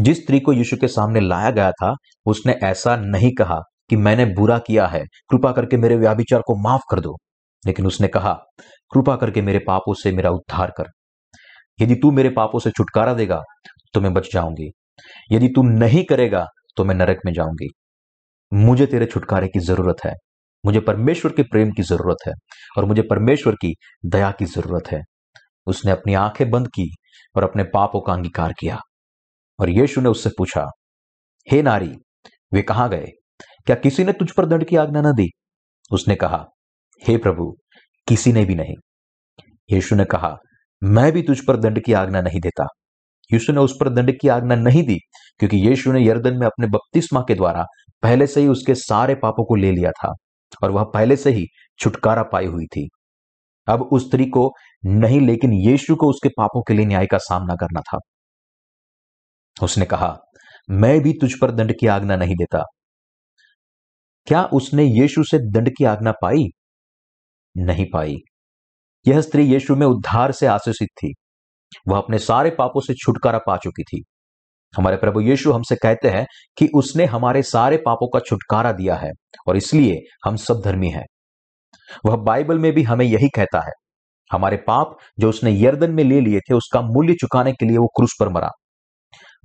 जिस 0.00 0.22
स्त्री 0.22 0.40
को 0.40 0.52
यीशु 0.52 0.76
के 0.76 0.88
सामने 0.88 1.20
लाया 1.20 1.50
गया 1.50 1.70
था, 1.72 1.94
उसने 2.26 2.52
ऐसा 2.52 2.96
नहीं 2.96 3.32
कहा 3.38 3.60
कि 3.90 3.96
मैंने 3.96 4.24
बुरा 4.26 4.58
किया 4.58 4.86
है, 4.86 5.04
कृपा 5.30 5.52
करके 5.52 5.76
मेरे 5.76 5.96
व्याभिचार 5.96 6.40
को 6.40 6.62
माफ़ 6.62 6.82
कर 6.90 7.00
दो। 7.00 7.16
लेकिन 7.66 7.86
उसने 7.86 8.08
कहा, 8.08 8.32
कृपा 8.92 9.16
करके 9.16 9.42
मेरे 9.42 9.58
पापों 9.58 9.94
से 9.94 10.12
मेरा 10.12 10.30
उद्धार 10.30 10.72
कर। 10.78 10.90
यदि 11.80 11.94
तू 11.94 12.10
मेरे 12.10 12.30
पापों 12.30 12.58
से 12.58 12.70
छुटकारा 12.70 13.14
देगा 13.14 13.42
तो 13.94 14.00
मैं 14.00 14.12
बच 14.14 14.32
जाऊँगी। 14.32 14.70
यदि 15.32 15.48
तू 15.48 15.62
नहीं 15.62 16.04
करेगा 16.04 16.46
तो 16.76 16.84
मैं 16.84 16.94
नरक 16.94 17.20
में 17.26 17.32
जाऊँगी। 17.32 17.68
मुझे 18.52 18.86
तेरे 18.86 19.06
छुटकारे 19.06 19.48
की 19.48 19.60
ज़रूरत 19.60 19.96
है। 20.04 20.14
मुझे 20.64 20.80
परमेश्वर 20.80 21.32
के 21.32 21.42
प्रेम 21.42 21.70
की 21.70 21.82
ज़रूरत 21.82 22.16
है 22.26 22.32
और 22.78 22.84
मुझे 22.84 23.02
परमेश्वर 23.02 23.54
की 23.54 23.74
दया 24.06 24.30
की 24.30 24.44
ज़रूरत 24.44 24.90
है। 24.92 25.00
उसने 25.66 25.92
अपनी 25.92 26.14
आँखें 26.14 26.50
बंद 26.50 26.68
की 26.68 26.88
और 27.36 27.44
अपने 27.44 27.64
पापों 27.64 28.00
का 28.00 28.12
अंगीकार 28.12 28.52
किया। 28.60 28.78
और 29.60 29.70
यीशु 29.70 30.00
ने 30.00 30.08
उससे 30.08 30.30
पूछा, 30.38 30.66
हे 31.52 31.62
नारी, 31.62 31.94
वे 32.52 32.62
कहाँ 32.62 32.88
गए? 32.90 33.06
क्या 33.66 33.76
किसी 33.76 34.04
ने 34.04 34.12
तुझ 34.12 34.30
पर 34.32 34.46
दंड 34.46 34.64
की 34.64 34.76
आज्ञा 34.76 35.02
न 35.02 35.12
दी? 35.12 35.30
उसने 35.92 36.14
कहा, 36.14 36.44
हे 37.08 37.16
प्रभु, 37.16 37.56
किसी 38.08 38.32
ने 38.32 38.44
भी 38.44 38.54
नहीं। 38.54 38.74
यीशु 39.72 39.96
ने 39.96 40.04
कहा, 40.04 40.36
मैं 40.82 41.12
भी 41.12 41.22
तुझ 41.22 41.40
पर 41.40 41.56
दंड 41.56 41.82
की 41.82 41.92
आज्ञा 41.92 42.20
नहीं 42.20 42.40
देता। 42.40 42.66
यीशु 43.32 43.52
ने 43.52 43.60
उस 43.60 43.76
पर 43.80 43.88
दंड 43.88 44.18
की 44.20 44.28
आज्ञा 44.28 44.56
नहीं 44.56 44.82
दी, 44.82 44.98
क्योंकि 45.38 45.56
यीशु 45.56 45.92
ने 45.92 46.06
यर्दन 46.06 46.38
में 46.38 46.46
अपने 46.46 46.66
बपतिस्मा 46.66 47.20
के 47.20 47.34
द्वारा 47.34 47.66
पहले 48.02 48.26
से 48.26 48.40
ही 48.40 48.48
उसके 48.48 48.74
सारे 48.74 49.14
पापों 49.14 49.44
को 49.44 49.54
ले 49.54 49.72
लिया 49.72 49.90
था 49.90 50.12
और 50.62 50.70
वह 50.70 50.84
पहले 50.84 51.16
से 51.16 51.30
ही 51.30 51.46
छुटकारा 51.78 52.22
पाई 52.22 52.46
हुई 52.46 52.66
थी। 52.66 52.88
अब 53.66 53.82
उस 53.82 54.06
स्त्री 54.06 54.26
को 54.26 54.52
नहीं, 54.86 55.20
लेकिन 55.20 55.52
यीशु 55.52 55.96
को 55.96 56.08
उसके 56.10 56.28
पापों 56.28 56.62
के 56.62 56.74
लिए 56.74 56.86
न्याय 56.86 57.06
का 57.06 57.18
सामना 57.18 57.54
करना 57.54 57.80
था। 57.80 57.98
उसने 59.64 59.84
कहा, 59.84 60.16
मैं 60.70 61.00
भी 61.00 61.12
तुझ 61.12 61.32
पर 61.40 61.50
दंड 61.50 61.72
की 61.80 61.86
आज्ञा 61.86 62.16
नहीं 62.16 62.34
देता। 62.34 62.62
क्या 64.26 64.42
उसने 64.52 64.84
यीशु 64.84 65.24
से 65.24 65.38
दंड 65.50 65.70
की 65.70 65.84
आज्ञा 65.84 66.12
पाई? 66.12 66.44
नहीं 67.56 67.86
पाई। 67.92 68.14
यह 69.06 69.20
स्त्री 69.20 69.42
यीशु 69.44 69.76
में 69.76 69.86
उद्धार 69.86 70.32
से 70.32 70.46
आशीषित 70.46 70.88
थी। 70.96 71.12
वह 71.88 71.98
अपने 71.98 72.18
सारे 72.18 72.50
पापों 72.50 72.80
से 72.80 72.94
छुटकारा 72.94 73.38
पा 73.38 73.56
चुकी 73.56 73.82
थी। 73.82 74.02
हमारे 74.74 74.96
प्रभु 74.96 75.20
यीशु 75.20 75.52
हमसे 75.52 75.76
कहते 75.76 76.08
हैं 76.08 76.26
कि 76.58 76.68
उसने 76.74 77.04
हमारे 77.04 77.42
सारे 77.42 77.76
पापों 77.76 78.08
का 78.08 78.20
छुटकारा 78.20 78.72
दिया 78.72 78.94
है 78.94 79.10
और 79.48 79.56
इसलिए 79.56 79.98
हम 80.24 80.36
सब 80.36 80.60
धर्मी 80.64 80.88
हैं। 80.88 81.04
वह 82.06 82.16
बाइबल 82.16 82.58
में 82.58 82.72
भी 82.72 82.82
हमें 82.82 83.04
यही 83.06 83.28
कहता 83.28 83.60
है, 83.60 83.72
हमारे 84.30 84.56
पाप 84.56 84.96
जो 85.18 85.28
उसने 85.28 85.52
यर्दन 85.60 85.90
में 85.90 86.04
ले 86.04 86.20
लिए 86.20 86.40
थे 86.40 86.54
उसका 86.54 86.80
मूल्य 86.82 87.14
चुकाने 87.14 87.52
के 87.52 87.66
लिए 87.66 87.76
वो 87.78 87.86
क्रूस 87.86 88.16
पर 88.20 88.28
मरा। 88.28 88.50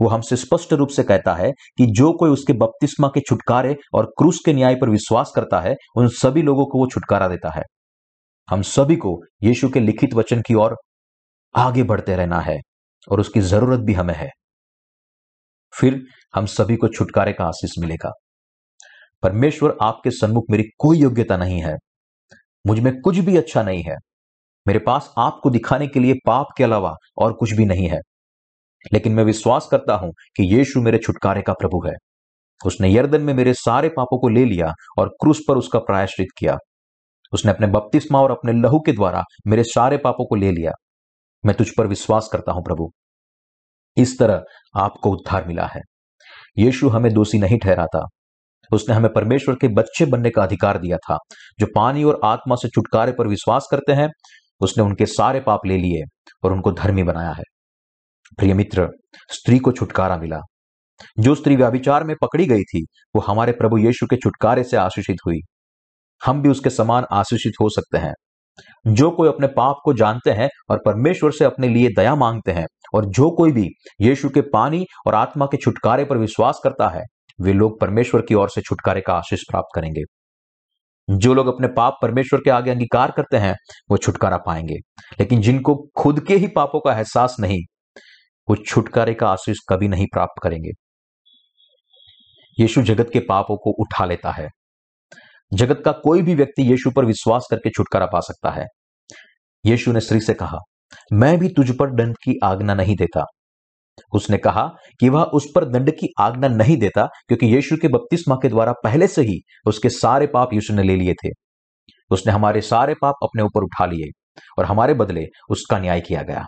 वो 0.02 0.08
हमसे 0.08 0.36
स्पष्ट 0.36 0.74
रूप 0.74 0.90
से 0.90 1.04
कहता 1.04 1.34
है 1.34 1.52
कि 1.52 1.86
जो 1.86 2.14
कोई 2.14 2.30
उसके 2.30 2.54
बपतिस्मा 2.54 3.08
के 3.08 3.20
छुटकारे 3.20 3.76
और 3.94 4.06
क्रूस 4.06 4.40
के 4.46 4.54
न्याय 4.54 4.76
पर 4.76 4.90
विश्वास 4.90 5.32
करता 5.36 5.60
है, 5.60 5.76
उन 5.96 6.08
सभी 6.08 6.42
लोगों 6.42 6.66
को 6.66 6.80
वो 6.80 6.88
छुटकारा 6.88 7.28
देता 7.28 7.50
है। 7.50 7.64
हम 8.50 8.62
सभी 8.62 8.96
को 8.96 9.22
यीशु 9.44 9.70
के 9.70 9.80
लिखित 9.80 10.14
वचन 10.14 10.42
की 10.42 10.54
ओर 10.54 10.76
आगे 11.56 11.84
बढ़ते 11.84 12.16
रहना 12.16 12.40
है 12.40 12.60
और 13.12 13.20
उसकी 13.20 13.40
ज़रूरत 13.40 13.80
भी 13.80 13.94
हमें 13.94 14.16
है। 14.16 14.30
फिर 15.80 16.06
हम 16.36 16.46
सभी 16.46 16.76
को 16.76 16.88
छुटकारे 16.88 17.34
का 17.34 17.46
आशीष 17.46 17.72
मिलेगा। 17.80 18.12
परमेश्वर 19.24 19.78
आपके 19.82 20.12
सन्मुख 20.12 20.44
मेरी 20.50 20.64
कोई 20.80 20.98
योग्यता 20.98 21.38
नहीं 21.38 21.64
है। 21.64 21.76
मुझमें 22.68 23.02
कुछ 23.02 23.18
भी 23.18 23.38
अच्छा 23.38 23.64
नहीं 23.64 23.84
है। 23.84 23.96
मेरे 24.68 24.80
पास 24.80 25.14
आपको 25.18 25.50
दिखाने 25.50 25.88
के 25.88 26.00
लिए 26.00 26.14
पाप 26.26 26.48
के 26.58 26.64
अलावा 26.64 26.96
और 27.18 27.34
कुछ 27.34 27.54
भी 27.54 27.66
नहीं 27.66 27.90
है। 27.90 28.00
लेकिन 28.94 29.14
मैं 29.14 29.24
विश्वास 29.24 29.68
करता 29.72 29.96
हूँ 29.96 30.12
कि 30.12 30.56
यीशु 30.56 30.82
मेरे 30.82 30.98
छुटकारे 30.98 31.42
का 31.42 31.54
प्रभु 31.54 31.88
है। 31.88 31.94
उसने 32.66 32.94
यर्दन 32.94 33.22
में 33.22 33.34
मेरे 33.34 33.54
सारे 33.54 33.90
पापों 33.90 34.20
को 34.20 34.30
ले 34.30 34.46
लिया 34.46 34.74
और 35.00 35.10
क्रूस 35.10 35.42
पर 35.48 35.58
उसका 35.58 35.80
प्रायश्चित 35.80 36.28
किया। 36.38 36.58
उसने 37.34 37.52
अपने 37.52 37.68
बपतिस्मा 37.68 38.22
और 38.22 38.32
अपने 38.32 38.52
लहू 38.52 38.80
के 38.80 38.92
द्वारा 38.92 39.24
मेरे 39.48 39.64
सारे 39.64 39.98
पापों 39.98 40.26
को 40.26 40.36
ले 40.36 40.52
लिया। 40.52 40.72
मैं 41.46 41.56
तुझ 41.56 41.70
पर 41.78 41.88
विश्वास 41.88 42.30
करता 42.32 42.52
हूँ 42.52 42.64
प्रभु। 42.64 42.92
इस 43.98 44.20
तरह 44.20 44.44
आपको 44.76 45.12
उद्धार 45.12 45.48
मिला 45.48 45.66
है। 45.66 45.82
यीशु 46.58 46.90
हमें 46.90 47.14
दोषी 47.14 47.38
नहीं 47.38 47.60
ठहराता। 47.60 48.06
उसने 48.74 48.96
हमें 48.96 49.14
परमेश्वर 49.14 49.56
के 49.56 49.68
बच्चे 49.68 50.06
बनने 50.06 50.30
का 50.30 50.44
अधिकार 50.44 50.78
दिया 50.78 50.98
था, 50.98 51.18
जो 51.60 51.68
पानी 51.76 52.04
और 52.04 52.20
आत्मा 52.24 52.56
से 52.56 52.68
छुटकारे 52.68 53.12
पर 53.12 53.28
विश्वास 53.28 53.68
करते 53.72 53.94
हैं। 53.94 54.10
उसने 54.62 54.84
उनके 54.84 55.06
सारे 55.06 55.40
पाप 55.40 55.60
ले 55.66 55.78
लिए 55.78 56.04
और 56.44 56.54
उनको 56.54 56.72
धर्मी 56.72 57.04
बनाया 57.04 57.32
है। 57.32 57.44
प्रिय 58.38 58.54
मित्र 58.54 58.90
स्त्री 59.32 59.60
को 59.60 59.72
छुटकारा 59.72 60.18
मिला। 60.18 60.40
जो 61.20 61.36
स्त्री 61.36 61.56
व्याभिचार 61.56 62.04
में 62.04 62.16
पकड़ी 62.22 62.46
गई 62.46 62.62
थी, 62.62 62.86
वो 63.16 63.22
हमारे 63.22 63.52
प्रभु 63.52 63.78
यीशु 63.78 64.06
के 64.06 64.16
छुटकारे 64.16 64.64
से 64.64 64.78
आशीषित 64.78 65.18
हुई। 65.26 65.40
हम 66.26 66.42
भी 66.42 66.50
उसके 66.50 66.70
समान 66.70 67.06
आशीषित 67.12 67.54
हो 67.62 67.70
सकते 67.70 67.98
हैं। 67.98 68.14
जो 68.88 69.12
कोई 69.12 69.28
अपने 69.28 69.48
पाप 69.48 69.76
को 69.86 69.94
जानते 69.94 70.32
हैं 70.32 70.50
और 70.70 70.82
परमेश्वर 70.86 71.32
से 71.32 71.46
अपने 71.46 71.68
लिए 71.68 71.90
दया 71.90 72.16
मांगते 72.16 72.52
हैं, 72.52 72.66
और 72.94 73.06
जो 73.06 73.32
कोई 73.32 73.52
भी 73.52 73.70
यीशु 74.02 74.30
के 74.30 74.42
पानी 74.42 74.86
और 75.08 75.16
आत्मा 75.16 75.46
के 75.46 75.58
छुटकारे 75.58 76.06
पर 76.06 76.18
विश्वास 76.18 76.62
करता 76.64 76.90
है, 76.90 77.02
वे 77.42 77.54
लोग 77.54 77.80
परमेश्वर 77.80 78.22
की 78.22 78.34
ओर 78.34 78.50
से 78.50 78.62
छुटकारे 78.62 79.02
का 79.02 79.14
आशीष 79.14 79.40
प्राप्त 79.52 79.70
करेंगे। 79.76 80.02
जो 81.10 81.34
लोग 81.34 81.48
अपने 81.48 81.68
पाप 81.68 82.00
परमेश्वर 82.02 82.40
के 82.40 82.50
आगे 82.50 82.72
अंगीकार 82.72 83.12
करते 83.12 83.38
हैं, 83.38 83.56
वो 83.92 83.98
छुटकारा 83.98 84.38
पाएँगे। 84.38 84.76
लेकिन 85.20 85.42
जिनको 85.42 85.88
खुद 85.98 86.20
के 86.20 86.36
ही 86.36 86.48
पापों 86.48 86.80
का 86.80 86.94
एहसास 86.94 87.36
नहीं 87.40 87.60
वो 88.50 88.56
छुटकारे 88.56 89.14
का 89.14 89.28
आशीष 89.28 89.58
कभी 89.70 89.88
नहीं 89.88 90.06
प्राप्त 90.06 90.42
करेंगे। 90.44 90.70
यीशु 92.60 92.82
जगत 92.82 93.10
के 93.14 93.20
पापों 93.20 93.58
को 93.58 93.72
उठा 93.72 94.06
लेता 94.06 94.32
है। 94.32 94.50
जगत 95.54 95.82
का 95.86 95.92
कोई 95.92 96.22
भी 96.22 96.36
व्यक्ति 96.36 96.72
यीशु 96.72 96.92
पर 96.92 97.06
विश्वास 97.06 97.48
करके 97.52 97.70
छुटकारा 97.70 98.06
पा 98.06 98.20
सकता 98.20 98.52
है। 98.52 98.66
यीशु 99.66 99.92
ने 99.92 100.00
स्त्री 100.00 100.20
से 100.20 100.34
कहा, 100.34 100.58
मैं 101.14 101.40
भी 101.40 101.50
तुझ 101.50 101.78
पर 101.78 101.90
दंड 101.90 102.16
की 102.24 102.40
आज्ञा 102.44 102.74
नहीं 102.74 102.96
देता। 102.96 103.26
उसने 104.14 104.38
कहा 104.38 104.68
कि 105.00 105.10
वह 105.10 105.24
उस 105.24 105.48
पर 105.56 105.66
दंड 105.66 105.92
की 105.92 106.08
आज्ञा 106.20 106.50
नहीं 106.50 106.78
देता, 106.78 107.06
क्योंकि 107.06 107.46
यीशु 107.46 107.78
के 107.78 107.88
बपतिस्मा 107.88 108.36
के 108.36 108.50
द्वारा 108.50 108.74
पहले 108.84 109.08
से 109.08 109.22
ही 109.22 109.40
उसके 109.68 109.90
सारे 109.90 110.28
पाप 110.28 110.54
यीशु 110.54 110.74
ने 110.74 110.84
ले 110.84 110.96
लिए 110.96 111.14
थे। 111.14 111.30
उसने 112.12 112.34
हमारे 112.34 112.62
सारे 112.62 112.96
पाप 113.02 113.16
अपने 113.24 113.44
ऊपर 113.44 113.64
उठा 113.64 113.86
लिए 113.86 114.12
और 114.58 114.66
हमारे 114.66 114.94
बदले 114.94 115.26
उसका 115.50 115.80
न्याय 115.80 116.02
किया 116.02 116.22
गया। 116.22 116.46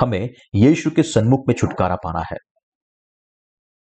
हमें 0.00 0.30
यीशु 0.54 0.90
के 0.90 1.02
सन्मुख 1.02 1.40
में 1.48 1.54
छुटकारा 1.54 1.96
पाना 1.96 2.20
है। 2.20 2.36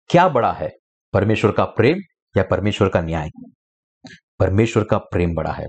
क्या 0.10 0.30
बड़ा 0.30 0.52
है? 0.52 0.70
परमेश्वर 1.14 1.52
का 1.52 1.66
प्रेम 1.66 1.98
या 2.38 2.44
परमेश्वर 2.44 2.90
का 2.90 3.02
न्याय? 3.02 3.30
परमेश्वर 4.40 4.84
का 4.84 4.98
प्रेम 4.98 5.34
बड़ा 5.36 5.52
है। 5.52 5.66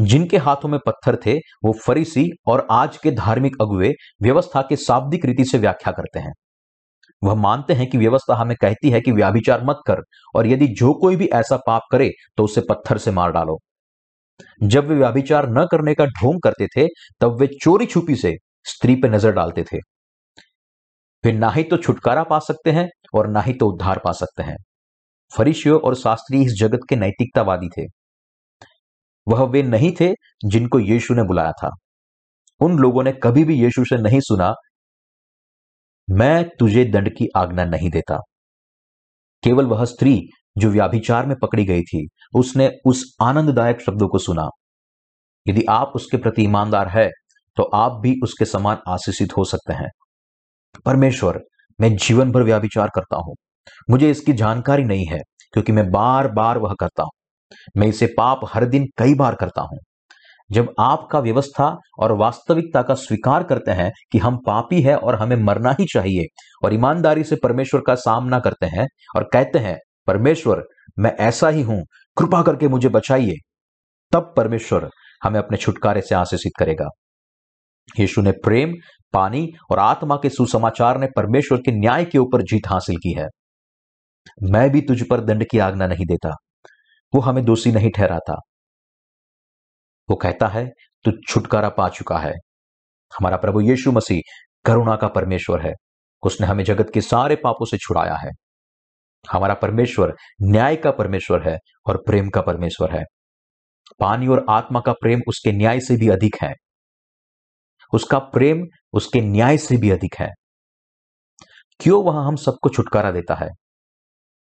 जिनके 0.00 0.36
हाथों 0.36 0.68
में 0.68 0.80
पत्थर 0.86 1.16
थे, 1.16 1.36
वो 1.36 1.72
फरीसी 1.72 2.30
और 2.46 2.66
आज 2.70 2.96
के 2.96 3.10
धार्मिक 3.10 3.56
अगुए 3.60 3.92
व्यवस्था 4.22 4.62
के 4.62 4.76
शाब्दिक 4.76 5.24
रीति 5.24 5.44
से 5.44 5.58
व्याख्या 5.58 5.92
करते 5.92 6.18
हैं। 6.18 6.32
वह 7.24 7.34
मानते 7.34 7.74
हैं 7.74 7.90
कि 7.90 7.98
व्यवस्था 7.98 8.34
हमें 8.34 8.56
कहती 8.60 8.90
है 8.90 9.00
कि 9.00 9.12
व्याभिचार 9.12 9.64
मत 9.64 9.76
कर 9.86 9.96
और 10.34 10.46
यदि 10.46 10.66
जो 10.66 10.94
कोई 10.94 11.16
भी 11.16 11.26
ऐसा 11.26 11.56
पाप 11.56 11.82
करे 11.92 12.10
तो 12.36 12.44
उसे 12.44 12.60
पत्थर 12.60 12.98
से 12.98 13.10
मार 13.10 13.32
डालो। 13.32 13.58
जब 14.62 14.88
वे 14.88 14.94
व्याभिचार 14.94 15.48
न 15.48 15.66
करने 15.70 15.94
का 15.94 16.06
ढोंग 16.06 16.40
करते 16.40 16.66
थे, 16.66 16.88
तब 17.20 17.40
वे 17.40 17.46
चोरी 17.46 17.86
छुपी 17.86 18.16
से 18.16 18.34
स्त्री 18.68 18.94
पर 18.94 19.10
नज़र 19.10 19.32
डालते 19.32 19.64
थे। 19.64 19.78
फिर 21.24 21.34
ना 21.34 21.50
ही 21.50 21.62
तो 21.62 21.76
छुटकारा 21.76 22.22
पा 22.22 22.38
सकते 22.38 22.70
हैं 22.70 22.88
और 23.14 23.28
ना 23.28 23.40
ही 23.40 23.52
तो 23.52 23.66
उद्धार 23.66 24.00
पा 24.04 24.12
सकते 24.12 24.42
हैं। 24.42 24.56
फरीशियों 25.32 25.80
और 25.80 25.94
शास्त्री 25.94 26.42
इस 26.42 26.52
जगत 26.60 26.80
के 26.88 26.96
नैतिकतावादी 26.96 27.68
थे। 27.68 27.86
वह 29.26 29.42
वे 29.44 29.62
नहीं 29.62 29.92
थे 30.00 30.12
जिनको 30.44 30.78
यीशु 30.80 31.14
ने 31.14 31.22
बुलाया 31.22 31.52
था। 31.52 31.70
उन 32.60 32.78
लोगों 32.78 33.02
ने 33.02 33.12
कभी 33.12 33.44
भी 33.44 33.54
यीशु 33.54 33.84
से 33.84 33.96
नहीं 33.96 34.20
सुना, 34.20 34.54
मैं 36.08 36.48
तुझे 36.58 36.84
दंड 36.84 37.08
की 37.16 37.28
आज्ञा 37.36 37.64
नहीं 37.64 37.90
देता। 37.90 38.18
केवल 39.42 39.66
वह 39.66 39.84
स्त्री 39.84 40.20
जो 40.58 40.70
व्याभिचार 40.70 41.26
में 41.26 41.36
पकड़ी 41.42 41.64
गई 41.64 41.82
थी, 41.82 42.06
उसने 42.34 42.70
उस 42.86 43.04
आनंददायक 43.22 43.80
शब्दों 43.80 44.08
को 44.08 44.18
सुना। 44.18 44.48
यदि 45.46 45.64
आप 45.70 45.92
उसके 45.94 46.16
प्रति 46.16 46.42
ईमानदार 46.42 46.88
है 46.88 47.10
तो 47.58 47.62
आप 47.62 47.92
भी 47.92 48.14
उसके 48.22 48.44
समान 48.44 48.78
आशीषित 48.88 49.36
हो 49.36 49.44
सकते 49.44 49.72
हैं। 49.72 49.88
परमेश्वर, 50.86 51.40
मैं 51.80 51.96
जीवन 51.96 52.32
भर 52.32 52.42
व्याभिचार 52.42 52.90
करता 52.94 53.16
हूँ। 53.16 53.34
मुझे 53.90 54.10
इसकी 54.10 54.32
जानकारी 54.32 54.84
नहीं 54.84 55.06
है, 55.06 55.18
क्योंकि 55.52 55.72
मैं 55.72 55.90
बार 55.90 56.28
बार 56.28 56.58
वह 56.58 56.74
करता 56.80 57.02
हूँ। 57.02 57.10
मैं 57.76 57.86
इसे 57.86 58.06
पाप 58.06 58.40
हर 58.54 58.64
दिन 58.64 58.86
कई 58.98 59.14
बार 59.14 59.34
करता 59.34 59.62
हूँ। 59.62 59.78
जब 60.50 60.72
आपका 60.80 61.18
व्यवस्था 61.18 61.76
और 61.98 62.12
वास्तविकता 62.12 62.82
का 62.82 62.94
स्वीकार 62.94 63.42
करते 63.42 63.70
हैं 63.70 63.90
कि 64.12 64.18
हम 64.18 64.36
पापी 64.36 64.80
है 64.82 64.96
और 64.96 65.14
हमें 65.14 65.36
मरना 65.36 65.74
ही 65.80 65.86
चाहिए, 65.86 66.26
और 66.64 66.74
ईमानदारी 66.74 67.24
से 67.24 67.36
परमेश्वर 67.36 67.80
का 67.80 67.94
सामना 67.94 68.38
करते 68.38 68.66
हैं 68.66 68.86
और 69.16 69.28
कहते 69.32 69.58
हैं, 69.58 69.76
परमेश्वर, 70.06 70.62
मैं 70.98 71.16
ऐसा 71.16 71.48
ही 71.48 71.62
हूँ, 71.62 71.82
कृपा 72.16 72.42
करके 72.42 72.68
मुझे 72.68 72.88
बचाइए। 72.88 73.34
तब 74.12 74.32
परमेश्वर 74.36 74.88
हमें 75.22 75.38
अपने 75.38 75.58
छुटकारे 75.58 76.00
से 76.00 76.14
आशीषित 76.14 76.52
करेगा। 76.58 76.88
यीशु 78.00 78.22
ने 78.22 78.32
प्रेम, 78.32 78.72
पानी 79.12 79.48
और 79.70 79.78
आत्मा 79.78 80.16
के 80.16 80.28
सुसमाचार 80.30 80.98
ने 80.98 81.06
परमेश्वर 81.06 81.58
के 81.58 81.72
न्याय 81.72 82.04
के 82.04 82.18
ऊपर 82.18 82.42
जीत 82.42 82.62
हासिल 82.66 82.96
की 82.96 83.12
है। 83.12 83.26
मैं 84.42 84.70
भी 84.70 84.80
तुझ 84.80 85.02
पर 85.08 85.20
दंड 85.20 85.44
की 85.50 85.58
आज्ञा 85.58 85.86
नहीं 85.86 86.06
देता। 86.06 86.30
वो 87.14 87.20
हमें 87.20 87.44
दोषी 87.44 87.72
नहीं 87.72 87.90
ठहराता। 87.90 88.34
वो 90.10 90.16
कहता 90.16 90.46
है, 90.46 90.68
तू 91.04 91.12
छुटकारा 91.28 91.68
पा 91.68 91.88
चुका 91.88 92.18
है। 92.18 92.32
हमारा 93.18 93.36
प्रभु 93.36 93.60
यीशु 93.60 93.92
मसीह 93.92 94.20
करुणा 94.64 94.96
का 94.96 95.08
परमेश्वर 95.08 95.66
है। 95.66 95.72
उसने 96.22 96.46
हमें 96.46 96.64
जगत 96.64 96.90
के 96.94 97.00
सारे 97.00 97.36
पापों 97.36 97.64
से 97.64 97.76
छुड़ाया 97.76 98.14
है। 98.14 98.30
हमारा 99.32 99.54
परमेश्वर 99.54 100.14
न्याय 100.42 100.76
का 100.76 100.90
परमेश्वर 100.90 101.48
है 101.48 101.58
और 101.86 101.96
प्रेम 101.96 102.28
का 102.28 102.40
परमेश्वर 102.40 102.96
है। 102.96 103.04
पानी 104.00 104.26
और 104.26 104.46
आत्मा 104.50 104.80
का 104.80 104.92
प्रेम 104.92 105.20
उसके 105.28 105.52
न्याय 105.52 105.80
से 105.80 105.96
भी 105.96 106.08
अधिक 106.08 106.36
है। 106.42 106.54
उसका 107.92 108.18
प्रेम, 108.18 108.66
उसके 108.92 109.20
न्याय 109.20 109.58
से 109.58 109.76
भी 109.76 109.90
अधिक 109.90 110.14
है। 110.20 110.28
क्यों 111.80 112.04
वह 112.04 112.20
हम 112.20 112.36
सबको 112.36 112.68
छुटकारा 112.68 113.10
देता 113.10 113.34
है? 113.34 113.48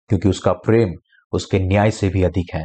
क्योंकि 0.09 0.29
उसका 0.29 0.53
प्रेम, 0.53 0.93
उसके 1.31 1.59
न्याय 1.59 1.91
से 1.91 2.09
भी 2.09 2.23
अधिक 2.23 2.55
है। 2.55 2.63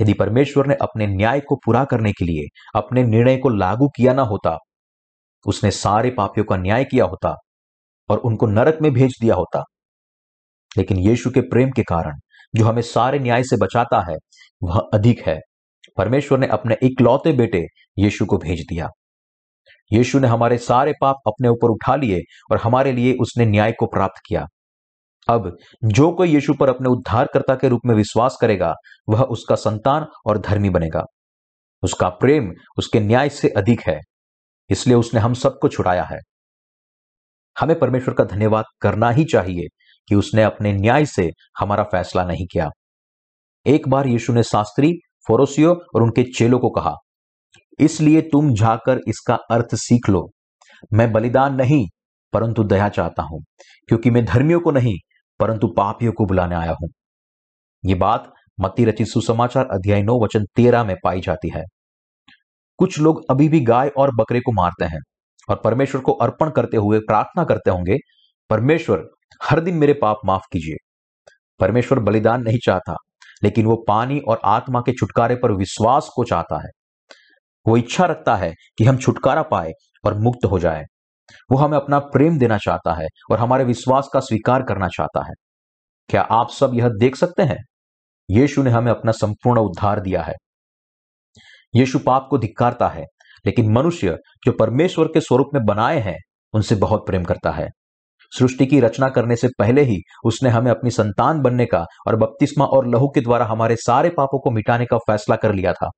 यदि 0.00 0.12
परमेश्वर 0.12 0.66
ने 0.66 0.74
अपने 0.74 1.06
न्याय 1.06 1.40
को 1.40 1.56
पूरा 1.56 1.84
करने 1.84 2.12
के 2.12 2.24
लिए, 2.24 2.46
अपने 2.74 3.02
निर्णय 3.02 3.36
को 3.36 3.48
लागू 3.48 3.88
किया 3.88 4.12
ना 4.12 4.22
होता, 4.22 4.56
उसने 5.46 5.70
सारे 5.70 6.10
पापियों 6.10 6.44
का 6.44 6.56
न्याय 6.56 6.84
किया 6.84 7.04
होता 7.04 7.34
और 8.08 8.18
उनको 8.18 8.46
नरक 8.46 8.78
में 8.82 8.92
भेज 8.92 9.14
दिया 9.20 9.34
होता, 9.34 9.62
लेकिन 10.78 10.98
यीशु 10.98 11.30
के 11.30 11.40
प्रेम 11.40 11.70
के 11.70 11.82
कारण, 11.82 12.18
जो 12.56 12.64
हमें 12.64 12.82
सारे 12.82 13.18
न्याय 13.18 13.42
से 13.42 13.56
बचाता 13.56 14.00
है, 14.10 14.16
वह 14.62 14.80
अधिक 14.94 15.26
है। 15.26 15.38
परमेश्वर 15.96 16.38
ने 16.38 16.46
अपने 16.46 16.76
इकलौते 16.82 17.32
बेटे 17.32 17.66
यीशु 17.98 18.26
को 18.26 18.38
भेज 18.38 18.60
दिया। 18.68 18.88
यीशु 19.92 20.18
ने 20.18 20.28
हमारे 20.28 20.58
सारे 20.58 20.92
पाप 21.00 21.16
अपने 21.26 21.48
ऊपर 21.48 21.70
उठा 21.70 21.96
लिए 21.96 22.20
और 22.50 22.58
हमारे 22.58 22.92
लिए 22.92 23.14
उसने 23.20 23.46
न्याय 23.46 23.72
को 23.72 23.86
प्राप्त 23.86 24.22
किया। 24.26 24.46
अब 25.28 25.56
जो 25.84 26.10
कोई 26.12 26.28
यीशु 26.28 26.54
पर 26.54 26.68
अपने 26.68 26.88
उद्धारकर्ता 26.88 27.54
के 27.54 27.68
रूप 27.68 27.80
में 27.86 27.94
विश्वास 27.94 28.36
करेगा, 28.40 28.74
वह 29.08 29.22
उसका 29.22 29.54
संतान 29.54 30.06
और 30.26 30.38
धर्मी 30.38 30.70
बनेगा। 30.70 31.04
उसका 31.82 32.08
प्रेम 32.08 32.52
उसके 32.78 33.00
न्याय 33.00 33.28
से 33.28 33.48
अधिक 33.48 33.80
है, 33.88 33.98
इसलिए 34.70 34.96
उसने 34.96 35.20
हम 35.20 35.34
सबको 35.34 35.68
छुड़ाया 35.68 36.04
है। 36.04 36.18
हमें 37.56 37.78
परमेश्वर 37.78 38.14
का 38.14 38.24
धन्यवाद 38.24 38.64
करना 38.80 39.10
ही 39.10 39.24
चाहिए 39.24 39.66
कि 40.08 40.14
उसने 40.14 40.42
अपने 40.42 40.72
न्याय 40.72 41.04
से 41.06 41.28
हमारा 41.58 41.82
फैसला 41.82 42.24
नहीं 42.24 42.46
किया। 42.46 42.68
एक 43.66 43.88
बार 43.88 44.06
यीशु 44.06 44.32
ने 44.32 44.42
शास्त्री, 44.42 44.92
फोरोसियो 45.28 45.74
और 45.94 46.02
उनके 46.02 46.22
चेलों 46.38 46.58
को 46.58 46.70
कहा 46.70 46.94
इसलिए 47.80 48.20
तुम 48.22 48.52
जाकर 48.54 49.00
इसका 49.08 49.34
अर्थ 49.50 49.74
सीख 49.74 50.08
लो। 50.10 50.28
मैं 50.92 51.12
बलिदान 51.12 51.54
नहीं, 51.54 51.86
परंतु 52.32 52.64
दया 52.64 52.88
चाहता 52.88 53.22
हूँ, 53.22 53.42
क्योंकि 53.88 54.10
मैं 54.10 54.24
धर्मियों 54.24 54.60
को 54.60 54.70
नहीं, 54.70 54.94
परंतु 55.40 55.68
पापियों 55.68 56.12
को 56.12 56.26
बुलाने 56.26 56.56
आया 56.56 56.72
हूँ। 56.72 56.88
ये 57.84 57.94
बात 57.94 58.32
मत्ती 58.58 58.84
रचित 58.84 59.06
सुसमाचार 59.06 59.66
अध्याय 59.66 60.02
नौ 60.02 60.18
वचन 60.24 60.44
तेरह 60.56 60.84
में 60.84 60.96
पाई 61.04 61.20
जाती 61.20 61.50
है। 61.54 61.64
कुछ 62.78 62.98
लोग 62.98 63.24
अभी 63.30 63.48
भी 63.48 63.60
गाय 63.60 63.88
और 63.88 64.14
बकरे 64.14 64.40
को 64.40 64.52
मारते 64.52 64.84
हैं 64.84 65.00
और 65.48 65.60
परमेश्वर 65.64 66.00
को 66.00 66.12
अर्पण 66.12 66.50
करते 66.50 66.76
हुए 66.76 66.98
प्रार्थना 66.98 67.44
करते 67.44 67.70
होंगे, 67.70 67.96
परमेश्वर, 68.50 69.04
हर 69.40 69.60
दिन 69.60 69.74
मेरे 69.74 69.92
पाप 69.92 70.20
माफ़ 70.24 70.46
कीजिए। 70.52 70.76
परमेश्वर 71.60 71.98
बलिदान 71.98 72.42
नहीं 72.42 72.58
चाहता, 72.64 72.96
लेकिन 73.42 73.66
वो 73.66 73.76
पानी 73.88 74.18
और 74.18 74.40
आत्मा 74.44 74.80
के 74.80 74.92
छुटकारे 74.92 75.36
पर 75.36 75.52
विश्वास 75.52 76.10
को 76.16 76.24
चाहता 76.24 76.62
है। 76.62 76.70
वो 77.68 77.76
इच्छा 77.76 78.04
रखता 78.04 78.36
है 78.36 78.54
कि 78.78 78.84
हम 78.84 78.96
छुटकारा 78.96 79.42
पाए 79.42 79.72
और 80.04 80.18
मुक्त 80.18 80.44
हो 80.44 80.58
जाए। 80.58 80.84
वो 81.50 81.58
हमें 81.58 81.76
अपना 81.76 81.98
प्रेम 81.98 82.38
देना 82.38 82.58
चाहता 82.58 82.92
है 82.92 83.06
और 83.30 83.38
हमारे 83.38 83.64
विश्वास 83.64 84.08
का 84.12 84.20
स्वीकार 84.20 84.62
करना 84.62 84.88
चाहता 84.88 85.24
है। 85.24 85.32
क्या 86.08 86.20
आप 86.20 86.50
सब 86.50 86.70
यह 86.74 86.88
देख 86.88 87.16
सकते 87.16 87.42
हैं? 87.42 87.58
यीशु 88.30 88.62
ने 88.62 88.70
हमें 88.70 88.90
अपना 88.90 89.12
संपूर्ण 89.12 89.60
उद्धार 89.60 90.00
दिया 90.00 90.22
है। 90.22 90.34
यीशु 91.76 91.98
पाप 91.98 92.26
को 92.30 92.38
धिक्कारता 92.38 92.88
है, 92.88 93.04
लेकिन 93.46 93.72
मनुष्य 93.72 94.16
जो 94.44 94.52
परमेश्वर 94.52 95.06
के 95.06 95.20
स्वरूप 95.20 95.46
में 95.54 95.64
बनाए 95.64 95.98
हैं, 95.98 96.16
उनसे 96.54 96.74
बहुत 96.74 97.06
प्रेम 97.06 97.24
करता 97.24 97.50
है। 97.50 97.68
सृष्टि 98.38 98.66
की 98.66 98.80
रचना 98.80 99.08
करने 99.08 99.36
से 99.36 99.48
पहले 99.58 99.82
ही 99.82 99.98
उसने 100.24 100.50
हमें 100.50 100.70
अपनी 100.70 100.90
संतान 100.90 101.40
बनने 101.40 101.66
का 101.66 101.84
और 102.06 102.16
बपतिस्मा 102.16 102.64
और 102.64 102.88
लहू 102.88 103.08
के 103.08 103.20
द्वारा 103.20 103.44
हमारे 103.44 103.76
सारे 103.76 104.10
पापों 104.10 104.38
को 104.40 104.50
मिटाने 104.50 104.86
का 104.86 104.98
फैसला 104.98 105.36
कर 105.36 105.54
लिया 105.54 105.72
था। 105.72 105.90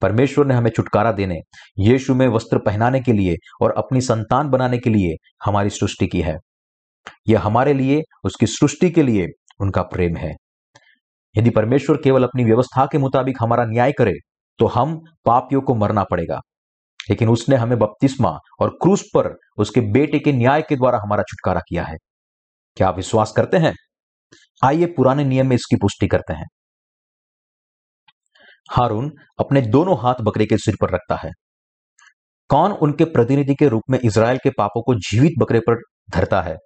परमेश्वर 0.00 0.46
ने 0.46 0.54
हमें 0.54 0.70
छुटकारा 0.70 1.12
देने, 1.12 1.36
यीशु 1.78 2.14
में 2.14 2.26
वस्त्र 2.28 2.58
पहनाने 2.58 3.00
के 3.00 3.12
लिए 3.12 3.36
और 3.62 3.74
अपनी 3.78 4.00
संतान 4.00 4.48
बनाने 4.48 4.78
के 4.78 4.90
लिए 4.90 5.14
हमारी 5.44 5.70
सृष्टि 5.70 6.06
की 6.06 6.20
है। 6.22 6.36
यह 7.28 7.40
हमारे 7.40 7.74
लिए, 7.74 8.02
उसकी 8.24 8.46
सृष्टि 8.46 8.90
के 8.90 9.02
लिए 9.02 9.26
उनका 9.60 9.82
प्रेम 9.82 10.16
है। 10.16 10.34
यदि 11.36 11.50
परमेश्वर 11.50 11.96
केवल 11.96 12.24
अपनी 12.24 12.44
व्यवस्था 12.44 12.86
के 12.86 12.98
मुताबिक 12.98 13.36
हमारा 13.40 13.64
न्याय 13.64 13.92
करे 13.92 14.14
तो 14.58 14.66
हम 14.66 15.00
पापियों 15.24 15.60
को 15.60 15.74
मरना 15.74 16.04
पड़ेगा। 16.04 16.40
लेकिन 17.10 17.28
उसने 17.28 17.56
हमें 17.56 17.78
बपतिस्मा 17.78 18.38
और 18.60 18.70
क्रूस 18.82 19.02
पर 19.14 19.34
उसके 19.58 19.80
बेटे 19.80 20.18
के 20.18 20.32
न्याय 20.32 20.62
के 20.62 20.76
द्वारा 20.76 20.98
हमारा 20.98 21.22
छुटकारा 21.22 21.60
किया 21.68 21.84
है। 21.84 21.96
क्या 22.76 22.88
आप 22.88 22.96
विश्वास 22.96 23.32
करते 23.36 23.56
हैं? 23.56 23.74
आइए 24.64 24.86
पुराने 24.86 25.24
नियम 25.24 25.48
में 25.48 25.56
इसकी 25.56 25.76
पुष्टि 25.76 26.06
करते 26.06 26.32
हैं। 26.32 26.46
हारून 28.70 29.10
अपने 29.40 29.60
दोनों 29.62 29.98
हाथ 29.98 30.14
बकरे 30.20 30.46
के 30.46 30.56
सिर 30.58 30.76
पर 30.80 30.90
रखता 30.90 31.16
है। 31.16 31.30
कौन 32.50 32.72
उनके 32.72 33.04
प्रतिनिधि 33.04 33.54
के 33.54 33.68
रूप 33.68 33.82
में 33.90 33.98
इसराइल 33.98 34.38
के 34.38 34.50
पापों 34.50 34.82
को 34.82 34.94
जीवित 35.00 35.32
बकरे 35.38 35.60
पर 35.60 35.82
धरता 36.10 36.40
है? 36.42 36.56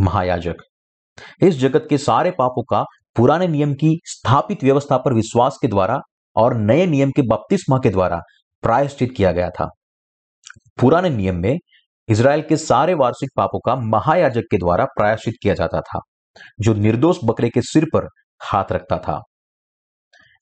महायाजक, 0.00 0.56
इस 1.42 1.54
जगत 1.54 1.86
के 1.90 1.98
सारे 1.98 2.30
पापों 2.30 2.62
का 2.62 2.84
पुराने 3.16 3.46
नियम 3.48 3.74
की 3.74 3.94
स्थापित 4.04 4.64
व्यवस्था 4.64 4.96
पर 4.96 5.12
विश्वास 5.12 5.58
के 5.62 5.68
द्वारा 5.68 6.00
और 6.36 6.56
नए 6.56 6.86
नियम 6.86 7.10
के 7.10 7.22
बपतिस्मा 7.22 7.78
के 7.78 7.90
द्वारा 7.90 8.20
प्रायश्चित 8.62 9.14
किया 9.16 9.32
गया 9.32 9.50
था। 9.50 9.68
पुराने 10.80 11.10
नियम 11.10 11.36
में 11.36 11.56
इसराइल 12.08 12.42
के 12.42 12.56
सारे 12.56 12.94
वार्षिक 12.94 13.30
पापों 13.36 13.60
का 13.60 13.76
महायाजक 13.76 14.42
के 14.50 14.56
द्वारा 14.56 14.84
प्रायश्चित 14.84 15.34
किया 15.42 15.54
जाता 15.54 15.80
था, 15.80 16.00
जो 16.60 16.74
निर्दोष 16.74 17.18
बकरे 17.24 17.48
के 17.48 17.62
सिर 17.62 17.86
पर 17.94 18.08
हाथ 18.42 18.72
रखता 18.72 18.98
था। 18.98 19.20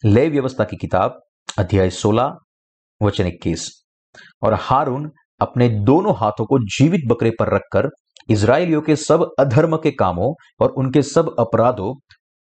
लय 0.06 0.28
व्यवस्था 0.28 0.64
की 0.64 0.76
किताब, 0.76 1.20
अध्याय 1.58 1.90
16 1.90 2.32
वचन 3.02 3.26
21 3.26 3.68
और 4.42 4.54
हारून 4.54 5.10
अपने 5.40 5.68
दोनों 5.68 6.14
हाथों 6.16 6.44
को 6.46 6.58
जीवित 6.58 7.00
बकरे 7.06 7.30
पर 7.30 7.54
रखकर 7.54 7.88
इसराइलियों 8.30 8.82
के 8.82 8.96
सब 8.96 9.34
अधर्म 9.38 9.76
के 9.76 9.90
कामों 9.90 10.32
और 10.60 10.70
उनके 10.70 11.02
सब 11.02 11.34
अपराधों, 11.38 11.94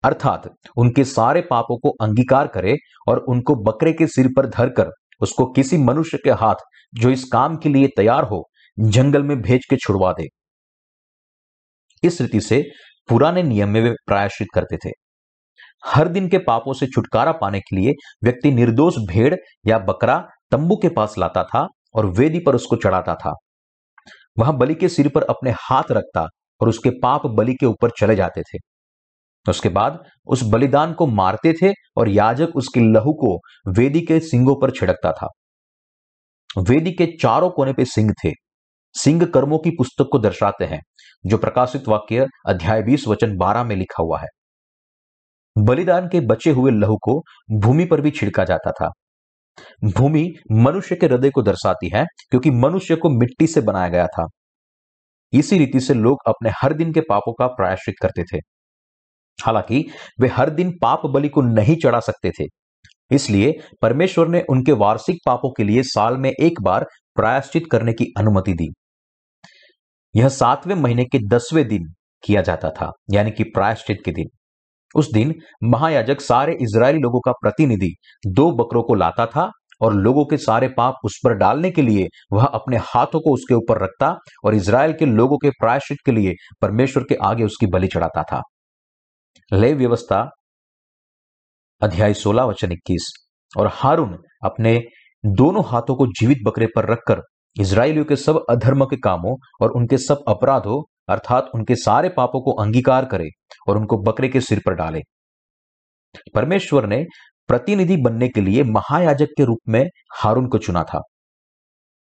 अर्थात 0.04 0.48
उनके 0.76 1.04
सारे 1.04 1.40
पापों 1.40 1.78
को 1.78 1.90
अंगीकार 2.00 2.46
करे 2.46 2.74
और 3.08 3.18
उनको 3.18 3.54
बकरे 3.54 3.92
के 3.92 4.06
सिर 4.06 4.28
पर 4.36 4.46
धरकर 4.46 4.90
उसको 5.20 5.46
किसी 5.52 5.78
मनुष्य 5.78 6.18
के 6.24 6.30
हाथ 6.30 6.64
जो 6.94 7.10
इस 7.10 7.24
काम 7.24 7.56
के 7.56 7.68
लिए 7.68 7.88
तैयार 7.96 8.24
हो, 8.24 8.48
जंगल 8.80 9.22
में 9.22 9.40
भेज 9.42 9.66
के 9.70 9.76
छुड़वा 9.76 10.12
दे। 10.12 10.26
इस 12.02 12.20
रीति 12.20 12.40
से 12.40 12.62
पुराने 13.08 13.42
नियम 13.42 13.68
में 13.68 13.80
वे 13.80 13.94
प्रायश्चित 14.06 14.48
करते 14.54 14.76
थे। 14.76 15.01
हर 15.86 16.08
दिन 16.08 16.28
के 16.28 16.38
पापों 16.38 16.72
से 16.72 16.86
छुटकारा 16.86 17.32
पाने 17.32 17.60
के 17.60 17.76
लिए 17.76 17.92
व्यक्ति 18.24 18.50
निर्दोष 18.50 18.94
भेड़ 18.98 19.34
या 19.66 19.78
बकरा 19.78 20.28
तंबू 20.50 20.76
के 20.76 20.88
पास 20.88 21.14
लाता 21.18 21.44
था 21.44 21.66
और 21.94 22.06
वेदी 22.06 22.38
पर 22.38 22.54
उसको 22.54 22.76
चढ़ाता 22.76 23.14
था। 23.14 23.34
वह 24.38 24.50
बलि 24.50 24.74
के 24.74 24.88
सिर 24.88 25.08
पर 25.08 25.22
अपने 25.22 25.50
हाथ 25.50 25.82
रखता 25.90 26.26
और 26.60 26.68
उसके 26.68 26.90
पाप 26.90 27.26
बलि 27.26 27.54
के 27.54 27.66
ऊपर 27.66 27.90
चले 27.90 28.16
जाते 28.16 28.42
थे। 28.42 28.58
उसके 29.50 29.68
बाद 29.68 30.04
उस 30.26 30.42
बलिदान 30.42 30.92
को 30.92 31.06
मारते 31.06 31.52
थे 31.52 31.72
और 31.96 32.08
याजक 32.08 32.48
उसके 32.56 32.80
लहू 32.80 33.12
को 33.12 33.40
वेदी 33.72 34.00
के 34.00 34.20
सिंगों 34.20 34.54
पर 34.60 34.70
छिड़कता 34.70 35.12
था। 35.12 35.28
वेदी 36.58 36.92
के 36.92 37.06
चारों 37.22 37.50
कोने 37.50 37.72
पे 37.72 37.84
सिंह 37.84 38.12
थे। 38.24 38.30
सिंह 38.94 39.24
कर्मों 39.24 39.58
की 39.58 39.70
पुस्तक 39.70 40.08
को 40.12 40.18
दर्शाते 40.18 40.64
हैं, 40.64 40.80
जो 41.26 41.38
प्रकाशित 41.38 41.88
वाक्य 41.88 42.26
अध्याय 42.48 42.82
20 42.82 43.08
वचन 43.08 43.36
12 43.36 43.64
में 43.64 43.76
लिखा 43.76 44.02
हुआ 44.02 44.20
है। 44.20 44.26
बलिदान 45.58 46.08
के 46.08 46.20
बचे 46.20 46.50
हुए 46.50 46.70
लहू 46.70 46.96
को 46.96 47.22
भूमि 47.50 47.84
पर 47.84 48.00
भी 48.00 48.10
छिड़का 48.10 48.44
जाता 48.44 48.70
था। 48.70 48.90
भूमि 49.84 50.32
मनुष्य 50.52 50.96
के 50.96 51.06
हृदय 51.06 51.30
को 51.30 51.42
दर्शाती 51.42 51.90
है, 51.94 52.04
क्योंकि 52.30 52.50
मनुष्य 52.50 52.96
को 52.96 53.10
मिट्टी 53.10 53.46
से 53.46 53.60
बनाया 53.60 53.88
गया 53.88 54.06
था। 54.06 54.26
इसी 55.32 55.58
रीति 55.58 55.80
से 55.80 55.94
लोग 55.94 56.18
अपने 56.26 56.50
हर 56.50 56.72
दिन 56.72 56.92
के 56.92 57.00
पापों 57.00 57.32
का 57.32 57.46
प्रायश्चित 57.46 57.94
करते 58.02 58.22
थे। 58.22 58.36
हालाँकि, 59.44 59.86
वे 60.20 60.28
हर 60.28 60.50
दिन 60.50 60.72
पाप 60.82 61.06
बलि 61.06 61.28
को 61.28 61.42
नहीं 61.42 61.76
चढ़ा 61.76 62.00
सकते 62.00 62.30
थे। 62.30 62.44
इसलिए 63.10 63.52
परमेश्वर 63.82 64.28
ने 64.28 64.44
उनके 64.50 64.72
वार्षिक 64.72 65.16
पापों 65.26 65.52
के 65.52 65.64
लिए 65.64 65.82
साल 65.82 66.16
में 66.16 66.30
एक 66.30 66.62
बार 66.62 66.86
प्रायश्चित 67.14 67.62
करने 67.72 67.92
की 67.92 68.04
अनुमति 68.18 68.52
दी। 68.52 68.68
यह 70.16 70.28
सातवें 70.28 70.74
महीने 70.74 71.04
के 71.04 71.18
दसवें 71.28 71.68
दिन 71.68 71.82
किया 72.24 72.42
जाता 72.42 72.70
था, 72.70 72.92
यानी 73.10 73.30
कि 73.30 73.44
प्रायश्चित 73.44 73.98
के 74.04 74.12
दिन। 74.12 74.26
उस 74.96 75.12
दिन 75.12 75.34
महायाजक 75.64 76.20
सारे 76.20 76.56
इज़राइली 76.60 76.98
लोगों 76.98 77.20
का 77.20 77.32
प्रतिनिधि 77.32 77.94
दो 78.26 78.50
बकरों 78.52 78.82
को 78.82 78.94
लाता 78.94 79.26
था 79.26 79.50
और 79.82 79.94
लोगों 79.94 80.24
के 80.24 80.36
सारे 80.36 80.68
पाप 80.68 80.94
उस 81.04 81.20
पर 81.24 81.34
डालने 81.34 81.70
के 81.70 81.82
लिए 81.82 82.06
वह 82.32 82.44
अपने 82.44 82.76
हाथों 82.76 83.20
को 83.20 83.34
उसके 83.34 83.54
ऊपर 83.54 83.82
रखता 83.82 84.16
और 84.44 84.54
इसराइल 84.54 84.92
के 84.92 85.06
लोगों 85.06 85.36
के 85.36 85.50
प्रायश्चित 85.50 85.98
के 86.06 86.12
लिए 86.12 86.34
परमेश्वर 86.62 87.02
के 87.02 87.14
आगे 87.14 87.44
उसकी 87.44 87.66
बलि 87.66 87.86
चढ़ाता 87.86 88.22
था। 88.22 88.42
लय 89.52 89.74
व्यवस्था, 89.74 90.30
अध्याय 91.80 92.14
16 92.14 92.44
वचन 92.44 92.72
21 92.72 93.10
और 93.58 93.70
हारून 93.72 94.16
अपने 94.44 94.80
दोनों 95.26 95.64
हाथों 95.66 95.96
को 95.96 96.06
जीवित 96.06 96.38
बकरे 96.44 96.66
पर 96.66 96.90
रखकर 96.90 97.22
इसराइलियों 97.60 98.04
के 98.04 98.16
सब 98.16 98.44
अधर्म 98.50 98.84
के 98.84 98.96
कामों 98.96 99.36
और 99.62 99.70
उनके 99.70 99.98
सब 99.98 100.24
अपराधों 100.28 100.82
अर्थात 101.08 101.50
उनके 101.54 101.74
सारे 101.74 102.08
पापों 102.08 102.40
को 102.40 102.52
अंगीकार 102.52 103.04
करे 103.04 103.28
और 103.68 103.78
उनको 103.78 103.98
बकरे 104.02 104.28
के 104.28 104.40
सिर 104.40 104.60
पर 104.66 104.74
डाले। 104.74 105.00
परमेश्वर 106.34 106.86
ने 106.86 107.04
प्रतिनिधि 107.48 107.96
बनने 107.96 108.28
के 108.28 108.40
लिए 108.40 108.62
महायाजक 108.62 109.28
के 109.36 109.44
रूप 109.44 109.58
में 109.68 109.84
हारून 110.14 110.48
को 110.48 110.58
चुना 110.58 110.82
था। 110.82 111.00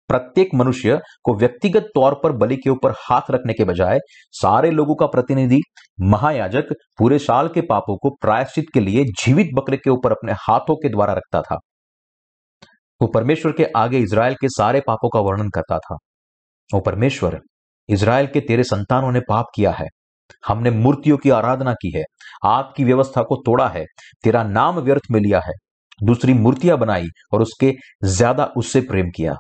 प्रत्येक 0.09 0.49
मनुष्य 0.55 1.01
को 1.25 1.35
व्यक्तिगत 1.35 1.83
तौर 1.95 2.15
पर 2.23 2.33
बलि 2.33 2.57
के 2.57 2.71
ऊपर 2.71 2.91
हाथ 2.91 3.31
रखने 3.31 3.53
के 3.53 3.65
बजाय 3.65 3.99
सारे 4.33 4.71
लोगों 4.71 4.95
का 4.95 5.07
प्रतिनिधि, 5.07 5.61
महायाजक 6.01 6.73
पूरे 6.99 7.19
साल 7.19 7.49
के 7.49 7.61
पापों 7.61 7.97
को 7.97 8.11
प्रायश्चित 8.11 8.65
के 8.75 8.81
लिए 8.81 9.05
जीवित 9.05 9.51
बकरे 9.55 9.77
के 9.77 9.91
ऊपर 9.91 10.13
अपने 10.13 10.33
हाथों 10.33 10.77
के 10.77 10.89
द्वारा 10.89 11.13
रखता 11.13 11.43
था। 11.43 11.57
वो 13.01 13.07
परमेश्वर 13.07 13.53
के 13.53 13.65
आगे 13.77 13.99
इसराइल 13.99 14.35
के 14.35 14.49
सारे 14.49 14.81
पापों 14.81 15.09
का 15.09 15.21
वर्णन 15.21 15.49
करता 15.49 15.79
था। 15.79 15.97
वो 16.75 16.81
परमेश्वर 16.81 17.41
इसराइल 17.89 18.27
के 18.27 18.41
तेरे 18.41 18.65
संतानों 18.65 19.13
ने 19.13 19.21
पाप 19.21 19.47
किया 19.55 19.71
है। 19.71 19.87
हमने 20.49 20.71
मूर्तियों 20.71 21.17
की 21.17 21.31
आराधना 21.31 21.73
की 21.73 21.93
है। 21.97 22.05
आपकी 22.45 22.85
व्यवस्था 22.85 23.23
को 23.23 23.37
तोड़ा 23.37 23.69
है। 23.69 23.85
तेरा 24.25 24.43
नाम 24.43 24.79
व्यर्थ 24.79 25.03
में 25.11 25.21
लिया 25.21 25.41
है। 25.41 25.53
दूसरी 26.03 26.33
मूर्तियाँ 26.35 26.79
बनाई 26.79 27.07
और 27.33 27.43
उसके 27.43 27.73
ज़्यादा 28.05 28.45
उससे 28.57 28.81
प्रेम 28.81 29.11
किया। 29.17 29.35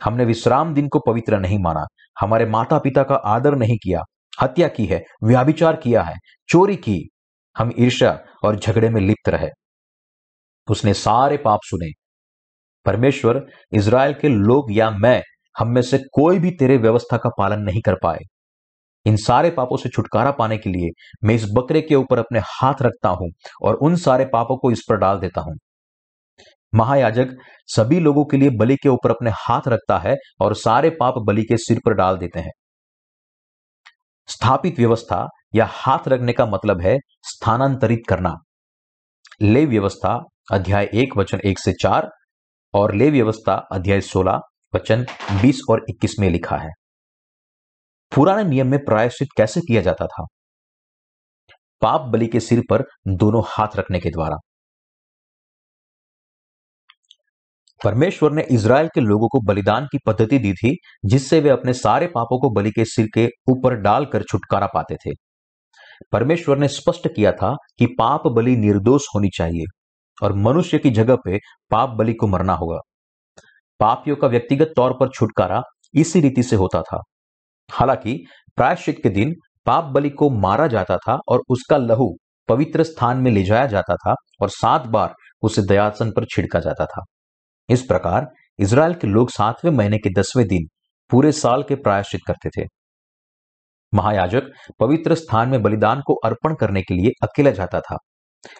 हमने 0.00 0.24
विश्राम 0.24 0.74
दिन 0.74 0.88
को 0.88 0.98
पवित्र 0.98 1.38
नहीं 1.38 1.58
माना। 1.58 1.84
हमारे 2.20 2.46
माता 2.46 2.78
पिता 2.78 3.02
का 3.02 3.14
आदर 3.14 3.56
नहीं 3.56 3.76
किया। 3.76 4.02
हत्या 4.42 4.68
की 4.68 4.86
है, 4.86 5.02
व्याभिचार 5.24 5.76
किया 5.76 6.02
है, 6.02 6.14
चोरी 6.48 6.76
की। 6.76 7.00
हम 7.56 7.72
ईर्ष्या 7.78 8.18
और 8.44 8.56
झगड़े 8.56 8.88
में 8.88 9.00
लिप्त 9.00 9.28
रहे। 9.28 9.48
उसने 10.68 10.94
सारे 10.94 11.36
पाप 11.36 11.60
सुने। 11.64 11.90
परमेश्वर 12.86 13.46
इसराइल 13.72 14.14
के 14.14 14.28
लोग 14.28 14.72
या 14.72 14.90
मैं 14.90 15.22
हम 15.60 15.68
में 15.68 15.82
से 15.82 15.98
कोई 16.12 16.38
भी 16.38 16.50
तेरे 16.50 16.76
व्यवस्था 16.76 17.16
का 17.16 17.30
पालन 17.38 17.62
नहीं 17.62 17.80
कर 17.80 17.94
पाए। 17.94 18.18
इन 19.06 19.16
सारे 19.16 19.50
पापों 19.50 19.76
से 19.76 19.88
छुटकारा 19.88 20.30
पाने 20.30 20.56
के 20.58 20.70
लिए 20.70 20.90
मैं 21.24 21.34
इस 21.34 21.44
बकरे 21.52 21.80
के 21.80 21.94
ऊपर 21.94 22.18
अपने 22.18 22.40
हाथ 22.46 22.82
रखता 22.82 23.08
हूँ 23.08 23.30
और 23.62 23.74
उन 23.74 23.96
सारे 23.96 24.24
पापों 24.24 24.56
को 24.56 24.70
इस 24.70 24.84
पर 24.88 24.96
डाल 24.96 25.18
देता 25.18 25.40
हूँ। 25.40 25.56
महायाजक 26.72 27.36
सभी 27.68 28.00
लोगों 28.00 28.24
के 28.24 28.36
लिए 28.36 28.50
बलि 28.50 28.76
के 28.76 28.88
ऊपर 28.88 29.10
अपने 29.10 29.30
हाथ 29.36 29.68
रखता 29.68 29.98
है 29.98 30.16
और 30.40 30.54
सारे 30.54 30.90
पाप 30.90 31.14
बलि 31.18 31.42
के 31.42 31.56
सिर 31.56 31.80
पर 31.86 31.94
डाल 31.94 32.16
देते 32.16 32.40
हैं। 32.40 32.50
स्थापित 34.28 34.78
व्यवस्था 34.78 35.26
या 35.54 35.68
हाथ 35.72 36.08
रखने 36.08 36.32
का 36.32 36.46
मतलब 36.46 36.80
है 36.80 36.96
स्थानांतरित 37.24 38.02
करना। 38.08 38.34
ले 39.42 39.64
व्यवस्था 39.66 40.18
अध्याय 40.52 40.88
एक 40.94 41.16
वचन 41.16 41.40
एक 41.44 41.58
से 41.58 41.72
चार 41.72 42.10
और 42.74 42.94
ले 42.94 43.10
व्यवस्था 43.10 43.54
अध्याय 43.72 44.00
सोलह 44.00 44.40
वचन 44.74 45.06
बीस 45.42 45.60
और 45.70 45.86
इक्कीस 45.88 46.14
में 46.20 46.30
लिखा 46.30 46.56
है। 46.56 46.70
पुराने 48.14 48.44
नियम 48.44 48.66
में 48.66 48.84
प्रायश्चित 48.84 49.28
कैसे 49.36 49.60
किया 49.60 49.82
जाता 49.82 50.06
था? 50.06 50.26
पाप 51.82 52.00
बलि 52.00 52.26
के 52.26 52.40
सिर 52.40 52.62
पर 52.70 52.84
दोनों 53.08 53.42
हाथ 53.46 53.76
रखने 53.76 54.00
के 54.00 54.10
द्वारा। 54.10 54.36
परमेश्वर 57.84 58.32
ने 58.32 58.42
इज़राइल 58.42 58.88
के 58.88 59.00
लोगों 59.00 59.28
को 59.28 59.40
बलिदान 59.40 59.86
की 59.86 59.98
पद्धति 60.06 60.38
दी 60.38 60.52
थी, 60.52 60.76
जिससे 61.04 61.40
वे 61.40 61.50
अपने 61.50 61.72
सारे 61.72 62.06
पापों 62.06 62.40
को 62.40 62.50
बलि 62.50 62.70
के 62.70 62.84
सिर 62.84 63.08
के 63.14 63.28
ऊपर 63.48 63.74
डालकर 63.74 64.22
छुटकारा 64.22 64.66
पाते 64.66 64.96
थे। 64.96 65.10
परमेश्वर 66.12 66.58
ने 66.58 66.68
स्पष्ट 66.68 67.08
किया 67.16 67.32
था 67.32 67.54
कि 67.78 67.86
पाप 67.86 68.22
बलि 68.26 68.56
निर्दोष 68.56 69.02
होनी 69.14 69.28
चाहिए, 69.28 69.64
और 70.22 70.32
मनुष्य 70.32 70.78
की 70.78 70.90
जगह 70.90 71.16
पे 71.16 71.38
पाप 71.70 71.90
बलि 71.90 72.14
को 72.14 72.26
मरना 72.26 72.52
होगा। 72.52 72.78
पापियों 73.80 74.16
का 74.16 74.26
व्यक्तिगत 74.28 74.72
तौर 74.76 74.92
पर 74.92 75.08
छुटकारा 75.08 75.62
इसी 75.94 76.20
रीति 76.20 76.42
से 76.42 76.56
होता 76.56 76.82
था। 76.82 77.02
हालाँकि, 77.72 78.26
प्रायश्चित 78.56 79.00
के 79.02 79.08
दिन 79.08 79.34
पाप 79.66 79.84
बलि 79.84 80.10
को 80.10 80.30
मारा 80.30 80.66
जाता 80.66 80.96
था 80.96 81.18
और 81.28 81.42
उसका 81.48 81.76
लहू 81.76 82.16
पवित्र 82.48 82.82
स्थान 82.82 83.18
में 83.18 83.30
ले 83.30 83.42
जाया 83.42 83.66
जाता 83.66 83.96
था 83.96 84.14
और 84.40 84.48
सात 84.48 84.86
बार 84.86 85.14
उसे 85.42 85.62
दयासन 85.62 86.12
पर 86.12 86.24
छिड़का 86.24 86.60
जाता 86.60 86.86
था। 86.86 87.04
इस 87.68 87.82
प्रकार 87.82 88.26
इसराइल 88.58 88.94
के 88.94 89.06
लोग 89.06 89.30
सातवें 89.30 89.72
महीने 89.72 89.98
के 89.98 90.10
दसवें 90.10 90.46
दिन 90.46 90.66
पूरे 91.10 91.32
साल 91.32 91.62
के 91.62 91.74
प्रायश्चित 91.74 92.20
करते 92.26 92.48
थे। 92.48 92.66
महायाजक 93.94 94.42
पवित्र 94.80 95.14
स्थान 95.14 95.48
में 95.48 95.62
बलिदान 95.62 96.02
को 96.06 96.14
अर्पण 96.14 96.54
करने 96.54 96.82
के 96.82 96.94
लिए 96.94 97.10
अकेला 97.22 97.50
जाता 97.50 97.80
था। 97.80 97.96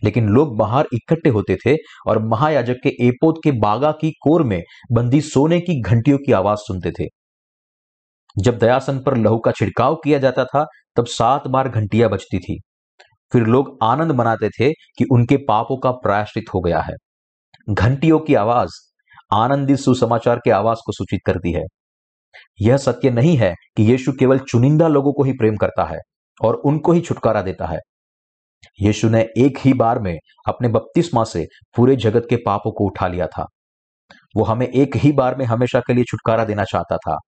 लेकिन 0.04 0.28
लोग 0.28 0.56
बाहर 0.56 0.86
इकट्ठे 0.92 1.28
होते 1.28 1.56
थे 1.66 1.76
और 2.06 2.18
महायाजक 2.18 2.76
के 2.82 2.88
एपोत 2.88 3.40
के 3.44 3.52
बागा 3.52 3.92
की 3.92 4.10
कोर 4.10 4.42
में 4.42 4.62
बंदी 4.92 5.20
सोने 5.20 5.60
की 5.60 5.80
घंटियों 5.80 6.18
की 6.18 6.32
आवाज़ 6.32 6.58
सुनते 6.58 6.90
थे। 6.90 7.08
जब 8.38 8.58
दयासन 8.58 8.98
पर 8.98 9.16
लहू 9.16 9.38
का 9.38 9.50
छिड़काव 9.50 9.94
किया 9.94 10.18
जाता 10.18 10.44
था, 10.44 10.66
तब 10.96 11.06
सात 11.06 11.46
बार 11.46 11.68
घंटियाँ 11.68 12.10
बजती 12.10 12.38
थी। 12.38 12.60
फिर 13.32 13.42
लोग 13.42 13.78
आनंद 13.82 14.12
मनाते 14.12 14.48
थे 14.48 14.72
कि 14.72 15.04
उनके 15.12 15.36
पापों 15.36 15.76
का 15.76 15.90
प्रायश्चित 15.90 16.44
हो 16.54 16.60
गया 16.60 16.80
है। 16.80 16.94
घंटियों 17.70 18.18
की 18.18 18.34
आवाज़ 18.34 18.70
आनंदित 19.32 19.78
सुसमाचार 19.78 20.36
के 20.36 20.50
आवाज़ 20.50 20.78
को 20.86 20.92
सूचित 20.92 21.20
करती 21.26 21.52
है। 21.52 21.62
यह 22.60 22.76
सत्य 22.76 23.10
नहीं 23.10 23.36
है 23.36 23.54
कि 23.76 23.82
यीशु 23.82 24.12
केवल 24.12 24.38
चुनिंदा 24.38 24.88
लोगों 24.88 25.12
को 25.12 25.24
ही 25.24 25.32
प्रेम 25.32 25.56
करता 25.56 25.84
है 25.84 25.98
और 26.44 26.54
उनको 26.54 26.92
ही 26.92 27.00
छुटकारा 27.00 27.42
देता 27.42 27.66
है। 27.66 27.78
यीशु 28.80 29.08
ने 29.08 29.20
एक 29.38 29.58
ही 29.58 29.72
बार 29.74 29.98
में 29.98 30.16
अपने 30.48 30.68
बपतिस्मा 30.68 31.24
से 31.24 31.46
पूरे 31.76 31.96
जगत 31.96 32.26
के 32.30 32.36
पापों 32.36 32.72
को 32.72 32.86
उठा 32.86 33.08
लिया 33.08 33.26
था। 33.28 33.46
वो 34.36 34.44
हमें 34.44 34.66
एक 34.66 34.96
ही 34.96 35.12
बार 35.12 35.36
में 35.36 35.44
हमेशा 35.46 35.80
के 35.80 35.94
लिए 35.94 36.04
छुटकारा 36.04 36.44
देना 36.44 36.64
चाहता 36.64 36.96
था। 36.96 37.18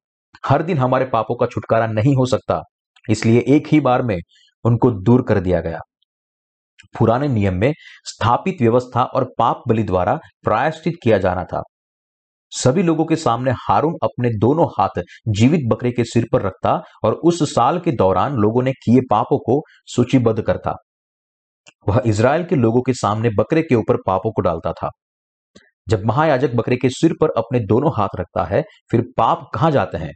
हर 0.47 0.63
दिन 0.63 0.79
हमारे 0.79 1.05
पापों 1.05 1.35
का 1.35 1.47
छुटकारा 1.47 1.87
नहीं 1.87 2.15
हो 2.17 2.27
सकता, 2.27 2.61
इसलिए 3.09 3.45
एक 3.49 3.67
ही 3.67 3.81
बार 3.81 4.03
में 4.03 4.19
उनको 4.65 4.91
दूर 4.91 5.23
कर 5.23 5.41
दिया 5.41 5.61
गया। 5.61 5.79
पुराने 6.99 7.29
नियम 7.29 7.55
में 7.55 7.73
स्थापित 8.05 8.61
व्यवस्था 8.61 9.03
और 9.05 9.25
पाप 9.39 9.63
बलि 9.69 9.83
द्वारा 9.83 10.19
प्रायश्चित 10.45 10.95
किया 11.03 11.19
जाना 11.19 11.45
था। 11.45 11.63
सभी 12.53 12.83
लोगों 12.83 13.05
के 13.05 13.17
सामने 13.17 13.51
हारून 13.59 13.95
अपने 14.03 14.31
दोनों 14.31 14.67
हाथ 14.79 15.03
जीवित 15.29 15.61
बकरे 15.69 15.91
के 15.91 16.05
सिर 16.05 16.27
पर 16.33 16.43
रखता 16.43 16.73
और 17.05 17.13
उस 17.25 17.43
साल 17.55 17.79
के 17.79 17.93
दौरान 17.93 18.35
लोगों 18.35 18.63
ने 18.63 18.73
किए 18.85 19.01
पापों 19.11 19.39
को 19.39 19.61
सूचीबद्ध 19.87 20.43
करता। 20.43 20.75
वह 21.89 22.03
इसराइल 22.07 22.45
के 22.45 22.57
लोगों 22.57 22.83
के 22.83 22.93
सामने 22.93 23.31
बकरे 23.31 23.63
के 23.63 23.75
ऊपर 23.75 23.97
पापों 24.07 24.33
को 24.33 24.43
डालता 24.43 24.73
था। 24.73 24.91
जब 25.89 26.03
महायाजक 26.05 26.55
बकरे 26.55 26.77
के 26.77 26.89
सिर 26.89 27.15
पर 27.21 27.31
अपने 27.37 27.61
दोनों 27.61 27.93
हाथ 27.97 28.09
रखता 28.17 28.45
है, 28.45 28.63
फिर 28.91 29.03
पाप 29.17 29.51
कहाँ 29.55 29.71
जाते 29.71 29.99
हैं? 29.99 30.13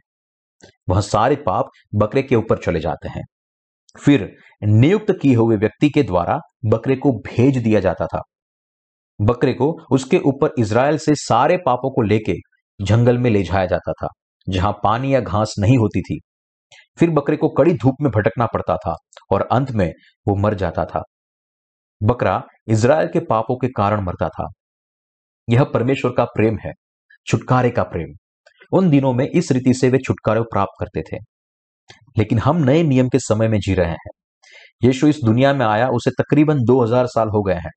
वह 0.89 1.01
सारे 1.01 1.35
पाप 1.35 1.65
बकरे 1.95 2.23
के 2.23 2.35
ऊपर 2.35 2.57
चले 2.57 2.79
जाते 2.79 3.09
हैं। 3.09 3.23
फिर 4.03 4.35
नियुक्त 4.63 5.11
किए 5.21 5.35
हुए 5.35 5.57
व्यक्ति 5.57 5.89
के 5.89 6.03
द्वारा 6.03 6.39
बकरे 6.65 6.95
को 6.95 7.11
भेज 7.11 7.57
दिया 7.57 7.79
जाता 7.79 8.05
था। 8.05 8.21
बकरे 9.21 9.53
को 9.53 9.71
उसके 9.91 10.19
ऊपर 10.19 10.53
इसराइल 10.59 10.97
से 10.97 11.15
सारे 11.15 11.57
पापों 11.57 11.91
को 11.91 12.01
लेके 12.01 12.33
जंगल 12.79 13.17
में 13.17 13.29
ले 13.31 13.43
जाया 13.43 13.65
जाता 13.65 13.91
था, 13.91 14.07
जहाँ 14.49 14.71
पानी 14.83 15.13
या 15.13 15.19
घास 15.19 15.55
नहीं 15.59 15.77
होती 15.77 16.01
थी। 16.01 16.19
फिर 16.97 17.09
बकरे 17.09 17.37
को 17.37 17.49
कड़ी 17.49 17.73
धूप 17.73 17.95
में 18.01 18.11
भटकना 18.11 18.45
पड़ता 18.45 18.75
था 18.77 18.95
और 19.31 19.47
अंत 19.51 19.71
में 19.71 19.91
वो 20.27 20.35
मर 20.35 20.53
जाता 20.53 20.85
था। 20.85 21.03
बकरा 22.03 22.43
इसराइल 22.67 23.07
के 23.07 23.19
पापों 23.19 23.57
के 23.57 23.67
कारण 23.67 24.01
मरता 24.01 24.29
था। 24.29 24.47
यह 25.49 25.63
परमेश्वर 25.63 26.11
का 26.11 26.25
प्रेम 26.25 26.57
है, 26.65 26.71
छुटकारे 27.27 27.69
का 27.69 27.83
प्रेम। 27.83 28.15
उन 28.73 28.89
दिनों 28.89 29.13
में 29.13 29.27
इस 29.27 29.51
रीति 29.51 29.73
से 29.73 29.89
वे 29.89 29.97
छुटकारे 29.97 30.41
प्राप्त 30.41 30.73
करते 30.79 31.01
थे। 31.01 31.17
लेकिन 32.17 32.39
हम 32.39 32.57
नए 32.57 32.83
नियम 32.83 33.07
के 33.07 33.19
समय 33.19 33.47
में 33.47 33.59
जी 33.59 33.73
रहे 33.73 33.89
हैं। 33.89 34.09
यीशु 34.83 35.07
इस 35.07 35.19
दुनिया 35.25 35.53
में 35.53 35.65
आया, 35.65 35.89
उसे 35.89 36.11
तकरीबन 36.11 36.63
2000 36.63 37.07
साल 37.07 37.29
हो 37.29 37.43
गए 37.43 37.53
हैं। 37.53 37.71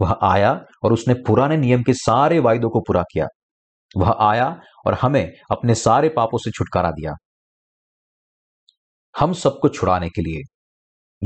वह 0.00 0.18
आया 0.22 0.64
और 0.84 0.92
उसने 0.92 1.14
पुराने 1.14 1.56
नियम 1.56 1.82
के 1.82 1.94
सारे 1.94 2.38
वायदों 2.38 2.70
को 2.70 2.80
पूरा 2.80 3.02
किया। 3.02 3.26
वह 3.96 4.16
आया 4.20 4.60
और 4.86 4.94
हमें 4.94 5.32
अपने 5.50 5.74
सारे 5.74 6.08
पापों 6.08 6.38
से 6.38 6.50
छुटकारा 6.50 6.90
दिया। 6.90 7.12
हम 9.18 9.32
सबको 9.32 9.68
छुड़ाने 9.68 10.08
के 10.08 10.22
लिए। 10.22 10.42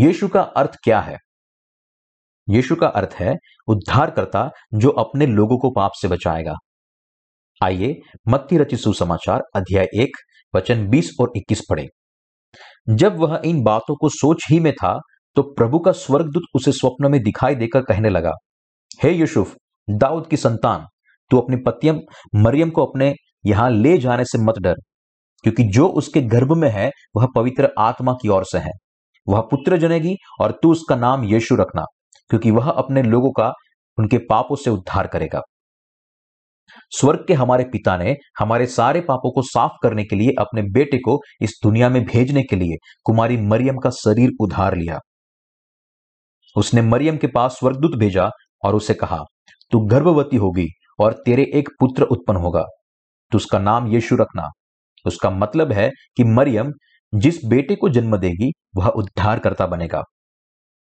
यीशु 0.06 0.28
का 0.28 0.40
अर्थ 0.40 0.76
क्या 0.84 1.00
है? 1.00 1.18
यीशु 2.49 2.76
का 2.76 2.86
अर्थ 2.88 3.14
है 3.14 3.34
उद्धारकर्ता 3.68 4.49
जो 4.74 4.90
अपने 4.99 5.26
लोगों 5.26 5.59
को 5.59 5.70
पाप 5.70 5.92
से 6.01 6.09
बचाएगा। 6.09 6.55
आइए 7.61 7.94
मत्ती 8.28 8.59
रचित 8.59 8.78
सुसमाचार 8.78 9.42
अध्याय 9.57 9.86
एक, 9.97 10.16
वचन 10.55 10.86
20 10.88 11.11
और 11.20 11.32
21 11.36 11.61
पढ़े। 11.70 11.86
जब 12.90 13.18
वह 13.18 13.40
इन 13.44 13.62
बातों 13.62 13.97
को 13.97 14.09
सोच 14.11 14.44
ही 14.51 14.61
में 14.61 14.72
था 14.74 14.99
तो 15.36 15.42
प्रभु 15.55 15.78
का 15.78 15.92
स्वर्गदूत 15.92 16.42
उसे 16.55 16.72
स्वप्न 16.72 17.11
में 17.11 17.22
दिखाई 17.22 17.55
देकर 17.55 17.82
कहने 17.82 18.09
लगा, 18.09 18.32
हे 19.01 19.11
यूसुफ, 19.12 19.55
दाऊद 19.88 20.26
की 20.26 20.36
संतान, 20.36 20.86
तू 21.30 21.38
अपनी 21.38 21.57
पतियम 21.57 22.01
मरियम 22.34 22.70
को 22.70 22.84
अपने 22.86 23.12
यहाँ 23.47 23.70
ले 23.70 23.97
जाने 23.99 24.24
से 24.24 24.38
मत 24.38 24.59
डर, 24.59 24.74
क्योंकि 25.44 25.64
जो 25.64 25.88
उसके 25.88 26.20
गर्भ 26.22 26.53
में 26.53 26.68
है, 26.70 26.90
वह 27.16 27.26
पवित्र 27.36 27.68
आत्मा 27.78 28.12
की 28.12 28.28
ओर 28.28 28.44
से 28.44 28.59
है। 28.59 28.70
वह 29.26 29.40
पुत्र 29.40 29.76
जनेगी 29.76 30.14
और 30.40 30.59
तू 30.62 30.70
उसका 30.72 30.97
नाम 30.97 31.24
यीशु 31.24 31.57
रखना। 31.57 31.84
क्योंकि 32.28 32.50
वह 32.50 32.70
अपने 32.70 33.02
लोगों 33.02 33.30
का, 33.30 33.52
उनके 33.98 34.18
पापों 34.18 34.56
से 34.56 34.70
उद्धार 34.70 35.06
करेगा। 35.06 35.42
स्वर्ग 36.90 37.24
के 37.28 37.34
हमारे 37.34 37.64
पिता 37.64 37.96
ने 37.96 38.16
हमारे 38.38 38.66
सारे 38.66 39.00
पापों 39.00 39.32
को 39.32 39.42
साफ़ 39.42 39.72
करने 39.82 40.04
के 40.04 40.16
लिए 40.16 40.30
अपने 40.38 40.62
बेटे 40.62 40.98
को 40.98 41.20
इस 41.40 41.60
दुनिया 41.62 41.88
में 41.88 42.04
भेजने 42.04 42.42
के 42.42 42.56
लिए 42.56 42.76
कुमारी 43.04 43.36
मरियम 43.36 43.76
का 43.76 43.90
शरीर 43.90 44.30
उधार 44.40 44.76
लिया। 44.76 44.98
उसने 46.56 46.82
मरियम 46.82 47.16
के 47.16 47.26
पास 47.26 47.52
स्वर्गदूत 47.52 47.98
भेजा 47.98 48.30
और 48.64 48.74
उसे 48.74 48.94
कहा, 48.94 49.18
तू 49.70 49.80
गर्भवती 49.80 50.36
होगी 50.36 50.66
और 50.98 51.12
तेरे 51.12 51.50
एक 51.54 51.68
पुत्र 51.80 52.02
उत्पन्न 52.02 52.38
होगा। 52.38 52.64
तो 53.32 53.36
उसका 53.36 53.58
नाम 53.58 53.86
यीशु 53.86 54.16
रखना। 54.16 54.48
उसका 55.06 55.30
मतलब 55.30 55.72
है 55.72 55.90
कि 56.16 56.24
मरियम 56.24 56.72
जिस 57.14 57.44
बेटे 57.44 57.74
को 57.76 57.88
जन्म 57.88 58.16
देगी, 58.16 58.52
वह 58.76 58.88
उद्धार 58.88 59.38
करता 59.38 59.66
बनेगा। 59.66 60.02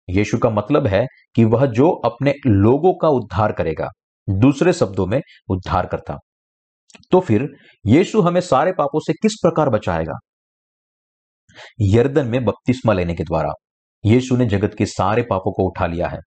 यीशु 0.10 0.38
का 0.38 0.50
मतलब 0.50 0.88
है 0.88 1.06
कि 1.36 1.44
वह 1.46 1.66
जो 1.66 1.90
अपने 2.06 2.34
लोगों 2.48 2.94
का 2.94 3.08
उद्धार 3.10 3.52
करेगा, 3.52 3.90
दूसरे 4.28 4.74
शब्दों 4.74 5.06
में 5.06 5.20
उद्धार 5.50 5.86
करता 5.86 6.18
तो 7.12 7.20
फिर 7.20 7.48
यीशु 7.86 8.22
हमें 8.22 8.42
सारे 8.42 8.72
पापों 8.72 9.00
से 9.00 9.14
किस 9.14 9.34
प्रकार 9.42 9.70
बचाएगा? 9.70 10.14
यर्दन 11.82 12.28
में 12.28 12.46
बपतिस्मा 12.46 12.94
लेने 12.94 13.16
के 13.16 13.24
द्वारा 13.24 13.52
यीशु 14.04 14.38
ने 14.38 14.46
जगत 14.46 14.76
के 14.78 14.86
सारे 14.86 15.22
पापों 15.22 15.52
को 15.52 15.68
उठा 15.68 15.86
लिया 15.86 16.08
है। 16.08 16.20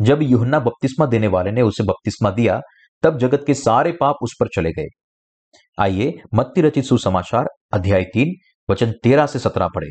जब 0.00 0.22
युहन्ना 0.22 0.60
बपतिस्मा 0.60 1.06
देने 1.06 1.26
वाले 1.26 1.50
ने 1.50 1.62
उसे 1.62 1.84
बपतिस्मा 1.84 2.30
दिया, 2.30 2.60
तब 3.02 3.18
जगत 3.18 3.44
के 3.46 3.54
सारे 3.54 3.92
पाप 3.92 4.16
उस 4.22 4.36
पर 4.40 4.48
चले 4.54 4.70
गए। 4.72 4.86
आइए 5.78 6.12
मत्ती 6.34 6.60
रचित 6.60 6.84
सुसमाचार 6.84 7.46
अध्याय 7.72 8.04
तीन, 8.04 8.34
वचन 8.70 8.92
तेरह 9.02 9.26
से 9.26 9.38
सत्रह 9.38 9.68
पढ़े। 9.68 9.88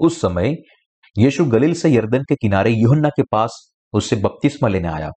उस 0.00 0.20
समय 0.20 0.56
यीशु 1.18 1.44
गलील 1.44 1.74
से 1.74 1.90
यर्दन 1.90 2.22
के 2.22 2.34
किनारे 2.34 2.70
युहन्ना 2.70 3.08
के 3.08 3.22
पास 3.22 3.74
उससे 3.92 4.16
बपतिस्मा 4.16 4.68
लेने 4.68 4.88
आया। 4.88 5.10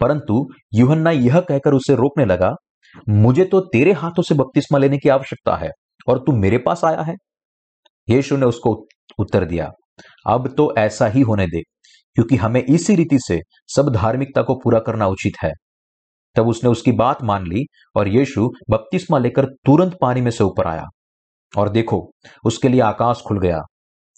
परंतु 0.00 0.48
युहन्ना 0.74 1.10
यह 1.10 1.40
कहकर 1.40 1.74
उसे 1.74 1.94
रोकने 1.94 2.24
लगा, 2.24 2.54
मुझे 3.08 3.44
तो 3.44 3.60
तेरे 3.60 3.92
हाथों 3.92 4.22
से 4.22 4.34
बपतिस्मा 4.34 4.78
लेने 4.78 4.98
की 4.98 5.08
आवश्यकता 5.08 5.56
है, 5.56 5.70
और 6.08 6.18
तू 6.18 6.32
मेरे 6.32 6.58
पास 6.58 6.84
आया 6.84 7.00
है? 7.00 7.14
यीशु 8.10 8.36
ने 8.36 8.46
उसको 8.46 8.86
उत्तर 9.18 9.44
दिया, 9.44 9.70
अब 10.26 10.54
तो 10.56 10.74
ऐसा 10.78 11.06
ही 11.06 11.20
होने 11.20 11.46
दे, 11.46 11.60
क्योंकि 12.14 12.36
हमें 12.36 12.62
इसी 12.62 12.94
रीति 12.94 13.18
से 13.18 13.40
सब 13.66 13.88
धार्मिकता 13.88 14.42
को 14.42 14.54
पूरा 14.54 14.78
करना 14.78 15.06
उचित 15.06 15.32
है। 15.42 15.52
तब 16.34 16.48
उसने 16.48 16.70
उसकी 16.70 16.92
बात 16.92 17.22
मान 17.22 17.46
ली, 17.46 17.64
और 17.96 18.08
यीशु 18.08 18.50
बपतिस्मा 18.70 19.18
लेकर 19.18 19.44
तुरंत 19.44 19.96
पानी 20.00 20.20
में 20.20 20.30
से 20.30 20.44
ऊपर 20.44 20.66
आया। 20.66 20.84
और 21.58 21.68
देखो, 21.68 22.10
उसके 22.44 22.68
लिए 22.68 22.80
आकाश 22.80 23.22
खुल 23.26 23.40
गया 23.40 23.60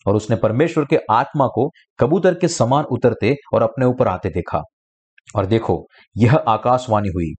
और 0.08 0.16
उसने 0.16 0.36
परमेश्वर 0.36 0.84
के 0.84 0.98
आत्मा 1.10 1.46
को 1.46 1.70
कबूतर 1.98 2.34
के 2.34 2.48
समान 2.48 2.84
उतरते 2.84 3.36
और 3.54 3.62
अपने 3.62 3.86
ऊपर 3.86 4.08
आते 4.08 4.28
देखा। 4.28 4.62
और 5.36 5.46
देखो, 5.46 5.86
यह 6.16 6.36
आकाशवाणी 6.36 7.08
हुई। 7.08 7.34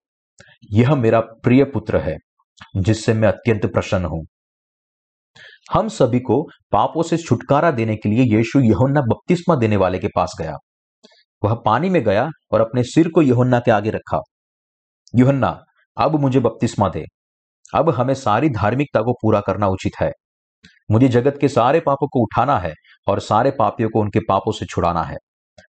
यह 0.71 0.95
मेरा 0.95 1.19
प्रिय 1.19 1.63
पुत्र 1.63 1.97
है, 1.97 2.17
जिससे 2.77 3.13
मैं 3.13 3.27
अत्यंत 3.27 3.65
प्रसन्न 3.65 4.05
हूँ। 4.05 4.25
हम 5.73 5.87
सभी 5.87 6.19
को 6.19 6.49
पापों 6.71 7.03
से 7.03 7.17
छुटकारा 7.17 7.71
देने 7.71 7.95
के 7.95 8.09
लिए 8.09 8.37
यीशु 8.37 8.59
यहोन्ना 8.59 9.01
बपतिस्मा 9.01 9.55
देने 9.55 9.77
वाले 9.77 9.99
के 9.99 10.07
पास 10.15 10.35
गया। 10.39 10.53
वह 11.43 11.53
पानी 11.65 11.89
में 11.89 12.03
गया 12.03 12.29
और 12.51 12.61
अपने 12.61 12.83
सिर 12.83 13.09
को 13.09 13.21
यहोन्ना 13.21 13.59
के 13.59 13.71
आगे 13.71 13.89
रखा। 13.89 14.19
युहन्ना, 15.15 15.63
अब 15.97 16.19
मुझे 16.19 16.39
बपतिस्मा 16.39 16.89
दे। 16.89 17.05
अब 17.75 17.89
हमें 17.89 18.13
सारी 18.13 18.49
धार्मिकता 18.49 19.01
को 19.01 19.13
पूरा 19.13 19.41
करना 19.41 19.67
उचित 19.67 19.91
है। 20.01 20.11
मुझे 20.91 21.07
जगत 21.07 21.37
के 21.41 21.47
सारे 21.47 21.79
पापों 21.79 22.07
को 22.07 22.23
उठाना 22.23 22.59
है 22.59 22.73
और 23.07 23.19
सारे 23.19 23.51
पापियों 23.51 23.89
को 23.89 23.99
उनके 24.01 24.19
पापों 24.19 24.51
से 24.51 24.65
छुड़ाना 24.65 25.03
है। 25.03 25.17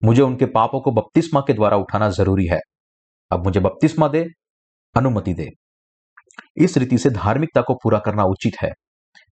मुझे 0.03 0.21
उनके 0.21 0.45
पापों 0.45 0.81
को 0.81 0.91
बपतिस्मा 0.91 1.41
के 1.41 1.53
द्वारा 1.53 1.77
उठाना 1.77 2.09
ज़रूरी 2.09 2.45
है। 2.45 2.59
अब 3.31 3.43
मुझे 3.43 3.59
बपतिस्मा 3.59 4.07
दे, 4.07 4.25
अनुमति 4.95 5.33
दे। 5.33 5.49
इस 6.57 6.77
रीति 6.77 6.97
से 6.97 7.09
धार्मिकता 7.09 7.61
को 7.61 7.73
पूरा 7.73 7.99
करना 7.99 8.23
उचित 8.23 8.53
है। 8.61 8.71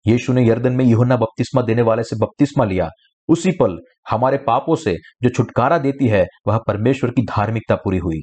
यीशु 0.08 0.34
ने 0.34 0.48
यर्दन 0.48 0.74
में 0.74 0.86
यूहन्ना 0.86 1.18
बपतिस्मा 1.18 1.62
देने 1.62 1.82
वाले 1.82 2.04
से 2.04 2.16
बपतिस्मा 2.16 2.66
लिया। 2.66 2.90
उसी 3.30 3.52
पल 3.52 3.78
हमारे 4.10 4.38
पापों 4.38 4.76
से 4.76 4.94
जो 4.94 5.30
छुटकारा 5.30 5.78
देती 5.78 6.08
है, 6.08 6.26
वह 6.48 6.60
परमेश्वर 6.68 7.10
की 7.10 7.22
धार्मिकता 7.22 7.76
पूरी 7.76 7.98
हुई। 7.98 8.22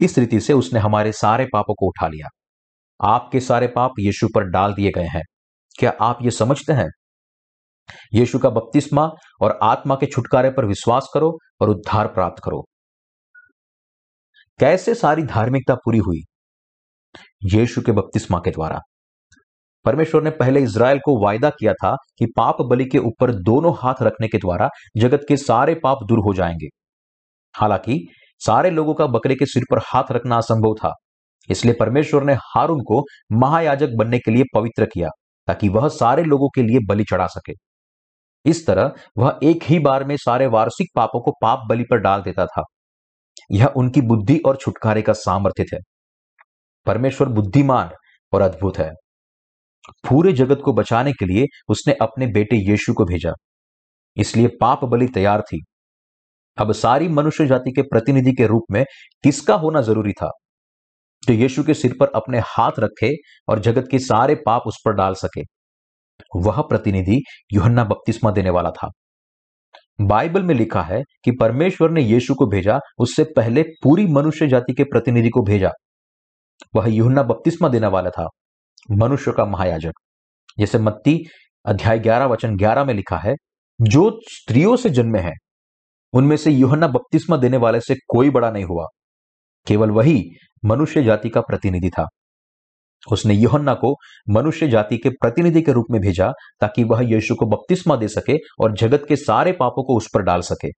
इस 0.00 0.18
रीति 0.18 0.40
से 0.40 0.52
उसने 0.52 0.80
हमारे 0.80 1.12
सारे 1.12 1.46
पापों 1.52 1.74
को 1.74 1.86
उठा 1.86 2.08
लिया। 2.08 2.28
आपके 3.08 3.40
सारे 3.40 3.66
पाप 3.66 3.90
यीशु 4.00 4.28
पर 4.34 4.44
डाल 4.44 4.74
दिए 4.74 4.90
गए 4.90 5.06
हैं। 5.06 5.22
क्या 5.78 5.92
आप 6.00 6.18
ये 6.22 6.30
समझते 6.30 6.72
हैं? 6.72 6.88
यीशु 8.14 8.38
का 8.38 8.50
बपतिस्मा 8.50 9.10
और 9.40 9.58
आत्मा 9.62 9.94
के 9.94 10.06
छुटकारे 10.06 10.50
पर 10.50 10.64
विश्वास 10.64 11.10
करो 11.14 11.38
और 11.60 11.68
उद्धार 11.68 12.06
प्राप्त 12.06 12.42
करो। 12.44 12.64
कैसे 14.60 14.94
सारी 14.94 15.22
धार्मिकता 15.22 15.74
पूरी 15.74 15.98
हुई? 15.98 16.22
यीशु 17.44 17.82
के 17.82 17.92
बपतिस्मा 17.92 18.38
के 18.38 18.50
द्वारा। 18.50 18.80
परमेश्वर 19.84 20.22
ने 20.22 20.30
पहले 20.30 20.60
इज़राइल 20.60 20.98
को 20.98 21.24
वायदा 21.24 21.50
किया 21.50 21.72
था 21.72 21.96
कि 22.18 22.26
पाप 22.26 22.56
बलि 22.60 22.84
के 22.84 22.98
ऊपर 22.98 23.34
दोनों 23.34 23.74
हाथ 23.78 23.94
रखने 24.02 24.28
के 24.28 24.38
द्वारा 24.38 24.68
जगत 24.96 25.20
के 25.28 25.36
सारे 25.36 25.74
पाप 25.74 25.98
दूर 26.04 26.18
हो 26.18 26.34
जाएँगे। 26.34 26.66
हालाँकि, 27.56 28.06
सारे 28.38 28.70
लोगों 28.70 28.94
का 28.94 29.06
बकरे 29.06 29.34
के 29.34 29.46
सिर 29.46 29.62
पर 29.70 29.78
हाथ 29.78 30.04
रखना 30.12 30.36
असंभव 30.36 30.74
था, 30.74 30.94
इसलिए 31.48 31.74
परमेश्वर 31.74 32.22
ने 32.22 32.34
हारून 32.34 32.80
को 32.80 33.04
महायाजक 33.32 33.88
बनने 33.96 34.18
के 34.18 34.30
लिए 34.30 34.44
पवित्र 34.54 34.86
किया। 34.86 35.08
ताकि 35.48 35.68
वह 35.68 35.88
सारे 35.88 36.22
लोगों 36.22 36.48
के 36.48 36.62
लिए 36.62 36.78
बलि 36.88 37.04
चढ़ा 37.04 37.26
सके। 37.26 37.52
इस 38.44 38.66
तरह 38.66 38.92
वह 39.18 39.38
एक 39.42 39.62
ही 39.62 39.78
बार 39.78 40.04
में 40.04 40.16
सारे 40.16 40.46
वार्षिक 40.46 40.88
पापों 40.96 41.20
को 41.20 41.32
पाप 41.42 41.66
बलि 41.68 41.84
पर 41.90 41.98
डाल 41.98 42.22
देता 42.22 42.46
था। 42.46 42.62
यह 43.52 43.66
उनकी 43.66 44.00
बुद्धि 44.00 44.38
और 44.46 44.56
छुटकारे 44.56 45.02
का 45.02 45.12
सामर्थ्य 45.12 45.64
है 45.74 45.78
परमेश्वर 46.86 47.28
बुद्धिमान 47.28 47.90
और 48.32 48.42
अद्भुत 48.42 48.78
है। 48.78 48.90
पूरे 50.08 50.32
जगत 50.32 50.60
को 50.64 50.72
बचाने 50.72 51.12
के 51.12 51.26
लिए 51.26 51.46
उसने 51.68 51.94
अपने 52.02 52.26
बेटे 52.26 52.56
यीशु 52.70 52.94
को 52.94 53.04
भेजा। 53.04 53.32
इसलिए 54.16 54.48
पाप 54.60 54.84
बलि 54.84 55.08
तैयार 55.08 55.40
थी। 55.40 55.62
अब 56.58 56.72
सारी 56.72 57.08
मनुष्य 57.08 57.46
जाति 57.46 57.72
के 57.72 57.82
प्रतिनिधि 57.82 58.32
के 58.32 58.46
रूप 58.46 58.62
में 58.70 58.84
किसका 59.24 59.54
होना 59.54 59.80
ज़रूरी 59.82 60.12
था? 60.12 60.30
जो 61.28 61.34
यीशु 61.34 61.64
के 61.64 61.74
सिर 61.74 61.94
पर 62.00 62.06
अपने 62.06 62.38
हाथ 62.38 62.72
रखे 62.78 63.14
और 63.48 63.58
जगत 63.58 63.88
के 63.90 63.98
सारे 63.98 64.34
पाप 64.34 64.62
उस 64.66 64.82
पर 64.84 64.92
डाल 64.92 65.14
सके। 65.14 65.42
वह 66.36 66.60
प्रतिनिधि 66.60 67.22
युहन्ना 67.52 67.84
बपतिस्मा 67.84 68.30
देने 68.30 68.50
वाला 68.50 68.70
था। 68.70 68.90
बाइबल 70.00 70.42
में 70.42 70.54
लिखा 70.54 70.82
है 70.82 71.02
कि 71.24 71.30
परमेश्वर 71.30 71.90
ने 71.90 72.02
यीशु 72.02 72.34
को 72.34 72.46
भेजा, 72.46 72.80
उससे 72.98 73.24
पहले 73.24 73.62
पूरी 73.62 74.06
मनुष्य 74.06 74.48
जाति 74.48 74.74
के 74.74 74.84
प्रतिनिधि 74.84 75.28
को 75.28 75.42
भेजा। 75.42 75.70
वह 76.76 76.86
युहन्ना 76.88 77.22
बपतिस्मा 77.22 77.68
देने 77.68 77.86
वाला 77.86 78.10
था, 78.10 78.28
मनुष्य 78.90 79.32
का 79.32 79.44
महायाजक। 79.44 79.92
जैसे 80.58 80.78
मत्ती 80.78 81.24
अध्याय 81.66 81.98
11 81.98 82.26
वचन 82.26 82.56
11 82.56 82.84
में 82.84 82.94
लिखा 82.94 83.16
है, 83.16 83.34
जो 83.80 84.20
स्त्रियों 84.24 84.76
से 84.76 84.90
जन्मे 84.90 85.18
हैं, 85.18 85.34
उनमें 86.12 86.36
से 86.36 86.50
युहन्ना 86.50 86.88
बपतिस्मा 86.88 87.36
देने 87.36 87.56
वाले 87.56 87.80
से 87.80 87.94
कोई 87.94 88.30
बड़ा 88.30 88.50
नहीं 88.50 88.64
हुआ। 88.64 88.86
केवल 89.66 89.90
वही 89.90 90.22
मनुष्य 90.64 91.02
जाति 91.02 91.28
का 91.28 91.40
प्रतिनिधि 91.40 91.90
था। 91.90 92.06
उसने 93.12 93.34
योहन्ना 93.34 93.74
को 93.74 93.94
मनुष्य 94.30 94.68
जाति 94.68 94.96
के 94.98 95.10
प्रतिनिधि 95.10 95.62
के 95.62 95.72
रूप 95.72 95.86
में 95.90 96.00
भेजा 96.00 96.30
ताकि 96.60 96.84
वह 96.84 97.00
यीशु 97.04 97.34
को 97.34 97.46
बपतिस्मा 97.46 97.96
दे 97.96 98.08
सके 98.08 98.36
और 98.60 98.76
जगत 98.76 99.04
के 99.08 99.16
सारे 99.16 99.52
पापों 99.52 99.84
को 99.84 99.96
उस 99.96 100.08
पर 100.14 100.22
डाल 100.22 100.40
सके। 100.40 100.68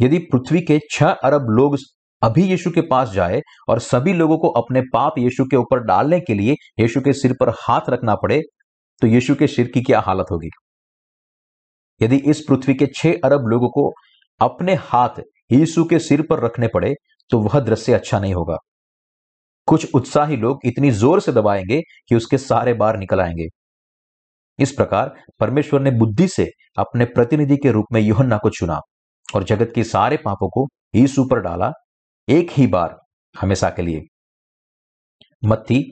यदि 0.00 0.18
पृथ्वी 0.32 0.60
के 0.60 0.80
छह 0.90 1.06
अरब 1.06 1.46
लोग 1.50 1.76
अभी 2.22 2.42
यीशु 2.42 2.70
के 2.70 2.80
पास 2.80 3.10
जाए 3.10 3.40
और 3.68 3.78
सभी 3.78 4.12
लोगों 4.12 4.38
को 4.38 4.48
अपने 4.48 4.80
पाप 4.92 5.14
यीशु 5.18 5.44
के 5.44 5.56
ऊपर 5.56 5.80
डालने 5.80 6.20
के 6.20 6.34
लिए 6.34 6.54
यीशु 6.80 7.00
के 7.00 7.12
सिर 7.12 7.34
पर 7.40 7.48
हाथ 7.60 7.90
रखना 7.90 8.14
पड़े 8.14 8.40
तो 9.02 9.06
यीशु 9.06 9.34
के 9.34 9.46
सिर 9.46 9.70
की 9.74 9.82
क्या 9.82 10.00
हालत 10.00 10.26
होगी? 10.30 10.48
यदि 12.00 12.16
इस 12.16 12.44
पृथ्वी 12.48 12.74
के 12.74 12.86
छह 12.96 13.12
अरब 13.24 13.46
लोगों 13.46 13.68
को 13.68 13.92
अपने 14.40 14.74
हाथ 14.74 15.20
यीशु 15.52 15.84
के 15.84 15.98
सिर 15.98 16.22
पर 16.22 16.40
रखने 16.40 16.68
पड़े 16.68 16.94
तो 17.30 17.38
वह 17.38 17.60
दृश्य 17.60 17.92
अच्छा 17.92 18.18
नहीं 18.20 18.34
होगा। 18.34 18.56
कुछ 19.68 19.94
उत्साही 19.94 20.36
लोग 20.36 20.60
इतनी 20.64 20.90
ज़ोर 20.90 21.20
से 21.20 21.32
दबाएँगे 21.32 21.80
कि 22.08 22.14
उसके 22.14 22.38
सारे 22.38 22.74
बार 22.74 22.98
निकल 22.98 23.20
आएँगे। 23.20 23.46
इस 24.58 24.72
प्रकार 24.72 25.14
परमेश्वर 25.40 25.80
ने 25.80 25.90
बुद्धि 25.90 26.28
से 26.28 26.48
अपने 26.78 27.04
प्रतिनिधि 27.04 27.56
के 27.56 27.70
रूप 27.70 27.86
में 27.92 28.00
युहन्ना 28.00 28.38
को 28.38 28.50
चुना 28.50 28.80
और 29.34 29.44
जगत 29.44 29.72
के 29.74 29.84
सारे 29.84 30.16
पापों 30.16 30.48
को 30.48 30.66
यीशु 30.94 31.24
पर 31.24 31.40
डाला 31.40 31.70
एक 32.28 32.50
ही 32.50 32.66
बार 32.66 32.96
हमेशा 33.34 33.70
के 33.70 33.82
लिए। 33.82 34.02
मत्ती 35.44 35.82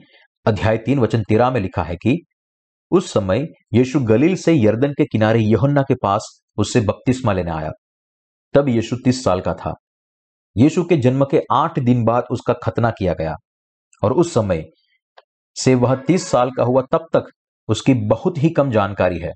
अध्याय 0.45 0.77
तीन 0.77 0.99
वचन 0.99 1.23
तेरह 1.29 1.51
में 1.51 1.59
लिखा 1.61 1.83
है 1.83 1.95
कि 1.95 2.17
उस 2.91 3.13
समय 3.13 3.47
यीशु 3.73 3.99
गलील 3.99 4.35
से 4.35 4.53
यर्दन 4.53 4.91
के 4.91 5.05
किनारे 5.05 5.39
यहुन्ना 5.39 5.81
के 5.81 5.95
पास 5.95 6.41
उससे 6.57 6.81
बपतिस्मा 6.81 7.33
लेने 7.33 7.51
आया। 7.51 7.71
तब 8.53 8.69
यीशु 8.69 8.95
तीस 8.95 9.23
साल 9.23 9.41
का 9.41 9.53
था। 9.53 9.73
यीशु 10.55 10.83
के 10.83 10.97
जन्म 10.97 11.25
के 11.25 11.41
आठ 11.51 11.79
दिन 11.79 12.03
बाद 12.03 12.23
उसका 12.31 12.53
खतना 12.53 12.89
किया 12.89 13.13
गया। 13.13 13.35
और 14.03 14.13
उस 14.13 14.33
समय 14.33 14.63
से 15.55 15.75
वह 15.75 15.95
तीस 15.95 16.27
साल 16.27 16.51
का 16.51 16.63
हुआ, 16.63 16.81
तब 16.81 17.07
तक 17.13 17.31
उसकी 17.69 17.93
बहुत 17.93 18.37
ही 18.37 18.49
कम 18.49 18.71
जानकारी 18.71 19.19
है। 19.19 19.31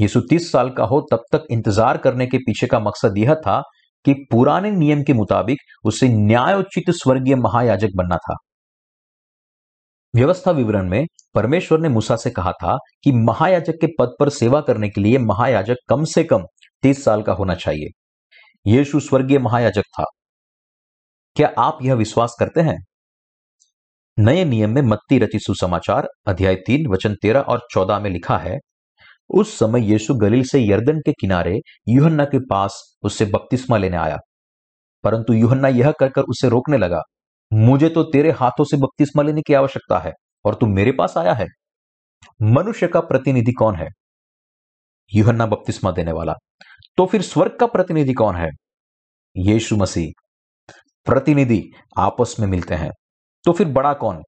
यीशु 0.00 0.20
तीस 0.20 0.52
साल 0.52 0.70
का 0.70 0.84
हो, 0.84 1.00
तब 1.12 1.22
तक 1.32 1.46
इंतज़ार 1.50 1.96
करने 1.96 2.26
के 2.26 2.38
पीछे 2.38 2.66
का 2.66 2.80
मकसद 2.80 3.18
यह 3.18 3.34
था 3.34 3.62
कि 4.04 4.12
पुराने 4.30 4.70
नियम 4.70 5.02
के 5.02 5.12
मुताबिक 5.12 5.58
उसे 5.84 6.08
न्यायोचित 6.08 6.90
स्वर्गीय 6.90 7.34
महायाजक 7.34 7.88
बनना 7.96 8.16
था। 8.16 8.34
व्यवस्था 10.14 10.50
विवरण 10.50 10.88
में 10.88 11.06
परमेश्वर 11.34 11.80
ने 11.80 11.88
मूसा 11.88 12.16
से 12.16 12.30
कहा 12.30 12.52
था 12.52 12.76
कि 13.04 13.12
महायाजक 13.12 13.74
के 13.80 13.86
पद 13.98 14.14
पर 14.20 14.28
सेवा 14.28 14.60
करने 14.60 14.88
के 14.88 15.00
लिए 15.00 15.18
महायाजक 15.18 15.76
कम 15.88 16.04
से 16.04 16.24
कम 16.24 16.44
तीस 16.82 17.04
साल 17.04 17.22
का 17.22 17.32
होना 17.32 17.54
चाहिए। 17.54 17.88
यीशु 18.66 19.00
स्वर्गीय 19.00 19.38
महायाजक 19.38 19.82
था। 19.82 20.04
क्या 21.36 21.52
आप 21.58 21.78
यह 21.82 21.94
विश्वास 21.94 22.36
करते 22.40 22.60
हैं? 22.60 22.76
नए 24.18 24.44
नियम 24.44 24.70
में 24.70 24.82
मत्ती 24.82 25.18
रचित 25.18 25.40
सुसमाचार, 25.40 26.08
अध्याय 26.26 26.54
तीन, 26.54 26.86
वचन 26.86 27.14
तेरह 27.14 27.40
और 27.40 27.66
चौदह 27.70 27.98
में 27.98 28.10
लिखा 28.10 28.38
है, 28.38 28.58
उस 29.30 29.58
समय 29.58 29.92
यीशु 29.92 30.14
गलील 30.14 30.42
से 30.44 30.60
यर्दन 30.60 30.98
के 30.98 31.12
किनारे 31.12 31.58
यूहन्ना 31.88 32.24
के 32.24 32.38
पास 32.38 32.96
उससे 33.02 33.24
बपतिस्मा 33.24 33.76
लेने 33.76 33.96
आया। 33.96 34.16
परंतु 35.04 35.32
यूहन्ना 35.32 35.68
यह 35.68 35.92
कहकर 35.92 36.22
उसे 36.22 36.48
रोकने 36.48 36.78
लगा, 36.78 37.00
मुझे 37.52 37.88
तो 37.88 38.02
तेरे 38.02 38.30
हाथों 38.30 38.64
से 38.64 38.76
बपतिस्मा 38.76 39.22
लेने 39.22 39.42
की 39.42 39.54
आवश्यकता 39.54 39.98
है, 39.98 40.12
और 40.44 40.54
तू 40.54 40.66
मेरे 40.66 40.92
पास 40.92 41.16
आया 41.16 41.32
है। 41.32 41.46
मनुष्य 42.42 42.88
का 42.88 43.00
प्रतिनिधि 43.00 43.52
कौन 43.52 43.76
है? 43.76 43.88
यूहन्ना 45.14 45.46
बपतिस्मा 45.46 45.90
देने 45.90 46.12
वाला 46.12 46.34
तो 46.96 47.06
फिर 47.06 47.22
स्वर्ग 47.22 47.56
का 47.60 47.66
प्रतिनिधि 47.66 48.12
कौन 48.12 48.36
है? 48.36 48.48
यीशु 49.36 49.76
मसीह। 49.76 50.12
प्रतिनिधि 51.04 51.64
आपस 51.98 52.36
में 52.40 52.46
मिलते 52.46 52.74
हैं। 52.74 52.90
तो 53.44 53.52
फिर 53.52 53.68
बड़ा 53.68 53.92
कौन? 53.92 54.22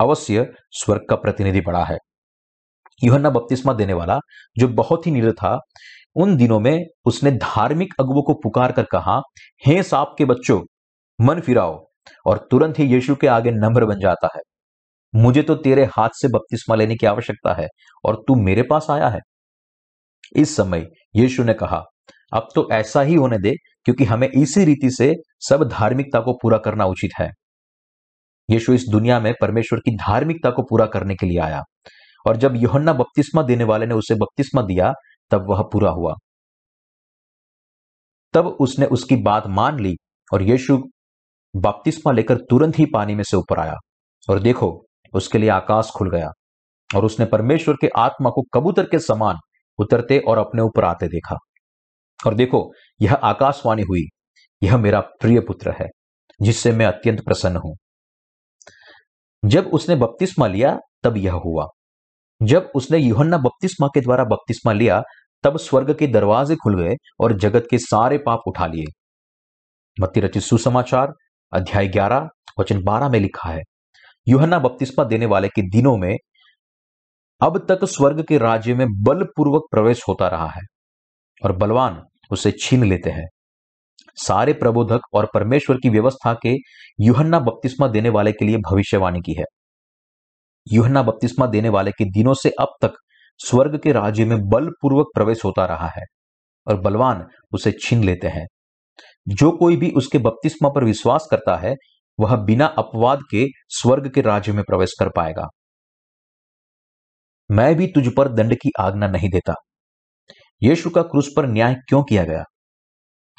अवश्य 0.00 0.52
स्वर्ग 0.70 1.06
का 1.10 1.16
प्रतिनिधि 1.16 1.60
बड़ा 1.60 1.84
है। 1.84 1.98
यूहन्ना 3.04 3.30
बपतिस्मा 3.30 3.72
देने 3.72 3.92
वाला, 3.92 4.18
जो 4.58 4.68
बहुत 4.68 5.06
ही 5.06 5.12
निर 5.12 5.32
था, 5.32 5.60
उन 6.16 6.36
दिनों 6.36 6.60
में 6.60 6.84
उसने 7.04 7.30
धार्मिक 7.30 7.94
अगुओं 8.00 8.22
को 8.22 8.34
पुकार 8.34 8.72
कर 8.72 8.84
कहा, 8.84 9.20
हे 9.66 9.82
साप 9.82 10.14
के 10.18 10.24
बच्चों, 10.24 10.62
मन 11.20 11.40
फिराओ 11.40 11.86
और 12.26 12.48
तुरंत 12.50 12.78
ही 12.78 12.84
यीशु 12.84 13.16
के 13.16 13.26
आगे 13.26 13.50
नम्र 13.50 13.84
बन 13.84 14.00
जाता 14.00 14.28
है। 14.36 14.40
मुझे 15.14 15.42
तो 15.42 15.54
तेरे 15.54 15.84
हाथ 15.84 16.08
से 16.12 16.28
बपतिस्मा 16.28 16.76
लेने 16.76 16.96
की 16.96 17.06
आवश्यकता 17.06 17.54
है 17.54 17.68
और 18.04 18.16
तू 18.28 18.34
मेरे 18.34 18.62
पास 18.62 18.86
आया 18.90 19.08
है। 19.08 19.20
इस 20.36 20.56
समय 20.56 20.86
यीशु 21.16 21.44
ने 21.44 21.54
कहा, 21.54 21.82
अब 22.32 22.48
तो 22.54 22.68
ऐसा 22.72 23.00
ही 23.00 23.14
होने 23.14 23.38
दे, 23.38 23.54
क्योंकि 23.84 24.04
हमें 24.04 24.28
इसी 24.28 24.64
रीति 24.64 24.90
से 24.90 25.14
सब 25.48 25.68
धार्मिकता 25.68 26.20
को 26.20 26.32
पूरा 26.32 26.58
करना 26.58 26.84
उचित 26.84 27.10
है। 27.20 27.30
यीशु 28.50 28.72
इस 28.72 28.84
दुनिया 28.88 29.20
में 29.20 29.34
परमेश्वर 29.40 29.78
की 29.78 29.96
धार्मिकता 29.96 30.50
को 30.50 30.62
पूरा 30.62 30.86
करने 30.86 31.14
के 31.14 31.26
लिए 31.26 31.38
आया, 31.38 31.62
और 32.26 32.36
जब 32.36 32.56
योहन्ना 32.56 32.92
बपतिस्मा 32.92 33.42
देने 33.42 33.64
वाले 33.64 33.86
ने 33.86 33.94
उसे 33.94 34.14
बपतिस्मा 34.14 34.62
दिया, 34.62 34.92
तब 35.30 35.46
वह 35.50 35.62
पूरा 35.62 35.90
हुआ। 35.90 36.14
तब 38.34 38.46
उसने 38.46 38.86
उसकी 38.86 39.16
बात 39.16 39.46
मान 39.46 39.80
ली, 39.80 39.96
और 40.34 40.42
यीशु 40.42 40.78
बपतिस्मा 41.56 42.12
लेकर 42.12 42.36
तुरंत 42.36 42.78
ही 42.78 42.86
पानी 42.86 43.14
में 43.14 43.22
से 43.22 43.36
ऊपर 43.36 43.60
आया, 43.60 43.74
और 44.30 44.38
देखो, 44.38 44.86
उसके 45.14 45.38
लिए 45.38 45.50
आकाश 45.50 45.90
खुल 45.90 46.10
गया, 46.10 46.30
और 46.96 47.04
उसने 47.04 47.26
परमेश्वर 47.26 47.74
के 47.74 47.88
आत्मा 47.96 48.30
को 48.30 48.42
कबूतर 48.54 48.84
के 48.84 48.98
समान 48.98 49.36
उतरते 49.78 50.18
और 50.18 50.38
अपने 50.38 50.62
ऊपर 50.62 50.84
आते 50.84 51.06
देखा। 51.06 51.36
और 52.26 52.34
देखो, 52.34 52.72
यह 53.02 53.14
आकाशवाणी 53.14 53.82
हुई, 53.82 54.02
यह 54.62 54.76
मेरा 54.76 55.00
प्रिय 55.00 55.40
पुत्र 55.40 55.70
है, 55.70 55.86
जिससे 56.42 56.72
मैं 56.72 56.86
अत्यंत 56.86 57.24
प्रसन्न 57.24 57.56
हूँ। 57.56 57.76
जब 59.44 59.66
उसने 59.66 59.96
बपतिस्मा 59.96 60.46
लिया, 60.46 60.78
तब 61.02 61.16
यह 61.16 61.32
हुआ। 61.32 61.66
जब 62.42 62.72
उसने 62.74 62.98
युहन्ना 62.98 63.38
बपतिस्मा 63.38 63.86
के 63.86 64.00
द्वारा 64.00 64.24
बपतिस्मा 64.24 64.72
लिया, 64.72 65.02
तब 65.42 65.58
स्वर्ग 65.58 65.98
के 65.98 66.06
दरवाजे 66.06 66.56
खुल 66.56 66.82
गए 66.82 66.94
और 67.20 67.32
जगत 67.32 67.66
के 67.70 67.78
सारे 67.78 68.18
पाप 68.18 68.40
उठा 68.46 68.66
लिए। 68.66 68.84
मत्ती 70.00 70.20
रचित 70.20 70.42
सुसमाचार, 70.42 71.12
अध्याय 71.52 71.88
11 71.88 72.28
वचन 72.60 72.82
12 72.82 73.08
में 73.08 73.20
लिखा 73.20 73.48
है, 73.48 73.62
युहन्ना 74.28 74.58
बपतिस्मा 74.58 75.04
देने 75.04 75.26
वाले 75.26 75.48
के 75.48 75.62
दिनों 75.62 75.96
में 75.96 76.16
अब 77.40 77.66
तक 77.68 77.84
स्वर्ग 77.84 78.24
के 78.24 78.38
राज्य 78.38 78.74
में 78.74 78.86
बलपूर्वक 78.90 79.62
प्रवेश 79.70 80.02
होता 80.08 80.28
रहा 80.28 80.46
है 80.46 80.60
और 81.44 81.52
बलवान 81.52 82.02
उसे 82.30 82.50
छीन 82.50 82.84
लेते 82.84 83.10
हैं। 83.10 83.26
सारे 84.16 84.52
प्रबोधक 84.52 85.00
और 85.12 85.28
परमेश्वर 85.34 85.76
की 85.76 85.88
व्यवस्था 85.88 86.34
के 86.42 86.54
युहन्ना 87.00 87.40
बपतिस्मा 87.40 87.88
देने 87.88 88.08
वाले 88.08 88.32
के 88.32 88.44
लिए 88.44 88.56
भविष्यवाणी 88.56 89.20
की 89.20 89.34
है। 89.38 89.44
युहन्ना 90.72 91.02
बपतिस्मा 91.02 91.46
देने 91.46 91.68
वाले 91.68 91.90
के 91.90 92.04
दिनों 92.04 92.34
से 92.34 92.50
अब 92.50 92.68
तक 92.82 92.90
स्वर्ग 93.38 93.78
के 93.78 93.92
राज्य 93.92 94.24
में 94.24 94.38
बलपूर्वक 94.48 95.06
प्रवेश 95.14 95.44
होता 95.44 95.64
रहा 95.64 95.88
है 95.88 96.02
और 96.66 96.80
बलवान 96.80 97.26
उसे 97.52 97.72
छीन 97.72 98.04
लेते 98.04 98.28
हैं। 98.28 98.46
जो 99.28 99.50
कोई 99.50 99.76
भी 99.76 99.90
उसके 99.90 100.18
बपतिस्मा 100.18 100.68
पर 100.68 100.84
विश्वास 100.84 101.28
करता 101.30 101.56
है, 101.56 101.74
वह 102.20 102.36
बिना 102.36 102.66
अपवाद 102.66 103.18
के 103.30 103.46
स्वर्ग 103.68 104.10
के 104.10 104.20
राज्य 104.20 104.52
में 104.52 104.64
प्रवेश 104.64 104.92
कर 105.00 105.08
पाएगा। 105.08 105.48
मैं 107.50 107.74
भी 107.74 107.86
तुझ 107.86 108.08
पर 108.16 108.28
दंड 108.28 108.54
की 108.54 108.70
आज्ञा 108.80 109.08
नहीं 109.08 109.30
देता। 109.30 109.54
यीशु 110.62 110.90
का 110.90 111.02
क्रूस 111.02 111.32
पर 111.36 111.46
न्याय 111.46 111.74
क्यों 111.74 112.02
किया 112.02 112.24
गया? 112.24 112.42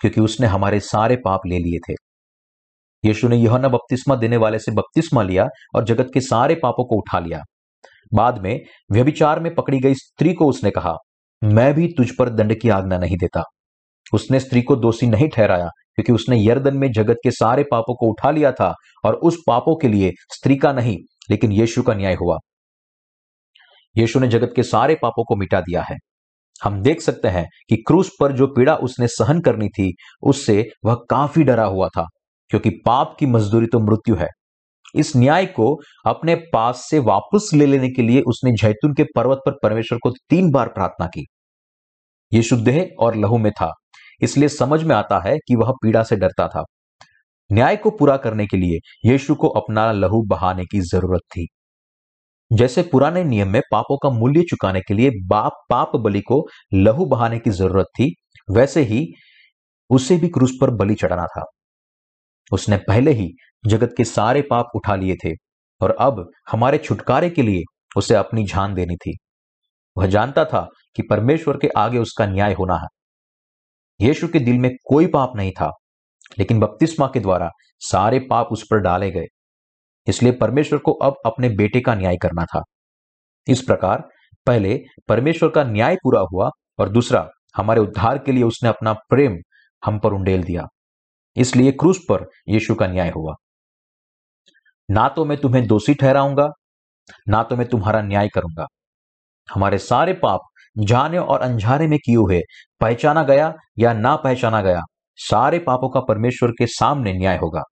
क्योंकि 0.01 0.22
उसने 0.22 0.47
हमारे 0.47 0.80
सारे 0.80 1.16
पाप 1.16 1.39
ले 1.47 1.58
लिए 1.58 1.80
थे। 1.89 1.95
यीशु 3.05 3.28
ने 3.28 3.36
यह 3.36 3.58
बपतिस्मा 3.58 4.16
देने 4.16 4.38
वाले 4.38 4.60
से 4.60 4.72
बपतिस्मा 4.72 5.24
लिया 5.24 5.47
और 5.76 5.84
जगत 5.84 6.08
के 6.14 6.22
सारे 6.22 6.55
पापों 6.55 6.86
को 6.86 6.95
उठा 6.95 7.20
लिया। 7.20 7.41
बाद 8.14 8.39
में 8.39 8.60
व्यभिचार 8.91 9.39
में 9.39 9.55
पकड़ी 9.55 9.80
गई 9.80 9.93
स्त्री 9.93 10.34
को 10.34 10.45
उसने 10.45 10.72
कहा, 10.72 10.95
मैं 11.43 11.74
भी 11.74 11.88
तुझ 11.88 12.12
पर 12.20 12.30
दंड 12.30 12.60
की 12.60 12.70
आज्ञा 12.70 12.97
नहीं 12.97 13.18
देता। 13.18 13.43
उसने 14.14 14.39
स्त्री 14.39 14.62
को 14.62 14.76
दोषी 14.76 15.08
नहीं 15.08 15.30
ठहराया, 15.30 15.68
क्योंकि 15.68 16.12
उसने 16.12 16.45
यर्दन 16.45 16.78
में 16.78 16.91
जगत 16.91 17.16
के 17.24 17.32
सारे 17.32 17.64
पापों 17.64 17.95
को 17.95 18.08
उठा 18.08 18.32
लिया 18.32 18.51
था 18.51 18.74
और 19.05 19.16
उस 19.16 19.38
पापों 19.47 19.76
के 19.76 19.88
लिए 19.88 20.12
स्त्री 20.36 20.55
का 20.55 20.74
नहीं, 20.74 20.97
लेकिन 21.30 21.51
यीशु 21.51 21.84
का 21.84 21.93
न्याय 21.93 22.14
हुआ। 22.14 22.38
यीशु 23.98 24.20
ने 24.20 24.28
जगत 24.28 24.54
के 24.56 24.64
सारे 24.64 24.95
पापों 24.95 25.24
को 25.24 25.36
मिटा 25.36 25.62
दिया 25.62 25.82
है। 25.82 25.98
हम 26.62 26.82
देख 26.82 27.02
सकते 27.02 27.28
हैं 27.28 27.45
कि 27.70 27.76
क्रूस 27.78 28.12
पर 28.20 28.32
जो 28.32 28.48
पीड़ा 28.48 28.76
उसने 28.78 29.08
सहन 29.08 29.41
करनी 29.41 29.68
थी, 29.70 29.93
उससे 30.24 30.70
वह 30.86 30.95
काफ़ी 31.10 31.43
डरा 31.43 31.66
हुआ 31.66 31.88
था, 31.88 32.06
क्योंकि 32.52 32.70
पाप 32.86 33.16
की 33.20 33.26
मजदूरी 33.26 33.68
तो 33.68 33.80
मृत्यु 33.82 34.16
है। 34.16 34.28
इस 34.95 35.16
न्याय 35.16 35.45
को 35.45 35.76
अपने 36.06 36.36
पास 36.54 36.86
से 36.89 37.00
वापस 37.00 37.50
ले 37.54 37.66
लेने 37.66 37.89
के 37.89 38.02
लिए 38.02 38.22
उसने 38.22 38.52
जैतून 38.52 38.93
के 38.93 39.04
पर्वत 39.16 39.41
पर 39.45 39.58
परमेश्वर 39.64 40.00
को 40.04 40.12
तीन 40.30 40.52
बार 40.52 40.68
प्रार्थना 40.68 41.08
की। 41.08 41.26
यीशु 42.32 42.56
देह 42.58 42.89
और 43.00 43.16
लहू 43.16 43.38
में 43.38 43.52
था, 43.52 43.72
इसलिए 44.22 44.50
समझ 44.50 44.84
में 44.84 44.95
आता 44.95 45.20
है 45.20 45.38
कि 45.38 45.56
वह 45.56 45.72
पीड़ा 45.84 46.04
से 46.04 46.16
डरता 46.16 46.48
था। 46.48 46.64
न्याय 47.50 47.76
को 47.76 47.89
पूरा 47.89 48.16
करने 48.18 48.45
के 48.48 48.58
लिए 48.58 48.80
यीशु 49.06 49.36
को 49.36 49.48
अपना 49.50 49.91
लहू 49.91 50.22
बहाने 50.28 50.66
की 50.66 50.80
ज़रूरत 50.84 51.22
थी। 51.32 51.48
जैसे 52.52 52.82
पुराने 52.84 53.24
नियम 53.24 53.50
में 53.50 53.62
पापों 53.72 53.98
का 53.98 54.10
मूल्य 54.10 54.41
चुकाने 54.41 54.82
के 54.82 54.93
लिए 54.93 55.12
बाप 55.26 55.60
पाप 55.70 55.95
बलि 55.95 56.22
को 56.22 56.45
लहू 56.74 57.06
बहाने 57.06 57.39
की 57.39 57.50
ज़रूरत 57.52 57.86
थी, 57.91 58.14
वैसे 58.48 58.82
ही 58.84 59.06
उसे 59.89 60.18
भी 60.18 60.28
क्रूस 60.30 60.58
पर 60.62 60.70
बलि 60.76 60.95
चढ़ाना 60.95 61.26
था। 61.28 61.43
उसने 62.52 62.78
पहले 62.78 63.12
ही 63.12 63.30
जगत 63.64 63.93
के 63.98 64.04
सारे 64.06 64.41
पाप 64.41 64.72
उठा 64.76 64.95
लिए 64.95 65.16
थे 65.26 65.34
और 65.82 65.95
अब 66.00 66.26
हमारे 66.52 66.78
छुटकारे 66.78 67.30
के 67.30 67.41
लिए 67.41 67.64
उसे 67.98 68.16
अपनी 68.16 68.43
जान 68.45 68.74
देनी 68.74 68.95
थी। 68.95 69.16
वह 69.98 70.08
जानता 70.08 70.45
था 70.45 70.68
कि 70.95 71.04
परमेश्वर 71.10 71.58
के 71.58 71.68
आगे 71.78 71.98
उसका 71.98 72.26
न्याय 72.26 72.54
होना 72.54 72.76
है। 72.76 72.88
यीशु 74.00 74.28
के 74.28 74.39
दिल 74.39 74.58
में 74.60 74.70
कोई 74.86 75.08
पाप 75.08 75.36
नहीं 75.36 75.52
था, 75.52 75.72
लेकिन 76.39 76.60
बपतिस्मा 76.60 77.08
के 77.08 77.20
द्वारा 77.20 77.50
सारे 77.82 78.20
पाप 78.20 78.48
उस 78.52 78.66
पर 78.72 78.80
डाले 78.80 79.10
गए। 79.12 79.26
इसलिए 80.08 80.32
परमेश्वर 80.32 80.80
को 80.80 80.91
अब 80.93 81.16
अपने 81.26 81.49
बेटे 81.49 81.80
का 81.80 81.95
न्याय 81.95 82.18
करना 82.18 82.45
था। 82.45 82.62
इस 83.47 83.62
प्रकार 83.62 84.08
पहले 84.47 84.80
परमेश्वर 85.08 85.49
का 85.49 85.64
न्याय 85.64 85.95
पूरा 85.95 86.22
हुआ 86.32 86.49
और 86.80 86.89
दूसरा, 86.89 87.28
हमारे 87.55 87.82
उद्धार 87.82 88.18
के 88.18 88.32
लिए 88.32 88.43
उसने 88.43 88.70
अपना 88.70 88.93
प्रेम 89.10 89.38
हम 89.84 89.99
पर 89.99 90.14
उंडेल 90.14 90.43
दिया। 90.43 90.66
इसलिए 91.36 91.72
क्रूस 91.72 91.99
पर 92.10 92.26
यीशु 92.49 92.76
का 92.76 92.88
न्याय 92.88 93.10
हुआ। 93.10 93.34
ना 94.89 95.08
तो 95.10 95.26
मैं 95.26 95.38
तुम्हें 95.38 95.66
दोषी 95.68 95.93
ठहराऊँगा, 95.93 96.47
ना 97.30 97.41
तो 97.43 97.55
मैं 97.55 97.68
तुम्हारा 97.68 98.01
न्याय 98.01 98.28
करूँगा। 98.28 98.66
हमारे 99.49 99.78
सारे 99.78 100.14
पाप 100.14 100.41
जाने 100.80 101.18
और 101.18 101.41
अंझारे 101.41 101.88
में 101.88 101.97
किए 101.99 102.16
हुए 102.16 102.41
पहचाना 102.82 103.24
गया 103.24 103.53
या 103.80 103.93
ना 103.93 104.16
पहचाना 104.16 104.62
गया, 104.62 104.82
सारे 105.20 105.60
पापों 105.60 105.89
का 105.89 105.99
परमेश्वर 105.99 106.51
के 106.51 106.68
सामने 106.68 107.14
न्याय 107.14 107.38
होगा। 107.38 107.64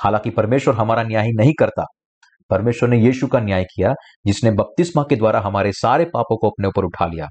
हालाँकि 0.00 0.30
परमेश्वर 0.30 0.74
हमारा 0.74 1.02
न्याय 1.02 1.28
नहीं 1.28 1.52
करता। 1.58 1.84
परमेश्वर 2.50 2.88
ने 2.88 2.98
यीशु 2.98 3.26
का 3.26 3.40
न्याय 3.40 3.64
किया, 3.64 3.94
जिसने 4.26 4.50
बपतिस्मा 4.50 5.02
के 5.02 5.16
द्वारा 5.16 5.40
हमारे 5.40 5.72
सारे 5.72 6.04
पापों 6.04 6.36
को 6.36 6.48
अपने 6.48 6.68
ऊपर 6.68 6.84
उठा 6.84 7.06
लिया। 7.06 7.26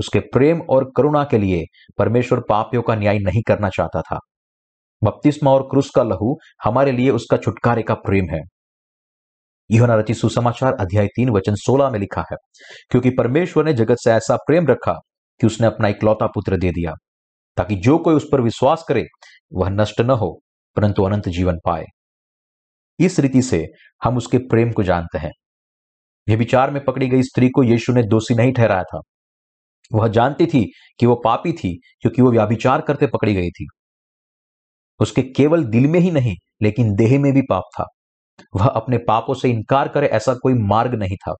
उसके 0.00 0.20
प्रेम 0.20 0.60
और 0.60 0.92
करुणा 0.96 1.24
के 1.24 1.38
लिए 1.38 1.64
परमेश्वर 1.98 2.40
पापियों 2.48 2.82
का 2.82 2.94
न्याय 2.94 3.18
नहीं 3.18 3.42
करना 3.48 3.68
चाहता 3.68 4.00
था। 4.00 4.18
बपतिस्मा 5.04 5.50
और 5.50 5.62
क्रूस 5.62 5.90
का 5.90 6.02
लहू 6.02 6.36
हमारे 6.64 6.92
लिए 6.92 7.10
उसका 7.10 7.36
छुटकारे 7.36 7.82
का 7.82 7.94
प्रेम 7.94 8.24
है। 8.30 8.40
यह 9.70 9.84
रचि 9.84 10.14
सुसमाचार 10.14 10.72
अध्याय 10.72 11.06
तीन, 11.06 11.30
वचन 11.30 11.54
सोलह 11.54 11.90
में 11.90 11.98
लिखा 11.98 12.20
है, 12.20 12.36
क्योंकि 12.90 13.10
परमेश्वर 13.10 13.64
ने 13.64 13.72
जगत 13.72 13.96
से 13.98 14.12
ऐसा 14.12 14.36
प्रेम 14.36 14.66
रखा 14.66 14.92
कि 15.40 15.46
उसने 15.46 15.66
अपना 15.66 15.88
इकलौता 15.88 16.26
पुत्र 16.26 16.56
दे 16.56 16.70
दिया, 16.70 16.92
ताकि 17.56 17.76
जो 17.76 17.98
कोई 17.98 18.14
उस 18.14 18.28
पर 18.32 18.40
विश्वास 18.40 18.84
करे, 18.88 19.04
वह 19.52 19.68
नष्ट 19.68 20.00
न 20.00 20.10
हो। 20.10 20.40
परंतु 20.76 21.02
अनंत 21.02 21.28
जीवन 21.28 21.58
पाए। 21.64 21.84
इस 22.98 23.20
रीति 23.20 23.42
से 23.42 23.66
हम 24.04 24.16
उसके 24.16 24.38
प्रेम 24.38 24.72
को 24.72 24.82
जानते 24.82 25.18
हैं। 25.18 25.32
विचार 26.36 26.70
में 26.70 26.84
पकड़ी 26.84 27.08
गई 27.08 27.22
स्त्री 27.22 27.48
को 27.48 27.62
यीशु 27.62 27.92
ने 27.92 28.02
दोषी 28.02 28.34
नहीं 28.34 28.52
ठहराया 28.52 28.82
था। 28.82 29.00
वह 29.92 30.08
जानती 30.08 30.46
थी 30.46 30.72
कि 31.00 31.06
वह 31.06 31.20
पापी 31.24 31.52
थी, 31.52 31.80
क्योंकि 32.00 32.22
वह 32.22 32.30
व्याभिचार 32.30 32.80
करते 32.80 33.06
पकड़ी 33.06 33.34
गई 33.34 33.50
थी। 33.50 33.66
उसके 35.00 35.22
केवल 35.22 35.64
दिल 35.64 35.86
में 35.86 36.00
ही 36.00 36.10
नहीं, 36.10 36.34
लेकिन 36.62 36.94
देह 36.94 37.20
में 37.20 37.32
भी 37.32 37.42
पाप 37.42 37.62
था। 37.80 37.84
वह 38.56 38.66
अपने 38.66 38.98
पापों 38.98 39.34
से 39.34 39.50
इनकार 39.50 39.88
करे 39.88 40.06
ऐसा 40.06 40.34
कोई 40.34 40.54
मार्ग 40.54 40.94
नहीं 40.94 41.16
था। 41.16 41.34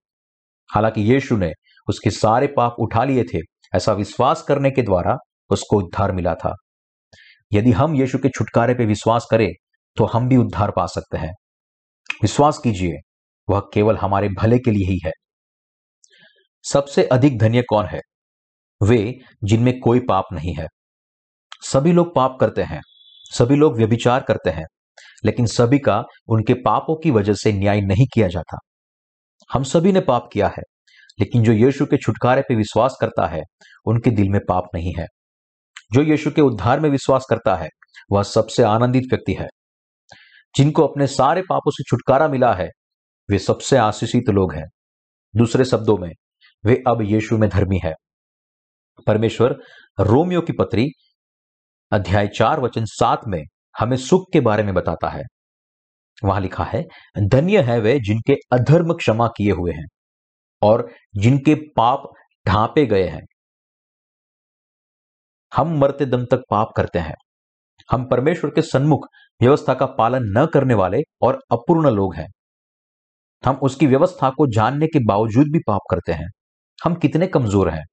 हालाँकि 0.74 1.00
यीशु 1.00 1.36
ने 1.36 1.52
उसके 1.88 2.10
सारे 2.10 2.46
पाप 2.46 2.76
उठा 2.78 3.04
लिए 3.04 3.24
थे, 3.24 3.38
ऐसा 3.74 3.92
विश्वास 3.92 4.42
करने 4.42 4.70
के 4.70 4.82
द्वारा 4.82 5.16
उसको 5.50 5.78
उद्धार 5.78 6.12
मिला 6.12 6.34
था। 6.34 6.54
यदि 7.52 7.72
हम 7.72 7.94
यीशु 7.94 8.18
के 8.18 8.28
छुटकारे 8.28 8.74
पर 8.74 8.86
विश्वास 8.86 9.26
करें 9.30 9.48
तो 9.96 10.04
हम 10.04 10.28
भी 10.28 10.36
उद्धार 10.36 10.70
पा 10.70 10.86
सकते 10.86 11.18
हैं। 11.18 11.32
विश्वास 12.22 12.58
कीजिए, 12.58 12.92
वह 13.48 13.60
केवल 13.74 13.96
हमारे 13.96 14.28
भले 14.28 14.58
के 14.58 14.70
लिए 14.70 14.86
ही 14.86 14.98
है। 15.04 15.12
सबसे 16.64 17.04
अधिक 17.04 17.38
धन्य 17.38 17.62
कौन 17.62 17.86
है? 17.86 18.00
वे 18.80 19.14
जिनमें 19.44 19.78
कोई 19.80 20.00
पाप 20.00 20.24
नहीं 20.32 20.54
है। 20.54 20.66
सभी 21.62 21.92
लोग 21.92 22.14
पाप 22.14 22.36
करते 22.40 22.62
हैं, 22.62 22.80
सभी 23.30 23.56
लोग 23.56 23.76
व्यभिचार 23.76 24.22
करते 24.22 24.50
हैं, 24.50 24.64
लेकिन 25.24 25.46
सभी 25.46 25.78
का 25.78 26.02
उनके 26.28 26.54
पापों 26.54 26.96
की 26.96 27.10
वजह 27.10 27.34
से 27.34 27.52
न्याय 27.52 27.80
नहीं 27.80 28.06
किया 28.14 28.28
जाता। 28.28 28.58
हम 29.50 29.62
सभी 29.62 29.92
ने 29.92 30.00
पाप 30.00 30.28
किया 30.32 30.48
है, 30.48 30.62
लेकिन 31.20 31.42
जो 31.42 31.52
यीशु 31.52 31.86
के 31.86 31.96
छुटकारे 31.96 32.42
पर 32.42 32.56
विश्वास 32.56 32.96
करता 33.00 33.26
है, 33.26 33.42
उनके 33.86 34.10
दिल 34.10 34.28
में 34.28 34.40
पाप 34.48 34.64
नहीं 34.74 34.94
है। 34.98 35.06
जो 35.92 36.02
यीशु 36.02 36.30
के 36.30 36.40
उद्धार 36.40 36.80
में 36.80 36.90
विश्वास 36.90 37.26
करता 37.30 37.56
है, 37.56 37.68
वह 38.12 38.22
सबसे 38.22 38.62
आनंदित 38.62 39.02
व्यक्ति 39.02 39.32
है। 39.32 39.48
जिनको 40.56 40.86
अपने 40.86 41.06
सारे 41.06 41.42
पापों 41.42 41.70
से 41.70 41.82
छुटकारा 41.82 42.28
मिला 42.28 42.54
है, 42.54 42.68
वे 43.30 43.38
सबसे 43.38 43.76
आशीषित 43.76 44.30
लोग 44.30 44.54
हैं। 44.54 44.66
दूसरे 45.36 45.64
शब्दों 45.64 45.98
में, 45.98 46.12
वे 46.64 46.82
अब 46.88 47.02
यीशु 47.02 47.38
में 47.38 47.50
धर्मी 47.50 47.80
है। 47.84 47.94
परमेश्वर, 49.06 49.56
रोमियो 50.00 50.40
की 50.40 50.52
पत्री, 50.52 50.86
अध्याय 51.92 52.28
चार, 52.28 52.60
वचन 52.60 52.84
सात 52.84 53.20
में 53.28 53.42
हमें 53.78 53.96
सुख 53.96 54.24
के 54.32 54.40
बारे 54.40 54.62
में 54.62 54.74
बताता 54.74 55.08
है। 55.08 55.22
वहाँ 56.24 56.40
लिखा 56.40 56.64
है, 56.64 56.84
धन्य 57.18 57.62
है 57.62 57.80
वे 57.80 58.00
जिनके 58.00 58.34
अधर्म 58.52 58.94
क्षमा 58.94 59.28
किए 59.28 59.50
हुए 59.50 59.72
हैं 59.72 59.86
और 60.62 60.90
जिनके 61.16 61.54
पाप 61.54 62.02
ढांपे 62.48 62.86
गए 62.86 63.08
हैं। 63.08 63.26
हम 65.56 65.78
मरते 65.78 66.06
दम 66.06 66.24
तक 66.24 66.42
पाप 66.50 66.72
करते 66.76 66.98
हैं। 66.98 67.14
हम 67.90 68.04
परमेश्वर 68.04 68.50
के 68.50 68.62
सन्मुख 68.62 69.06
व्यवस्था 69.42 69.74
का 69.74 69.86
पालन 69.86 70.38
न 70.38 70.46
करने 70.46 70.74
वाले 70.74 70.98
और 71.22 71.40
अपूर्ण 71.52 71.90
लोग 71.90 72.14
हैं। 72.14 72.26
हम 73.46 73.56
उसकी 73.56 73.86
व्यवस्था 73.86 74.30
को 74.30 74.46
जानने 74.46 74.86
के 74.86 74.98
बावजूद 75.04 75.46
भी 75.46 75.58
पाप 75.58 75.80
करते 75.90 76.12
हैं। 76.12 76.28
हम 76.84 76.94
कितने 76.94 77.26
कमज़ोर 77.26 77.70
हैं। 77.70 77.84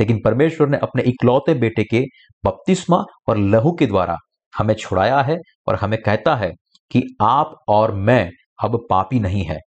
लेकिन 0.00 0.20
परमेश्वर 0.24 0.68
ने 0.68 0.76
अपने 0.76 1.02
इकलौते 1.02 1.54
बेटे 1.54 1.84
के 1.84 2.04
बपतिस्मा 2.44 2.96
और 3.28 3.36
लहू 3.36 3.72
के 3.72 3.86
द्वारा 3.86 4.16
हमें 4.56 4.74
छुड़ाया 4.74 5.20
है 5.20 5.36
और 5.68 5.74
हमें 5.74 6.02
कहता 6.02 6.36
है 6.36 6.50
कि 6.90 7.02
आप 7.22 7.54
और 7.68 7.94
मैं 7.94 8.30
अब 8.64 8.86
पापी 8.90 9.20
नहीं 9.20 9.44
है 9.44 9.58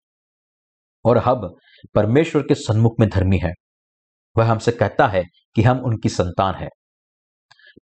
और 1.06 1.18
अब 1.18 1.56
परमेश्वर 1.96 2.42
के 2.42 2.56
सन्मुख 2.56 2.96
में 3.00 3.10
धर्मी 3.10 3.38
है। 3.38 3.52
वह 4.38 4.46
हमसे 4.46 4.72
कहता 4.72 5.08
है 5.08 5.24
कि 5.56 5.62
हम 5.62 5.80
उनकी 5.80 6.10
संतान 6.10 6.56
है। 6.56 6.68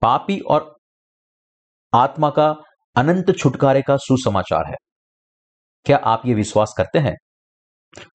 पापी 0.02 0.40
और 0.40 0.76
आत्मा 1.94 2.30
का 2.30 2.54
अनंत 2.96 3.38
छुटकारे 3.38 3.82
का 3.82 3.96
सुसमाचार 3.96 4.64
है। 4.68 4.76
क्या 5.84 5.96
आप 5.96 6.22
ये 6.26 6.34
विश्वास 6.34 6.74
करते 6.78 6.98
हैं? 6.98 7.14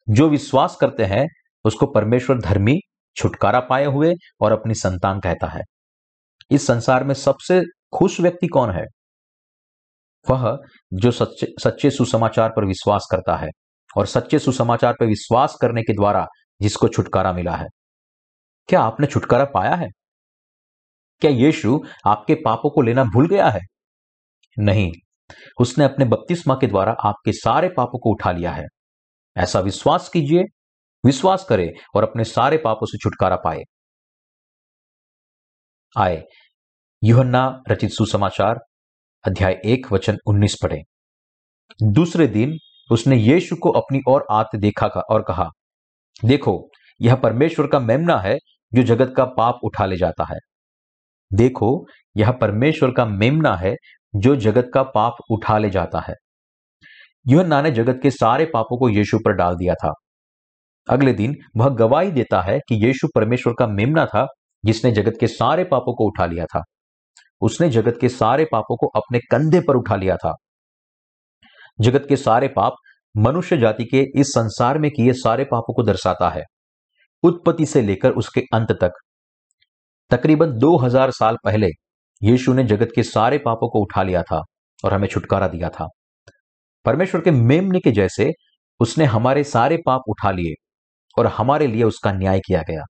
जो 0.09 0.29
विश्वास 0.29 0.75
करते 0.75 1.05
हैं, 1.05 1.27
उसको 1.65 1.85
परमेश्वर 1.85 2.39
धर्मी, 2.39 2.79
छुटकारा 3.15 3.59
पाए 3.59 3.85
हुए 3.85 4.13
और 4.41 4.51
अपनी 4.51 4.73
संतान 4.73 5.19
कहता 5.19 5.47
है। 5.47 5.61
इस 6.51 6.67
संसार 6.67 7.03
में 7.03 7.13
सबसे 7.13 7.61
खुश 7.95 8.19
व्यक्ति 8.19 8.47
कौन 8.47 8.71
है? 8.71 8.85
वह 10.29 10.59
जो 10.93 11.11
सच्चे 11.11 11.47
सच्चे 11.63 11.91
सुसमाचार 11.91 12.49
पर 12.49 12.65
विश्वास 12.65 13.07
करता 13.11 13.35
है 13.35 13.47
और 13.97 14.05
सच्चे 14.05 14.39
सुसमाचार 14.39 14.93
पर 14.93 15.05
विश्वास 15.05 15.57
करने 15.61 15.81
के 15.81 15.93
द्वारा 15.93 16.27
जिसको 16.61 16.87
छुटकारा 16.87 17.33
मिला 17.33 17.55
है। 17.55 17.65
क्या 18.67 18.81
आपने 18.81 19.07
छुटकारा 19.07 19.45
पाया 19.45 19.75
है? 19.75 19.87
क्या 21.21 21.31
यीशु 21.31 21.79
आपके 22.07 22.35
पापों 22.35 22.69
को 22.69 22.81
लेना 22.81 23.03
भूल 23.03 23.27
गया 23.27 23.49
है? 23.49 23.59
नहीं, 24.59 24.91
उसने 25.61 25.85
अपने 25.85 26.05
बपतिस्मा 26.05 26.55
के 26.55 26.67
द्वारा 26.67 26.91
आपके 26.91 27.31
सारे 27.31 27.69
पापों 27.69 27.99
को 27.99 28.11
उठा 28.11 28.31
लिया 28.31 28.51
है। 28.51 28.65
ऐसा 29.37 29.59
विश्वास 29.59 30.09
कीजिए, 30.09 30.43
विश्वास 31.05 31.45
करे 31.49 31.73
और 31.95 32.03
अपने 32.03 32.23
सारे 32.23 32.57
पापों 32.57 32.85
से 32.85 32.97
छुटकारा 32.97 33.35
पाए। 33.35 33.59
आए, 35.97 36.23
युहन्ना 37.03 37.61
रचित 37.69 37.89
सुसमाचार, 37.89 38.55
अध्याय 39.27 39.61
एक, 39.65 39.91
वचन 39.91 40.17
उन्नीस 40.27 40.55
पढ़े। 40.63 40.81
दूसरे 41.83 42.27
दिन 42.27 42.57
उसने 42.91 43.15
यीशु 43.15 43.55
को 43.55 43.69
अपनी 43.69 43.99
ओर 44.07 44.25
आते 44.31 44.57
देखा 44.57 44.87
का, 44.87 44.99
और 44.99 45.23
कहा, 45.23 45.49
देखो, 46.25 46.69
यह 47.01 47.15
परमेश्वर 47.15 47.67
का 47.67 47.79
मेमना 47.79 48.17
है 48.17 48.37
जो 48.73 48.83
जगत 48.83 49.13
का 49.17 49.25
पाप 49.25 49.59
उठा 49.63 49.85
ले 49.85 49.97
जाता 49.97 50.23
है। 50.23 50.37
देखो, 51.33 51.85
यह 52.17 52.31
परमेश्वर 52.31 52.91
का 52.91 53.05
मेमना 53.05 53.55
है, 53.55 53.75
जो 54.15 54.35
जगत 54.35 54.71
का 54.73 54.83
पाप 54.83 55.13
उठा 55.31 55.57
ले 55.57 55.69
जाता 55.69 55.99
है। 55.99 56.13
युहन्ना 57.27 57.61
ने 57.61 57.71
जगत 57.71 57.99
के 58.03 58.11
सारे 58.11 58.45
पापों 58.45 58.77
को 58.77 58.89
यीशु 58.89 59.17
पर 59.17 59.33
डाल 59.33 59.55
दिया 59.55 59.73
था। 59.73 59.93
अगले 60.89 61.13
दिन 61.13 61.35
वह 61.57 61.69
गवाही 61.69 62.11
देता 62.11 62.41
है 62.41 62.59
कि 62.59 62.85
यीशु 62.85 63.07
परमेश्वर 63.15 63.53
का 63.59 63.67
मेमना 63.67 64.05
था, 64.05 64.27
जिसने 64.65 64.91
जगत 64.91 65.13
के 65.19 65.27
सारे 65.27 65.63
पापों 65.63 65.95
को 65.95 66.07
उठा 66.07 66.25
लिया 66.25 66.45
था। 66.45 66.63
उसने 67.41 67.69
जगत 67.69 67.97
के 68.01 68.09
सारे 68.09 68.45
पापों 68.51 68.77
को 68.77 68.87
अपने 68.87 69.19
कंधे 69.19 69.59
पर 69.59 69.75
उठा 69.75 69.95
लिया 69.95 70.15
था। 70.15 70.33
जगत 71.81 72.05
के 72.09 72.15
सारे 72.15 72.47
पाप 72.47 72.73
मनुष्य 73.17 73.57
जाति 73.57 73.83
के 73.83 74.19
इस 74.19 74.27
संसार 74.27 74.77
में 74.77 74.91
किए 74.91 75.13
सारे 75.13 75.43
पापों 75.43 75.73
को 75.73 75.83
दर्शाता 75.83 76.29
है। 76.29 76.43
उत्पत्ति 77.23 77.65
से 77.65 77.81
लेकर 77.81 78.11
उसके 78.11 78.41
अंत 78.53 78.71
तक 78.71 78.91
तकरीबन 80.11 80.51
2000 80.51 81.11
साल 81.11 81.37
पहले 81.43 81.67
यीशु 82.23 82.53
ने 82.53 82.63
जगत 82.63 82.91
के 82.95 83.03
सारे 83.03 83.37
पापों 83.37 83.69
को 83.69 83.79
उठा 83.79 84.03
लिया 84.03 84.23
था 84.23 84.41
और 84.85 84.93
हमें 84.93 85.07
छुटकारा 85.07 85.47
दिया 85.47 85.69
था। 85.69 85.87
परमेश्वर 86.85 87.21
के 87.21 87.31
मेमने 87.31 87.79
के 87.79 87.91
जैसे 87.91 88.31
उसने 88.79 89.05
हमारे 89.05 89.43
सारे 89.43 89.77
पाप 89.85 90.01
उठा 90.07 90.31
लिए 90.31 90.53
और 91.17 91.27
हमारे 91.27 91.67
लिए 91.67 91.83
उसका 91.83 92.11
न्याय 92.11 92.39
किया 92.39 92.61
गया। 92.61 92.83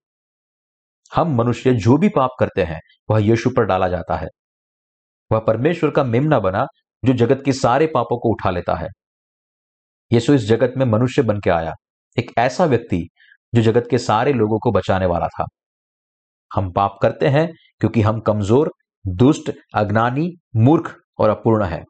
हम 1.16 1.36
मनुष्य 1.36 1.74
जो 1.74 1.98
भी 1.98 2.10
पाप 2.10 2.30
करते 2.40 2.64
हैं, 2.64 2.80
वह 3.10 3.20
यीशु 3.20 3.50
पर 3.50 3.66
डाला 3.66 3.88
जाता 3.88 4.16
है। 4.16 4.28
वह 5.32 5.40
परमेश्वर 5.40 5.92
का 5.92 6.04
मेमना 6.04 6.40
बना 6.40 6.66
जो 7.06 7.14
जगत 7.14 7.42
के 7.46 7.54
सारे 7.54 7.88
पापों 7.88 8.20
को 8.20 8.30
उठा 8.30 8.50
लेता 8.50 8.76
है। 8.76 8.88
यीशु 10.12 10.34
इस 10.34 10.42
जगत 10.42 10.74
में 10.78 10.86
मनुष्य 10.86 11.22
बन 11.22 11.40
के 11.40 11.50
आया, 11.50 11.74
एक 12.20 12.32
ऐसा 12.38 12.66
व्यक्ति 12.66 13.08
जो 13.56 13.62
जगत 13.62 13.88
के 13.92 13.98
सारे 13.98 14.34
लोगों 14.34 14.60
को 14.60 14.72
बचाने 14.72 15.06
वाला 15.06 15.28
था। 15.28 15.46
हम 16.56 16.72
पाप 16.72 17.00
करते 17.02 17.28
हैं, 17.28 17.54
क्योंकि 17.80 18.02
हम 18.02 18.20
कमज़ोर, 18.20 18.72
दुष्ट, 19.08 19.52
अज्ञानी, 19.76 20.38
मूर्ख 20.56 20.96
और 21.20 21.30
अपूर्ण 21.30 21.66
है। 21.66 21.84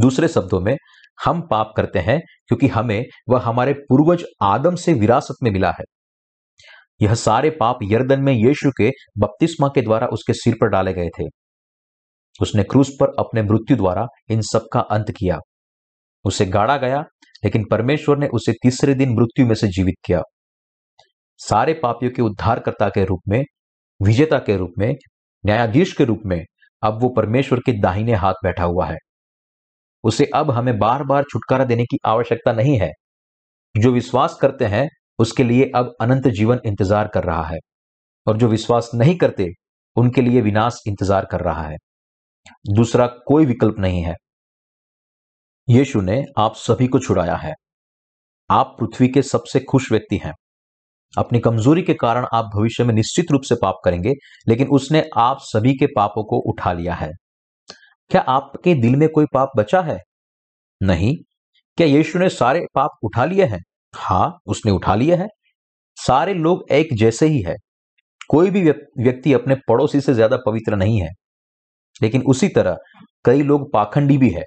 दूसरे 0.00 0.28
शब्दों 0.28 0.60
में, 0.60 0.76
हम 1.24 1.40
पाप 1.40 1.72
करते 1.76 1.98
हैं, 1.98 2.20
क्योंकि 2.20 2.68
हमें 2.68 3.04
वह 3.28 3.40
हमारे 3.40 3.72
पूर्वज 3.72 4.24
आदम 4.42 4.74
से 4.74 4.92
विरासत 4.92 5.34
में 5.42 5.50
मिला 5.50 5.70
है। 5.70 5.84
यह 7.02 7.14
सारे 7.14 7.50
पाप 7.50 7.78
यर्दन 7.82 8.20
में 8.20 8.32
यीशु 8.32 8.70
के 8.70 8.90
बपतिस्मा 9.18 9.68
के 9.68 9.82
द्वारा 9.82 10.06
उसके 10.06 10.32
सिर 10.32 10.54
पर 10.60 10.68
डाले 10.68 10.92
गए 10.92 11.08
थे। 11.20 11.24
उसने 12.40 12.62
क्रूस 12.62 12.90
पर 13.00 13.06
अपने 13.18 13.42
मृत्यु 13.42 13.76
द्वारा 13.76 14.06
इन 14.30 14.40
सब 14.40 14.66
का 14.72 14.80
अंत 14.80 15.10
किया। 15.10 15.38
उसे 16.24 16.46
गाड़ा 16.46 16.76
गया, 16.76 17.00
लेकिन 17.44 17.64
परमेश्वर 17.70 18.18
ने 18.18 18.26
उसे 18.26 18.52
तीसरे 18.52 18.94
दिन 18.94 19.14
मृत्यु 19.14 19.46
में 19.46 19.54
से 19.54 19.68
जीवित 19.68 19.94
किया। 20.04 20.22
सारे 21.38 21.74
पापियों 21.74 22.12
के 22.12 22.22
उद्धारकर्ता 22.22 22.88
के 22.88 23.04
रूप 23.04 23.20
में, 23.28 23.44
विजेता 24.02 24.38
के 24.38 24.56
रूप 24.56 24.72
में, 24.78 24.96
न्यायाधीश 25.46 25.92
के 25.92 26.04
रूप 26.04 26.20
में 26.26 26.44
अब 26.82 27.02
वो 27.02 27.08
परमेश्वर 27.08 27.60
के 27.60 27.72
दाहिने 27.72 28.14
हाथ 28.14 28.34
बैठा 28.44 28.64
हुआ 28.64 28.86
है। 28.86 28.96
उसे 30.04 30.30
अब 30.34 30.50
हमें 30.50 30.78
बार 30.78 31.04
बार 31.04 31.22
छुटकारा 31.22 31.64
देने 31.64 31.84
की 31.84 31.98
आवश्यकता 32.06 32.52
नहीं 32.52 32.78
है। 32.78 32.90
जो 33.80 33.92
विश्वास 33.92 34.38
करते 34.40 34.64
हैं, 34.64 34.88
उसके 35.18 35.44
लिए 35.44 35.72
अब 35.74 35.94
अनंत 36.00 36.28
जीवन 36.28 36.60
इंतज़ार 36.66 37.08
कर 37.14 37.24
रहा 37.24 37.42
है। 37.42 37.58
और 38.26 38.36
जो 38.36 38.48
विश्वास 38.48 38.90
नहीं 38.94 39.16
करते, 39.16 39.46
उनके 39.96 40.22
लिए 40.22 40.40
विनाश 40.40 40.78
इंतज़ार 40.86 41.26
कर 41.30 41.40
रहा 41.40 41.62
है। 41.62 41.76
दूसरा 42.74 43.06
कोई 43.06 43.46
विकल्प 43.46 43.74
नहीं 43.78 44.02
है। 44.02 44.14
यीशु 45.68 46.00
ने 46.00 46.24
आप 46.38 46.54
सभी 46.54 46.86
को 46.86 46.98
छुड़ाया 46.98 47.36
है। 47.36 47.54
आप 48.50 48.76
पृथ्वी 48.80 49.08
के 49.08 49.22
सबसे 49.22 49.60
खुश 49.60 49.92
व्यक्ति 49.92 50.16
हैं। 50.16 50.32
अपनी 51.14 51.38
कमज़ोरी 51.40 51.82
के 51.82 51.94
कारण 51.94 52.26
आप 52.34 52.50
भविष्य 52.54 52.84
में 52.84 52.94
निश्चित 52.94 53.30
रूप 53.32 53.42
से 53.42 53.54
पाप 53.54 53.80
करेंगे, 53.84 54.12
लेकिन 54.48 54.68
उसने 54.68 55.02
आप 55.16 55.38
सभी 55.42 55.74
के 55.74 55.86
पापों 55.86 56.24
को 56.24 56.38
उठा 56.50 56.72
लिया 56.72 56.94
है। 56.94 57.10
क्या 58.10 58.20
आपके 58.28 58.74
दिल 58.74 58.96
में 58.96 59.08
कोई 59.08 59.26
पाप 59.34 59.52
बचा 59.56 59.80
है? 59.80 59.98
नहीं। 60.80 61.14
क्या 61.78 61.86
यीशु 61.86 62.18
ने 62.18 62.28
सारे 62.28 62.66
पाप 62.74 62.98
उठा 63.04 63.24
लिए 63.24 63.44
हैं? 63.44 63.60
हाँ 63.94 64.38
उसने 64.46 64.72
उठा 64.72 64.94
लिए 64.94 65.14
हैं। 65.14 65.28
सारे 65.98 66.34
लोग 66.34 66.64
एक 66.72 66.94
जैसे 66.94 67.26
ही 67.26 67.40
है। 67.42 67.56
कोई 68.28 68.50
भी 68.50 68.62
व्यक्ति 68.62 69.32
अपने 69.32 69.54
पड़ोसी 69.68 70.00
से 70.00 70.14
ज़्यादा 70.14 70.36
पवित्र 70.46 70.76
नहीं 70.76 71.00
है। 71.00 71.10
लेकिन 72.00 72.22
उसी 72.22 72.48
तरह 72.48 72.76
कई 73.24 73.42
लोग 73.42 73.72
पाखंडी 73.72 74.16
भी 74.18 74.30
है। 74.30 74.44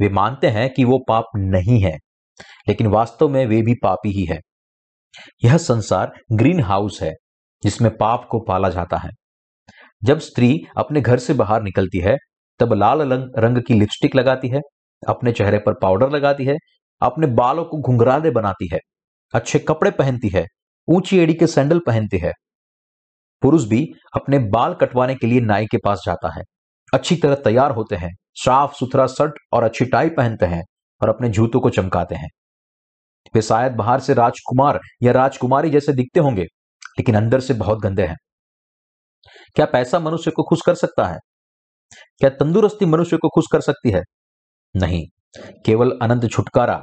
वे 0.00 0.08
मानते 0.08 0.46
हैं 0.46 0.68
कि 0.70 0.84
वो 0.84 0.98
पाप 1.08 1.24
नहीं 1.36 1.80
है, 1.80 1.96
लेकिन 2.68 2.86
वास्तव 2.86 3.28
में 3.28 3.44
वे 3.46 3.60
भी 3.62 3.74
पापी 3.74 4.10
ही 4.10 4.24
है। 4.24 4.38
यह 5.44 5.56
संसार 5.56 6.12
ग्रीन 6.32 6.60
हाउस 6.60 7.02
है, 7.02 7.12
जिसमें 7.62 7.96
पाप 7.96 8.26
को 8.30 8.40
पाला 8.40 8.68
जाता 8.68 8.96
है। 8.96 9.10
जब 10.04 10.18
स्त्री 10.18 10.56
अपने 10.76 11.00
घर 11.00 11.18
से 11.18 11.34
बाहर 11.34 11.62
निकलती 11.62 11.98
है, 11.98 12.16
तब 12.60 12.72
लाल 12.72 13.02
रंग 13.38 13.58
की 13.58 13.74
लिपस्टिक 13.74 14.16
लगाती 14.16 14.48
है, 14.48 14.60
अपने 15.02 15.32
चेहरे 15.32 15.58
पर 15.58 15.74
पाउडर 15.74 16.10
लगाती 16.10 16.44
है, 16.44 16.56
अपने 17.02 17.26
बालों 17.26 17.64
को 17.64 17.80
घुंघराले 17.80 18.30
बनाती 18.30 18.68
है, 18.72 18.78
अच्छे 19.34 19.58
कपड़े 19.58 19.90
पहनती 19.90 20.28
है, 20.28 20.44
ऊँची 20.88 21.18
एड़ी 21.18 21.34
के 21.34 21.46
सैंडल 21.46 21.78
पहनती 21.78 22.18
है। 22.18 22.32
पुरुष 23.42 23.64
भी 23.64 23.84
अपने 24.14 24.38
बाल 24.38 24.74
कटवाने 24.74 25.14
के 25.14 25.26
लिए 25.26 25.40
नाई 25.40 25.66
के 25.66 25.78
पास 25.84 26.02
जाता 26.06 26.32
है, 26.38 26.42
अच्छी 26.94 27.16
तरह 27.16 27.34
तैयार 27.34 27.70
होते 27.70 27.96
हैं 27.96 28.10
साफ़ 28.34 28.74
सुथरा 28.74 29.06
शर्ट 29.06 29.34
और 29.52 29.62
अच्छी 29.62 29.84
टाई 29.84 30.08
पहनते 30.08 30.46
हैं 30.46 30.62
और 31.02 31.08
अपने 31.08 31.28
जूतों 31.28 31.60
को 31.60 31.70
चमकाते 31.70 32.14
हैं। 32.14 32.28
वे 33.34 33.42
शायद 33.42 33.72
बाहर 33.72 34.00
से 34.00 34.14
राजकुमार 34.14 34.78
या 35.02 35.12
राजकुमारी 35.12 35.70
जैसे 35.70 35.92
दिखते 35.92 36.20
होंगे, 36.20 36.42
लेकिन 36.42 37.14
अंदर 37.14 37.40
से 37.40 37.54
बहुत 37.54 37.78
गंदे 37.78 38.06
हैं। 38.06 38.16
क्या 39.56 39.66
पैसा 39.66 39.98
मनुष्य 39.98 40.30
को 40.30 40.42
खुश 40.42 40.60
कर 40.66 40.74
सकता 40.74 41.06
है? 41.06 41.18
क्या 42.20 42.30
तंदुरुस्ती 42.30 42.86
मनुष्य 42.86 43.16
को 43.16 43.28
खुश 43.28 43.44
कर 43.52 43.60
सकती 43.60 43.90
है? 43.90 44.02
नहीं, 44.74 45.04
केवल 45.66 45.98
अनंत 46.02 46.30
छुटकारा, 46.30 46.80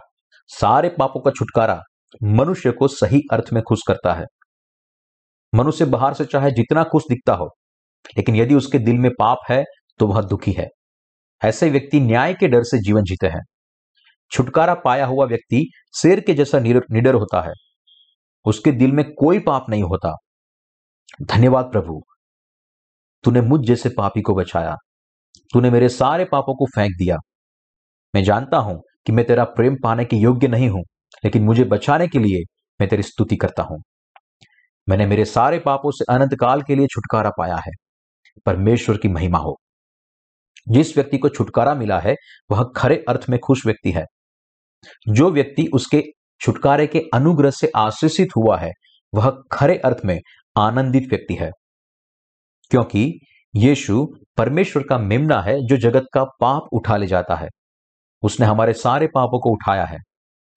सारे 0.50 0.90
पापों 0.90 1.22
का 1.22 1.32
छुटकारा 1.32 1.80
मनुष्य 2.24 2.72
को 2.72 2.88
सही 2.88 3.22
अर्थ 3.32 3.52
में 3.54 3.62
खुश 3.64 3.80
करता 3.88 4.14
है। 4.14 4.26
मनुष्य 5.54 5.86
बाहर 5.86 6.14
से 6.14 6.26
चाहे 6.26 6.52
जितना 6.52 6.84
खुश 6.84 7.04
दिखता 7.10 7.34
हो, 7.34 7.50
लेकिन 8.18 8.36
यदि 8.36 8.56
उसके 8.56 8.80
दिल 8.80 8.98
में 8.98 9.10
पाप 9.20 9.38
है 9.50 9.64
तो 10.00 10.08
वह 10.08 10.22
दुखी 10.22 10.52
है। 10.52 10.68
ऐसे 11.42 11.70
व्यक्ति 11.70 12.00
न्याय 12.00 12.34
के 12.34 12.48
डर 12.48 12.64
से 12.64 12.78
जीवन 12.80 13.04
जीते 13.04 13.28
हैं। 13.28 13.42
छुटकारा 14.32 14.74
पाया 14.76 15.06
हुआ 15.06 15.26
व्यक्ति 15.26 15.66
शेर 15.96 16.20
के 16.20 16.34
जैसा 16.34 16.60
निडर 16.60 17.14
होता 17.14 17.42
है। 17.42 17.54
उसके 18.46 18.72
दिल 18.72 18.92
में 18.92 19.06
कोई 19.14 19.40
पाप 19.40 19.66
नहीं 19.70 19.84
होता। 19.84 20.16
धन्यवाद 21.22 21.66
प्रभु। 21.66 22.02
तूने 23.24 23.42
मुझ 23.42 23.62
जैसे 23.62 23.90
पापी 23.90 24.22
को 24.22 24.36
बचाया। 24.36 24.76
तूने 25.54 25.70
मेरे 25.70 25.90
सारे 25.90 26.26
पापों 26.26 26.56
को 26.56 26.66
फेंक 26.66 26.92
दिया। 26.98 27.18
मैं 28.16 28.24
जानता 28.24 28.58
हूँ 28.58 28.82
कि 29.06 29.12
मैं 29.12 29.26
तेरा 29.26 29.44
प्रेम 29.44 29.76
पाने 29.84 30.06
के 30.06 30.16
योग्य 30.16 30.48
नहीं 30.48 30.70
हूँ, 30.70 30.84
लेकिन 31.26 31.44
मुझे 31.44 31.64
बचाने 31.64 32.08
के 32.08 32.20
लिए 32.20 32.44
मैं 32.80 32.90
तेरी 32.90 33.04
स्तुति 33.04 33.36
करता 33.36 33.64
हूँ। 33.64 33.82
मैंने 34.90 35.06
मेरे 35.06 35.26
सारे 35.26 35.60
पापों 35.60 35.92
से 35.92 36.06
अनंत 36.14 36.36
काल 36.36 36.62
के 36.62 36.76
लिए 36.76 36.88
छुटकारा 36.88 37.30
पाया 37.30 37.56
है। 37.56 37.72
परमेश्वर 38.46 38.98
की 38.98 39.08
महिमा 39.08 39.38
हो। 39.38 39.58
जिस 40.70 40.98
व्यक्ति 40.98 41.18
को 41.18 41.30
छुटकारा 41.30 41.74
मिला 41.76 42.00
है, 42.00 42.16
वह 42.52 42.64
खरे 42.76 43.04
अर्थ 43.10 43.26
में 43.30 43.40
खुश 43.40 43.66
व्यक्ति 43.66 43.92
है। 43.92 44.06
जो 45.08 45.32
व्यक्ति 45.32 45.70
उसके 45.74 46.04
छुटकारे 46.42 46.88
के 46.88 47.00
अनुग्रह 47.14 47.52
से 47.52 47.72
आशीषित 47.76 48.30
हुआ 48.38 48.58
है, 48.58 48.72
वह 49.16 49.44
खरे 49.52 49.78
अर्थ 49.78 49.98
में 50.06 50.20
आनंदित 50.58 51.10
व्यक्ति 51.10 51.34
है। 51.34 51.52
क्योंकि 52.70 53.20
यीशु 53.56 54.08
परमेश्वर 54.38 54.84
का 54.84 54.98
मेमना 54.98 55.42
है 55.42 55.66
जो 55.66 55.78
जगत 55.78 56.06
का 56.14 56.24
पाप 56.24 56.62
उठा 56.74 56.98
ले 56.98 57.08
जाता 57.08 57.36
है। 57.36 57.48
उसने 58.24 58.46
हमारे 58.46 58.74
सारे 58.74 59.08
पापों 59.08 59.40
को 59.40 59.52
उठाया 59.52 59.86
है। 59.86 59.98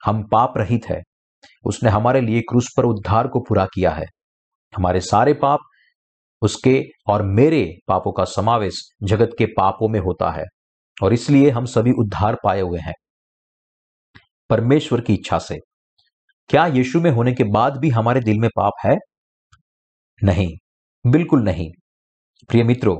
हम 0.04 0.28
पाप 0.28 0.52
रहित 0.56 0.80
है। 0.88 1.02
उसने 1.64 1.90
हमारे 1.90 2.20
लिए 2.20 2.40
क्रूस 2.40 2.68
पर 2.76 2.84
उद्धार 2.84 3.28
को 3.28 3.40
पूरा 3.40 3.66
किया 3.66 3.90
है। 3.90 4.04
हमारे 4.76 5.00
सारे 5.00 5.32
पाप, 5.34 5.58
उसके 6.42 6.84
और 7.08 7.22
मेरे 7.22 7.78
पापों 7.88 8.12
का 8.12 8.24
समावेश 8.24 8.88
जगत 9.02 9.30
के 9.38 9.46
पापों 9.46 9.88
में 9.88 10.00
होता 10.00 10.30
है। 10.30 10.44
और 11.02 11.12
इसलिए 11.12 11.50
हम 11.50 11.64
सभी 11.64 11.92
उद्धार 11.92 12.36
पाए 12.44 12.60
हुए 12.60 12.80
हैं। 12.80 12.94
परमेश्वर 14.54 15.00
की 15.00 15.14
इच्छा 15.14 15.38
से। 15.38 15.56
क्या 16.50 16.66
यीशु 16.66 17.00
में 17.00 17.10
होने 17.10 17.32
के 17.32 17.44
बाद 17.44 17.76
भी 17.76 17.88
हमारे 17.88 18.20
दिल 18.20 18.38
में 18.38 18.48
पाप 18.56 18.72
है? 18.86 18.96
नहीं, 20.22 20.48
बिल्कुल 21.04 21.42
नहीं। 21.42 21.70
प्रिय 22.50 22.64
मित्रों, 22.64 22.96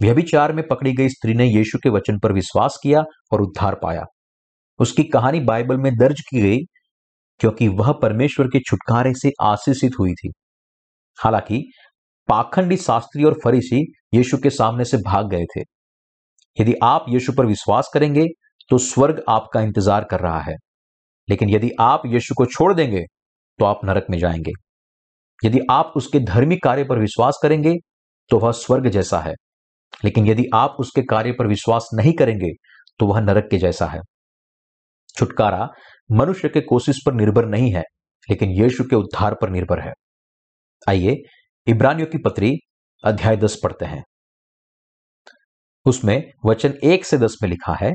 व्यभिचार 0.00 0.52
में 0.52 0.66
पकड़ी 0.68 0.92
गई 0.92 1.08
स्त्री 1.08 1.34
ने 1.34 1.46
यीशु 1.46 1.78
के 1.78 1.88
वचन 1.88 2.18
पर 2.18 2.32
विश्वास 2.32 2.78
किया 2.82 3.02
और 3.32 3.42
उद्धार 3.42 3.74
पाया। 3.74 4.04
उसकी 4.78 5.04
कहानी 5.04 5.40
बाइबल 5.40 5.76
में 5.76 5.96
दर्ज 5.96 6.20
की 6.20 6.40
गई, 6.40 6.58
क्योंकि 7.40 7.68
वह 7.68 7.92
परमेश्वर 7.92 8.46
के 8.46 8.60
छुटकारे 8.60 9.14
से 9.14 9.32
आशीषित 9.42 9.92
हुई 10.00 10.12
थी। 10.14 10.30
हालाँकि, 11.18 11.62
पाखंडी 12.28 12.76
शास्त्री 12.76 13.24
और 13.24 13.38
फरीसी 13.44 13.82
यीशु 14.14 14.38
के 14.38 14.50
सामने 14.50 14.84
से 14.84 14.96
भाग 14.96 15.30
गए 15.30 15.44
थे। 15.56 15.60
यदि 16.56 16.74
आप 16.82 17.06
यीशु 17.08 17.32
पर 17.32 17.46
विश्वास 17.46 17.90
करेंगे 17.94 18.26
तो 18.70 18.78
स्वर्ग 18.78 19.22
आपका 19.28 19.60
इंतज़ार 19.60 20.04
कर 20.04 20.20
रहा 20.20 20.40
है। 20.40 20.54
लेकिन 21.32 21.50
यदि 21.50 21.70
आप 21.80 22.02
यीशु 22.06 22.34
को 22.34 22.46
छोड़ 22.46 22.72
देंगे 22.74 23.02
तो 23.58 23.64
आप 23.64 23.80
नरक 23.84 24.06
में 24.10 24.18
जाएँगे। 24.18 24.52
यदि 25.44 25.60
आप 25.70 25.92
उसके 25.96 26.20
धर्मी 26.20 26.56
कार्य 26.56 26.84
पर 26.84 26.98
विश्वास 26.98 27.38
करेंगे 27.42 27.74
तो 28.30 28.38
वह 28.38 28.52
स्वर्ग 28.52 28.88
जैसा 28.88 29.20
है। 29.20 29.34
लेकिन 30.04 30.26
यदि 30.26 30.44
आप 30.54 30.76
उसके 30.80 31.02
कार्य 31.02 31.32
पर 31.32 31.46
विश्वास 31.46 31.88
नहीं 31.94 32.12
करेंगे 32.12 32.50
तो 32.98 33.06
वह 33.06 33.20
नरक 33.20 33.48
के 33.50 33.58
जैसा 33.58 33.86
है। 33.86 34.00
छुटकारा 35.16 35.68
मनुष्य 36.12 36.48
के 36.48 36.60
कोशिश 36.60 36.98
पर 37.06 37.14
निर्भर 37.14 37.46
नहीं 37.46 37.72
है, 37.72 37.82
लेकिन 38.30 38.50
यीशु 38.50 38.84
के 38.84 38.96
उद्धार 38.96 39.34
पर 39.34 39.50
निर्भर 39.50 39.80
है। 39.80 39.92
आइए, 40.88 41.16
इब्रानियों 41.66 42.06
की 42.06 42.18
पत्री, 42.18 42.54
अध्याय 43.04 43.36
दस 43.36 43.58
पढ़ते 43.64 43.84
हैं। 43.84 44.02
उसमें 45.86 46.30
वचन 46.46 46.74
एक 46.84 47.04
से 47.04 47.18
दस 47.18 47.36
में 47.42 47.48
लिखा 47.50 47.74
है, 47.74 47.92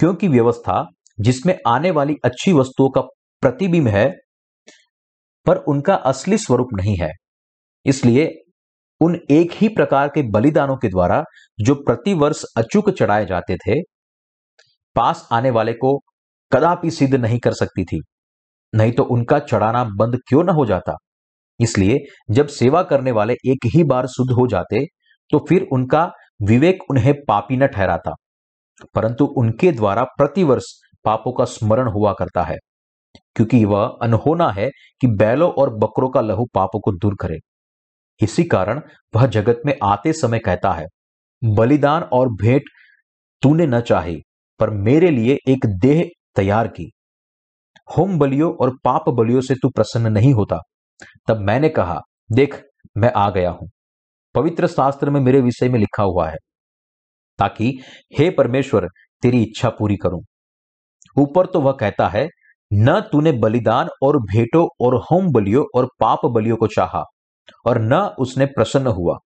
क्योंकि 0.00 0.28
व्यवस्था 0.28 0.84
जिसमें 1.18 1.58
आने 1.66 1.90
वाली 1.90 2.16
अच्छी 2.24 2.52
वस्तुओं 2.52 2.88
का 2.90 3.00
प्रतिबिंब 3.42 3.88
है, 3.88 4.08
पर 5.46 5.56
उनका 5.68 5.94
असली 5.94 6.38
स्वरूप 6.38 6.68
नहीं 6.74 6.96
है। 6.96 7.10
इसलिए 7.86 8.28
उन 9.00 9.18
एक 9.30 9.52
ही 9.52 9.68
प्रकार 9.68 10.08
के 10.08 10.22
बलिदानों 10.22 10.76
के 10.76 10.88
द्वारा 10.88 11.22
जो 11.60 11.74
प्रतिवर्ष 11.74 12.42
अचूक 12.56 12.90
चढ़ाए 12.90 13.26
जाते 13.26 13.56
थे, 13.56 13.80
पास 14.96 15.28
आने 15.32 15.50
वाले 15.50 15.72
को 15.72 15.98
कदापि 16.52 16.90
सिद्ध 16.90 17.14
नहीं 17.14 17.38
कर 17.38 17.52
सकती 17.52 17.84
थी। 17.84 18.00
नहीं 18.72 18.92
तो 18.92 19.02
उनका 19.04 19.38
चढ़ाना 19.38 19.84
बंद 19.84 20.18
क्यों 20.28 20.44
ना 20.44 20.52
हो 20.52 20.66
जाता? 20.66 20.96
इसलिए 21.60 21.98
जब 22.30 22.46
सेवा 22.46 22.82
करने 22.82 23.12
वाले 23.12 23.34
एक 23.46 23.66
ही 23.66 23.82
बार 23.84 24.06
शुद्ध 24.06 24.30
हो 24.32 24.46
जाते 24.46 24.84
तो 25.30 25.38
फिर 25.48 25.66
उनका 25.72 26.10
विवेक 26.42 26.82
उन्हें 26.90 27.14
पापी 27.28 27.56
न 27.56 27.66
ठहराता। 27.66 28.14
परंतु 28.94 29.24
उनके 29.36 29.72
द्वारा 29.72 30.04
प्रतिवर्ष 30.18 30.64
पापों 31.04 31.32
का 31.32 31.44
स्मरण 31.46 31.88
हुआ 31.88 32.12
करता 32.12 32.42
है, 32.42 32.56
क्योंकि 33.36 33.64
वह 33.64 33.98
अनहोना 34.02 34.50
है 34.50 34.68
कि 35.00 35.06
बैलों 35.08 35.50
और 35.52 35.74
बकरों 35.76 36.08
का 36.10 36.20
लहू 36.20 36.46
पापों 36.54 36.80
को 36.80 36.92
दूर 36.92 37.16
करे। 37.20 37.38
इसी 38.20 38.44
कारण 38.46 38.80
वह 39.14 39.26
जगत 39.28 39.62
में 39.66 39.74
आते 39.82 40.12
समय 40.12 40.38
कहता 40.38 40.72
है, 40.72 40.86
बलिदान 41.42 42.02
और 42.04 42.28
भेंट 42.34 42.68
तूने 43.42 43.66
न 43.66 43.80
चाही, 43.82 44.20
पर 44.60 44.70
मेरे 44.70 45.10
लिए 45.10 45.38
एक 45.48 45.66
देह 45.78 46.04
तैयार 46.36 46.68
की। 46.68 46.90
होम 47.88 48.18
बलियों 48.18 48.52
और 48.54 48.76
पाप 48.84 49.08
बलियों 49.10 49.40
से 49.40 49.54
तू 49.54 49.68
प्रसन्न 49.70 50.12
नहीं 50.12 50.32
होता। 50.34 50.58
तब 51.28 51.40
मैंने 51.40 51.68
कहा, 51.70 52.00
देख, 52.30 52.62
मैं 52.96 53.12
आ 53.12 53.28
गया 53.30 53.50
हूँ। 53.50 53.68
पवित्र 54.34 54.66
शास्त्र 54.68 55.10
में 55.10 55.20
मेरे 55.20 55.40
विषय 55.40 55.68
में 55.68 55.78
लिखा 55.78 56.02
हुआ 56.04 56.28
है, 56.28 56.36
ताकि 57.38 57.78
हे 58.12 58.28
परमेश्वर, 58.32 58.88
तेरी 59.22 59.42
इच्छा 59.42 59.68
पूरी 59.70 59.96
करूँ। 59.96 60.22
ऊपर 61.16 61.46
तो 61.46 61.60
वह 61.60 61.72
कहता 61.72 62.08
है, 62.08 62.26
न 62.70 63.00
तूने 63.12 63.32
बलिदान 63.32 63.88
और 64.02 64.18
भेंटों 64.24 64.66
और 64.80 64.94
होम 65.02 65.30
बलियों 65.32 65.64
और 65.74 65.88
पाप 66.00 66.26
बलियों 66.26 66.56
को 66.56 66.66
चाहा, 66.66 67.02
और 67.66 67.80
न 67.82 67.94
उसने 68.18 68.46
प्रसन्न 68.48 68.86
हुआ। 68.88 69.18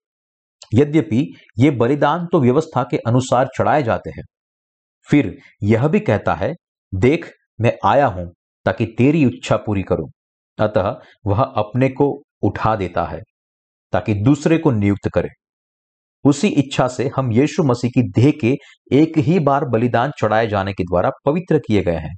यद्यपि 0.74 1.22
ये 1.58 1.70
बलिदान 1.72 2.26
तो 2.26 2.40
व्यवस्था 2.40 2.82
के 2.82 2.96
अनुसार 2.98 3.48
चढ़ाए 3.58 3.82
जाते 3.82 4.10
हैं। 4.10 4.24
फिर 5.08 5.36
यह 5.62 5.86
भी 5.88 6.00
कहता 6.00 6.34
है, 6.34 6.52
देख, 6.92 7.30
मैं 7.60 7.72
आया 7.86 8.06
हूँ 8.06 8.30
ताकि 8.66 8.86
तेरी 8.98 9.22
इच्छा 9.24 9.56
पूरी 9.56 9.82
करूँ। 9.82 10.08
अतः 10.58 10.94
वह 11.26 11.42
अपने 11.42 11.88
को 11.88 12.08
उठा 12.42 12.74
देता 12.76 13.04
है, 13.04 13.20
ताकि 13.92 14.14
दूसरे 14.14 14.58
को 14.58 14.70
नियुक्त 14.70 15.08
करे। 15.08 15.28
उसी 16.26 16.48
इच्छा 16.48 16.86
से 16.88 17.08
हम 17.16 17.32
यीशु 17.32 17.62
मसीह 17.64 17.90
की 17.90 18.02
देह 18.12 18.30
के 18.40 18.56
एक 18.92 19.18
ही 19.18 19.38
बार 19.38 19.64
बलिदान 19.64 20.12
चढ़ाए 20.20 20.46
जाने 20.46 20.72
के 20.72 20.84
द्वारा 20.84 21.10
पवित्र 21.26 21.58
किए 21.58 21.82
गए 21.82 21.96
हैं। 21.96 22.14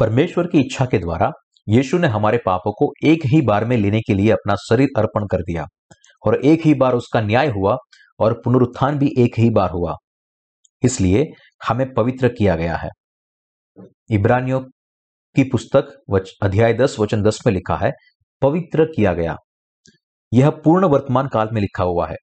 परमेश्वर 0.00 0.46
की 0.46 0.60
इच्छा 0.60 0.84
के 0.84 0.98
द्वारा 0.98 1.30
यीशु 1.68 1.98
ने 1.98 2.06
हमारे 2.06 2.38
पापों 2.46 2.72
को 2.72 2.92
एक 3.04 3.26
ही 3.26 3.40
बार 3.40 3.64
में 3.64 3.76
लेने 3.76 4.00
के 4.00 4.14
लिए 4.14 4.30
अपना 4.30 4.54
शरीर 4.54 4.88
अर्पण 4.98 5.26
कर 5.26 5.42
दिया 5.42 5.66
और 6.26 6.34
एक 6.44 6.66
ही 6.66 6.74
बार 6.74 6.94
उसका 6.94 7.20
न्याय 7.20 7.48
हुआ 7.48 7.76
और 8.20 8.40
पुनरुत्थान 8.44 8.98
भी 8.98 9.12
एक 9.18 9.38
ही 9.38 9.50
बार 9.50 9.70
हुआ। 9.70 9.94
इसलिए 10.82 11.24
हमें 11.68 11.92
पवित्र 11.94 12.28
किया 12.28 12.56
गया 12.56 12.76
है। 12.76 12.90
इब्रानियों 14.10 14.60
की 15.36 15.44
पुस्तक 15.44 15.96
अध्याय 16.42 16.74
दस, 16.74 16.96
वचन 17.00 17.22
दस 17.22 17.40
में 17.46 17.52
लिखा 17.54 17.76
है, 17.76 17.92
पवित्र 18.42 18.84
किया 18.86 19.12
गया। 19.12 19.36
यह 20.34 20.50
पूर्ण 20.64 20.86
वर्तमान 20.86 21.28
काल 21.28 21.48
में 21.52 21.60
लिखा 21.60 21.84
हुआ 21.84 22.06
है। 22.08 22.16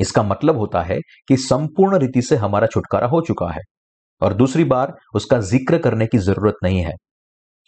इसका 0.00 0.22
मतलब 0.22 0.58
होता 0.58 0.82
है 0.82 0.98
कि 1.28 1.36
संपूर्ण 1.36 1.98
रीति 1.98 2.22
से 2.22 2.36
हमारा 2.36 2.66
छुटकारा 2.66 3.06
हो 3.06 3.20
चुका 3.20 3.50
है। 3.52 3.60
और 4.22 4.34
दूसरी 4.34 4.64
बार 4.64 4.92
उसका 5.14 5.38
ज़िक्र 5.42 5.78
करने 5.78 6.06
की 6.06 6.18
ज़रूरत 6.18 6.54
नहीं 6.64 6.80
है। 6.80 6.92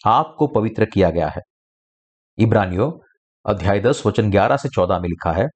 आपको 0.04 0.46
पवित्र 0.46 0.84
किया 0.84 1.10
गया 1.10 1.28
है। 1.28 1.42
इब्रानियों 2.38 2.90
अध्याय 3.44 3.80
दस, 3.80 4.02
वचन 4.06 4.30
ग्यारह 4.30 4.56
से 4.56 4.68
चौदह 4.68 5.00
में 5.00 5.08
लिखा 5.08 5.32
है, 5.32 5.46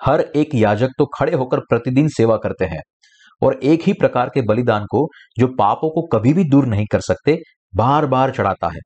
हर 0.00 0.20
एक 0.20 0.54
याजक 0.54 0.90
तो 0.98 1.06
खड़े 1.18 1.36
होकर 1.36 1.60
प्रतिदिन 1.60 2.08
सेवा 2.08 2.36
करते 2.36 2.64
हैं, 2.64 2.80
और 3.42 3.58
एक 3.62 3.82
ही 3.82 3.92
प्रकार 3.92 4.30
के 4.34 4.42
बलिदान 4.42 4.84
को 4.84 5.06
जो 5.38 5.46
पापों 5.48 5.90
को 5.90 6.06
कभी 6.08 6.32
भी 6.32 6.44
दूर 6.44 6.66
नहीं 6.66 6.86
कर 6.92 7.00
सकते 7.00 7.38
बार 7.76 8.06
बार 8.06 8.30
चढ़ाता 8.30 8.68
है। 8.68 8.80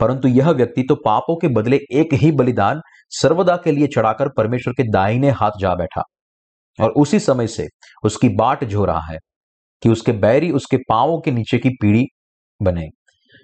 परंतु 0.00 0.28
यह 0.28 0.50
व्यक्ति 0.50 0.82
तो 0.82 0.94
पापों 0.94 1.36
के 1.36 1.48
बदले 1.48 1.76
एक 1.92 2.14
ही 2.14 2.30
बलिदान 2.32 2.80
सर्वदा 3.10 3.56
के 3.56 3.72
लिए 3.72 3.86
चढ़ाकर 3.86 4.28
परमेश्वर 4.28 4.74
के 4.74 4.82
दाहिने 4.90 5.30
हाथ 5.30 5.50
जा 5.60 5.74
बैठा। 5.74 6.02
और 6.78 6.90
उसी 6.90 7.20
समय 7.20 7.46
से 7.46 7.66
उसकी 8.04 8.28
बाट 8.28 8.64
जो 8.64 8.84
रहा 8.84 9.00
है 9.12 9.18
कि 9.82 9.88
उसके 9.88 10.12
बैरी 10.12 10.50
उसके 10.50 10.76
पांवों 10.88 11.20
के 11.20 11.30
नीचे 11.30 11.58
की 11.58 11.70
पीढ़ी 11.82 12.04
बने। 12.60 12.88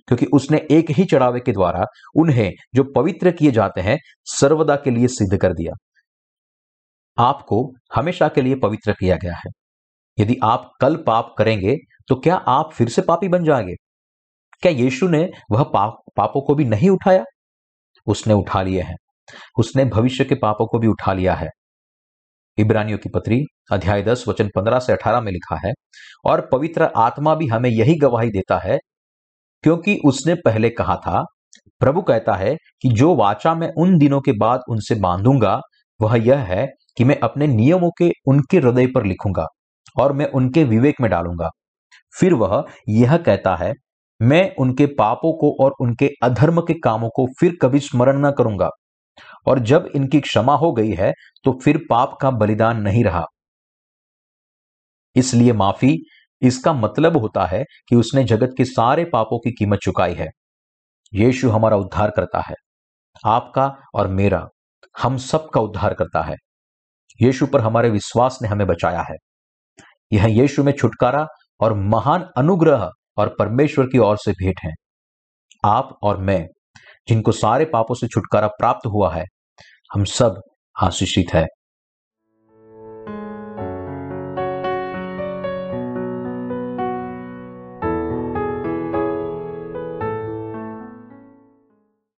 क्योंकि 0.09 0.27
उसने 0.27 0.59
एक 0.71 0.91
ही 0.91 1.05
चढ़ावे 1.05 1.41
के 1.41 1.53
द्वारा 1.53 1.85
उन्हें 2.17 2.53
जो 2.75 2.85
पवित्र 2.97 3.31
किए 3.31 3.51
जाते 3.51 3.81
हैं 3.81 3.97
सर्वदा 4.25 4.77
के 4.77 4.91
लिए 4.91 5.09
सिद्ध 5.09 5.37
कर 5.37 5.53
दिया। 5.53 5.75
आपको 7.19 7.63
हमेशा 7.95 8.29
के 8.29 8.43
लिए 8.43 8.55
पवित्र 8.55 8.93
किया 8.93 9.17
गया 9.17 9.35
है। 9.37 9.51
यदि 10.19 10.37
आप 10.45 10.71
कल 10.81 10.97
पाप 10.97 11.35
करेंगे 11.39 11.77
तो 12.09 12.15
क्या 12.17 12.37
आप 12.37 12.73
फिर 12.73 12.89
से 12.89 13.03
पापी 13.03 13.29
बन 13.29 13.45
जाएँगे? 13.45 13.75
क्या 14.65 14.73
यीशु 14.73 15.09
ने 15.09 15.31
वह 15.51 15.63
पाप, 15.63 16.03
पापों 16.17 16.41
को 16.41 16.55
भी 16.55 16.65
नहीं 16.65 16.91
उठाया? 16.91 17.25
उसने 18.07 18.35
उठा 18.35 18.63
लिए 18.63 18.81
हैं। 18.81 18.95
उसने 19.59 19.85
भविष्य 19.85 20.25
के 20.25 20.35
पापों 20.35 20.67
को 20.67 20.79
भी 20.79 20.87
उठा 20.87 21.13
लिया 21.13 21.35
है। 21.35 21.49
इब्रानियों 22.59 22.99
की 22.99 23.09
पत्री, 23.09 23.45
अध्याय 23.73 24.03
दस, 24.03 24.25
वचन 24.29 24.49
पंद्रह 24.49 24.79
से 24.79 24.93
अठारह 24.93 25.21
में 25.21 25.33
लिखा 25.33 25.69
है, 25.69 25.73
और 26.25 26.49
पवित्र 26.53 26.83
आत्मा 26.97 27.35
भी 27.35 27.47
हमें 27.47 27.71
यही 27.71 27.95
गवाही 27.95 28.31
देता 28.31 28.59
है, 28.59 28.79
क्योंकि 29.63 30.01
उसने 30.05 30.35
पहले 30.35 30.71
कहा 30.71 30.97
था, 30.97 31.25
प्रभु 31.81 32.03
कहता 32.03 32.35
है 32.35 32.55
कि 32.55 32.89
जो 32.89 33.15
वाचा 33.15 33.55
मैं 33.55 33.73
उन 33.79 33.99
दिनों 33.99 34.21
के 34.21 34.33
बाद 34.33 34.61
उनसे 34.69 34.95
बांधूँगा, 34.95 35.61
वह 36.01 36.17
यह 36.17 36.39
है 36.39 36.67
कि 36.97 37.05
मैं 37.05 37.19
अपने 37.21 37.47
नियमों 37.47 37.91
के, 37.91 38.11
उनके 38.27 38.59
हृदय 38.59 38.87
पर 38.87 39.05
लिखूँगा 39.05 39.47
और 40.01 40.13
मैं 40.13 40.31
उनके 40.31 40.65
विवेक 40.65 40.95
में 41.01 41.11
डालूँगा। 41.11 41.51
फिर 42.21 42.35
वह 42.35 42.65
यह 42.89 43.17
कहता 43.17 43.57
है 43.57 43.73
मैं 44.25 44.55
उनके 44.57 44.87
पापों 44.95 45.33
को 45.33 45.51
और 45.65 45.75
उनके 45.81 46.11
अधर्म 46.23 46.61
के 46.61 46.75
कामों 46.75 47.09
को 47.09 47.27
फिर 47.41 47.57
कभी 47.63 47.81
स्मरण 47.81 48.27
न 48.27 48.31
करूँगा। 48.31 48.69
और 49.47 49.59
जब 49.59 49.91
इनकी 49.95 50.21
क्षमा 50.21 50.55
हो 50.57 50.73
गई 50.73 50.91
है 50.91 51.13
तो 51.45 51.53
फिर 51.65 51.79
पाप 51.91 52.17
का 52.21 52.31
बलिदान 52.31 52.81
नहीं 52.83 53.05
रहा। 53.05 53.25
इसलिए 55.17 55.53
माफ़ी, 55.53 55.97
इसका 56.43 56.73
मतलब 56.73 57.17
होता 57.17 57.45
है 57.47 57.63
कि 57.89 57.97
उसने 57.97 58.25
जगत 58.25 58.55
के 58.57 58.65
सारे 58.65 59.05
पापों 59.05 59.39
की 59.39 59.53
कीमत 59.53 59.79
चुकाई 59.79 60.15
है। 60.15 60.29
यीशु 61.13 61.51
हमारा 61.51 61.77
उद्धार 61.77 62.11
करता 62.11 62.41
है। 62.41 62.55
आपका 63.27 63.67
और 63.95 64.09
मेरा, 64.09 64.47
हम 64.95 65.17
सबका 65.17 65.61
उद्धार 65.61 65.95
करता 65.95 66.23
है। 66.23 66.37
यीशु 67.23 67.47
पर 67.47 67.61
हमारे 67.61 67.91
विश्वास 67.91 68.39
ने 68.43 68.49
हमें 68.49 68.67
बचाया 68.67 69.03
है। 69.11 69.17
यह 70.13 70.27
यीशु 70.27 70.65
में 70.65 70.73
छुटकारा 70.73 71.27
और 71.61 71.75
महान 71.75 72.29
अनुग्रह 72.37 72.91
और 73.17 73.37
परमेश्वर 73.39 73.87
की 73.87 73.99
ओर 73.99 74.17
से 74.17 74.33
भेंट 74.33 74.61
है। 74.65 74.71
आप 75.65 75.99
और 76.03 76.17
मैं, 76.17 76.47
जिनको 77.09 77.33
सारे 77.33 77.65
पापों 77.65 77.95
से 77.95 78.07
छुटकारा 78.07 78.47
प्राप्त 78.47 78.87
हुआ 78.87 79.15
है, 79.15 79.25
हम 79.95 80.05
सब 80.05 80.41
आशीषित 80.83 81.35
है। 81.35 81.47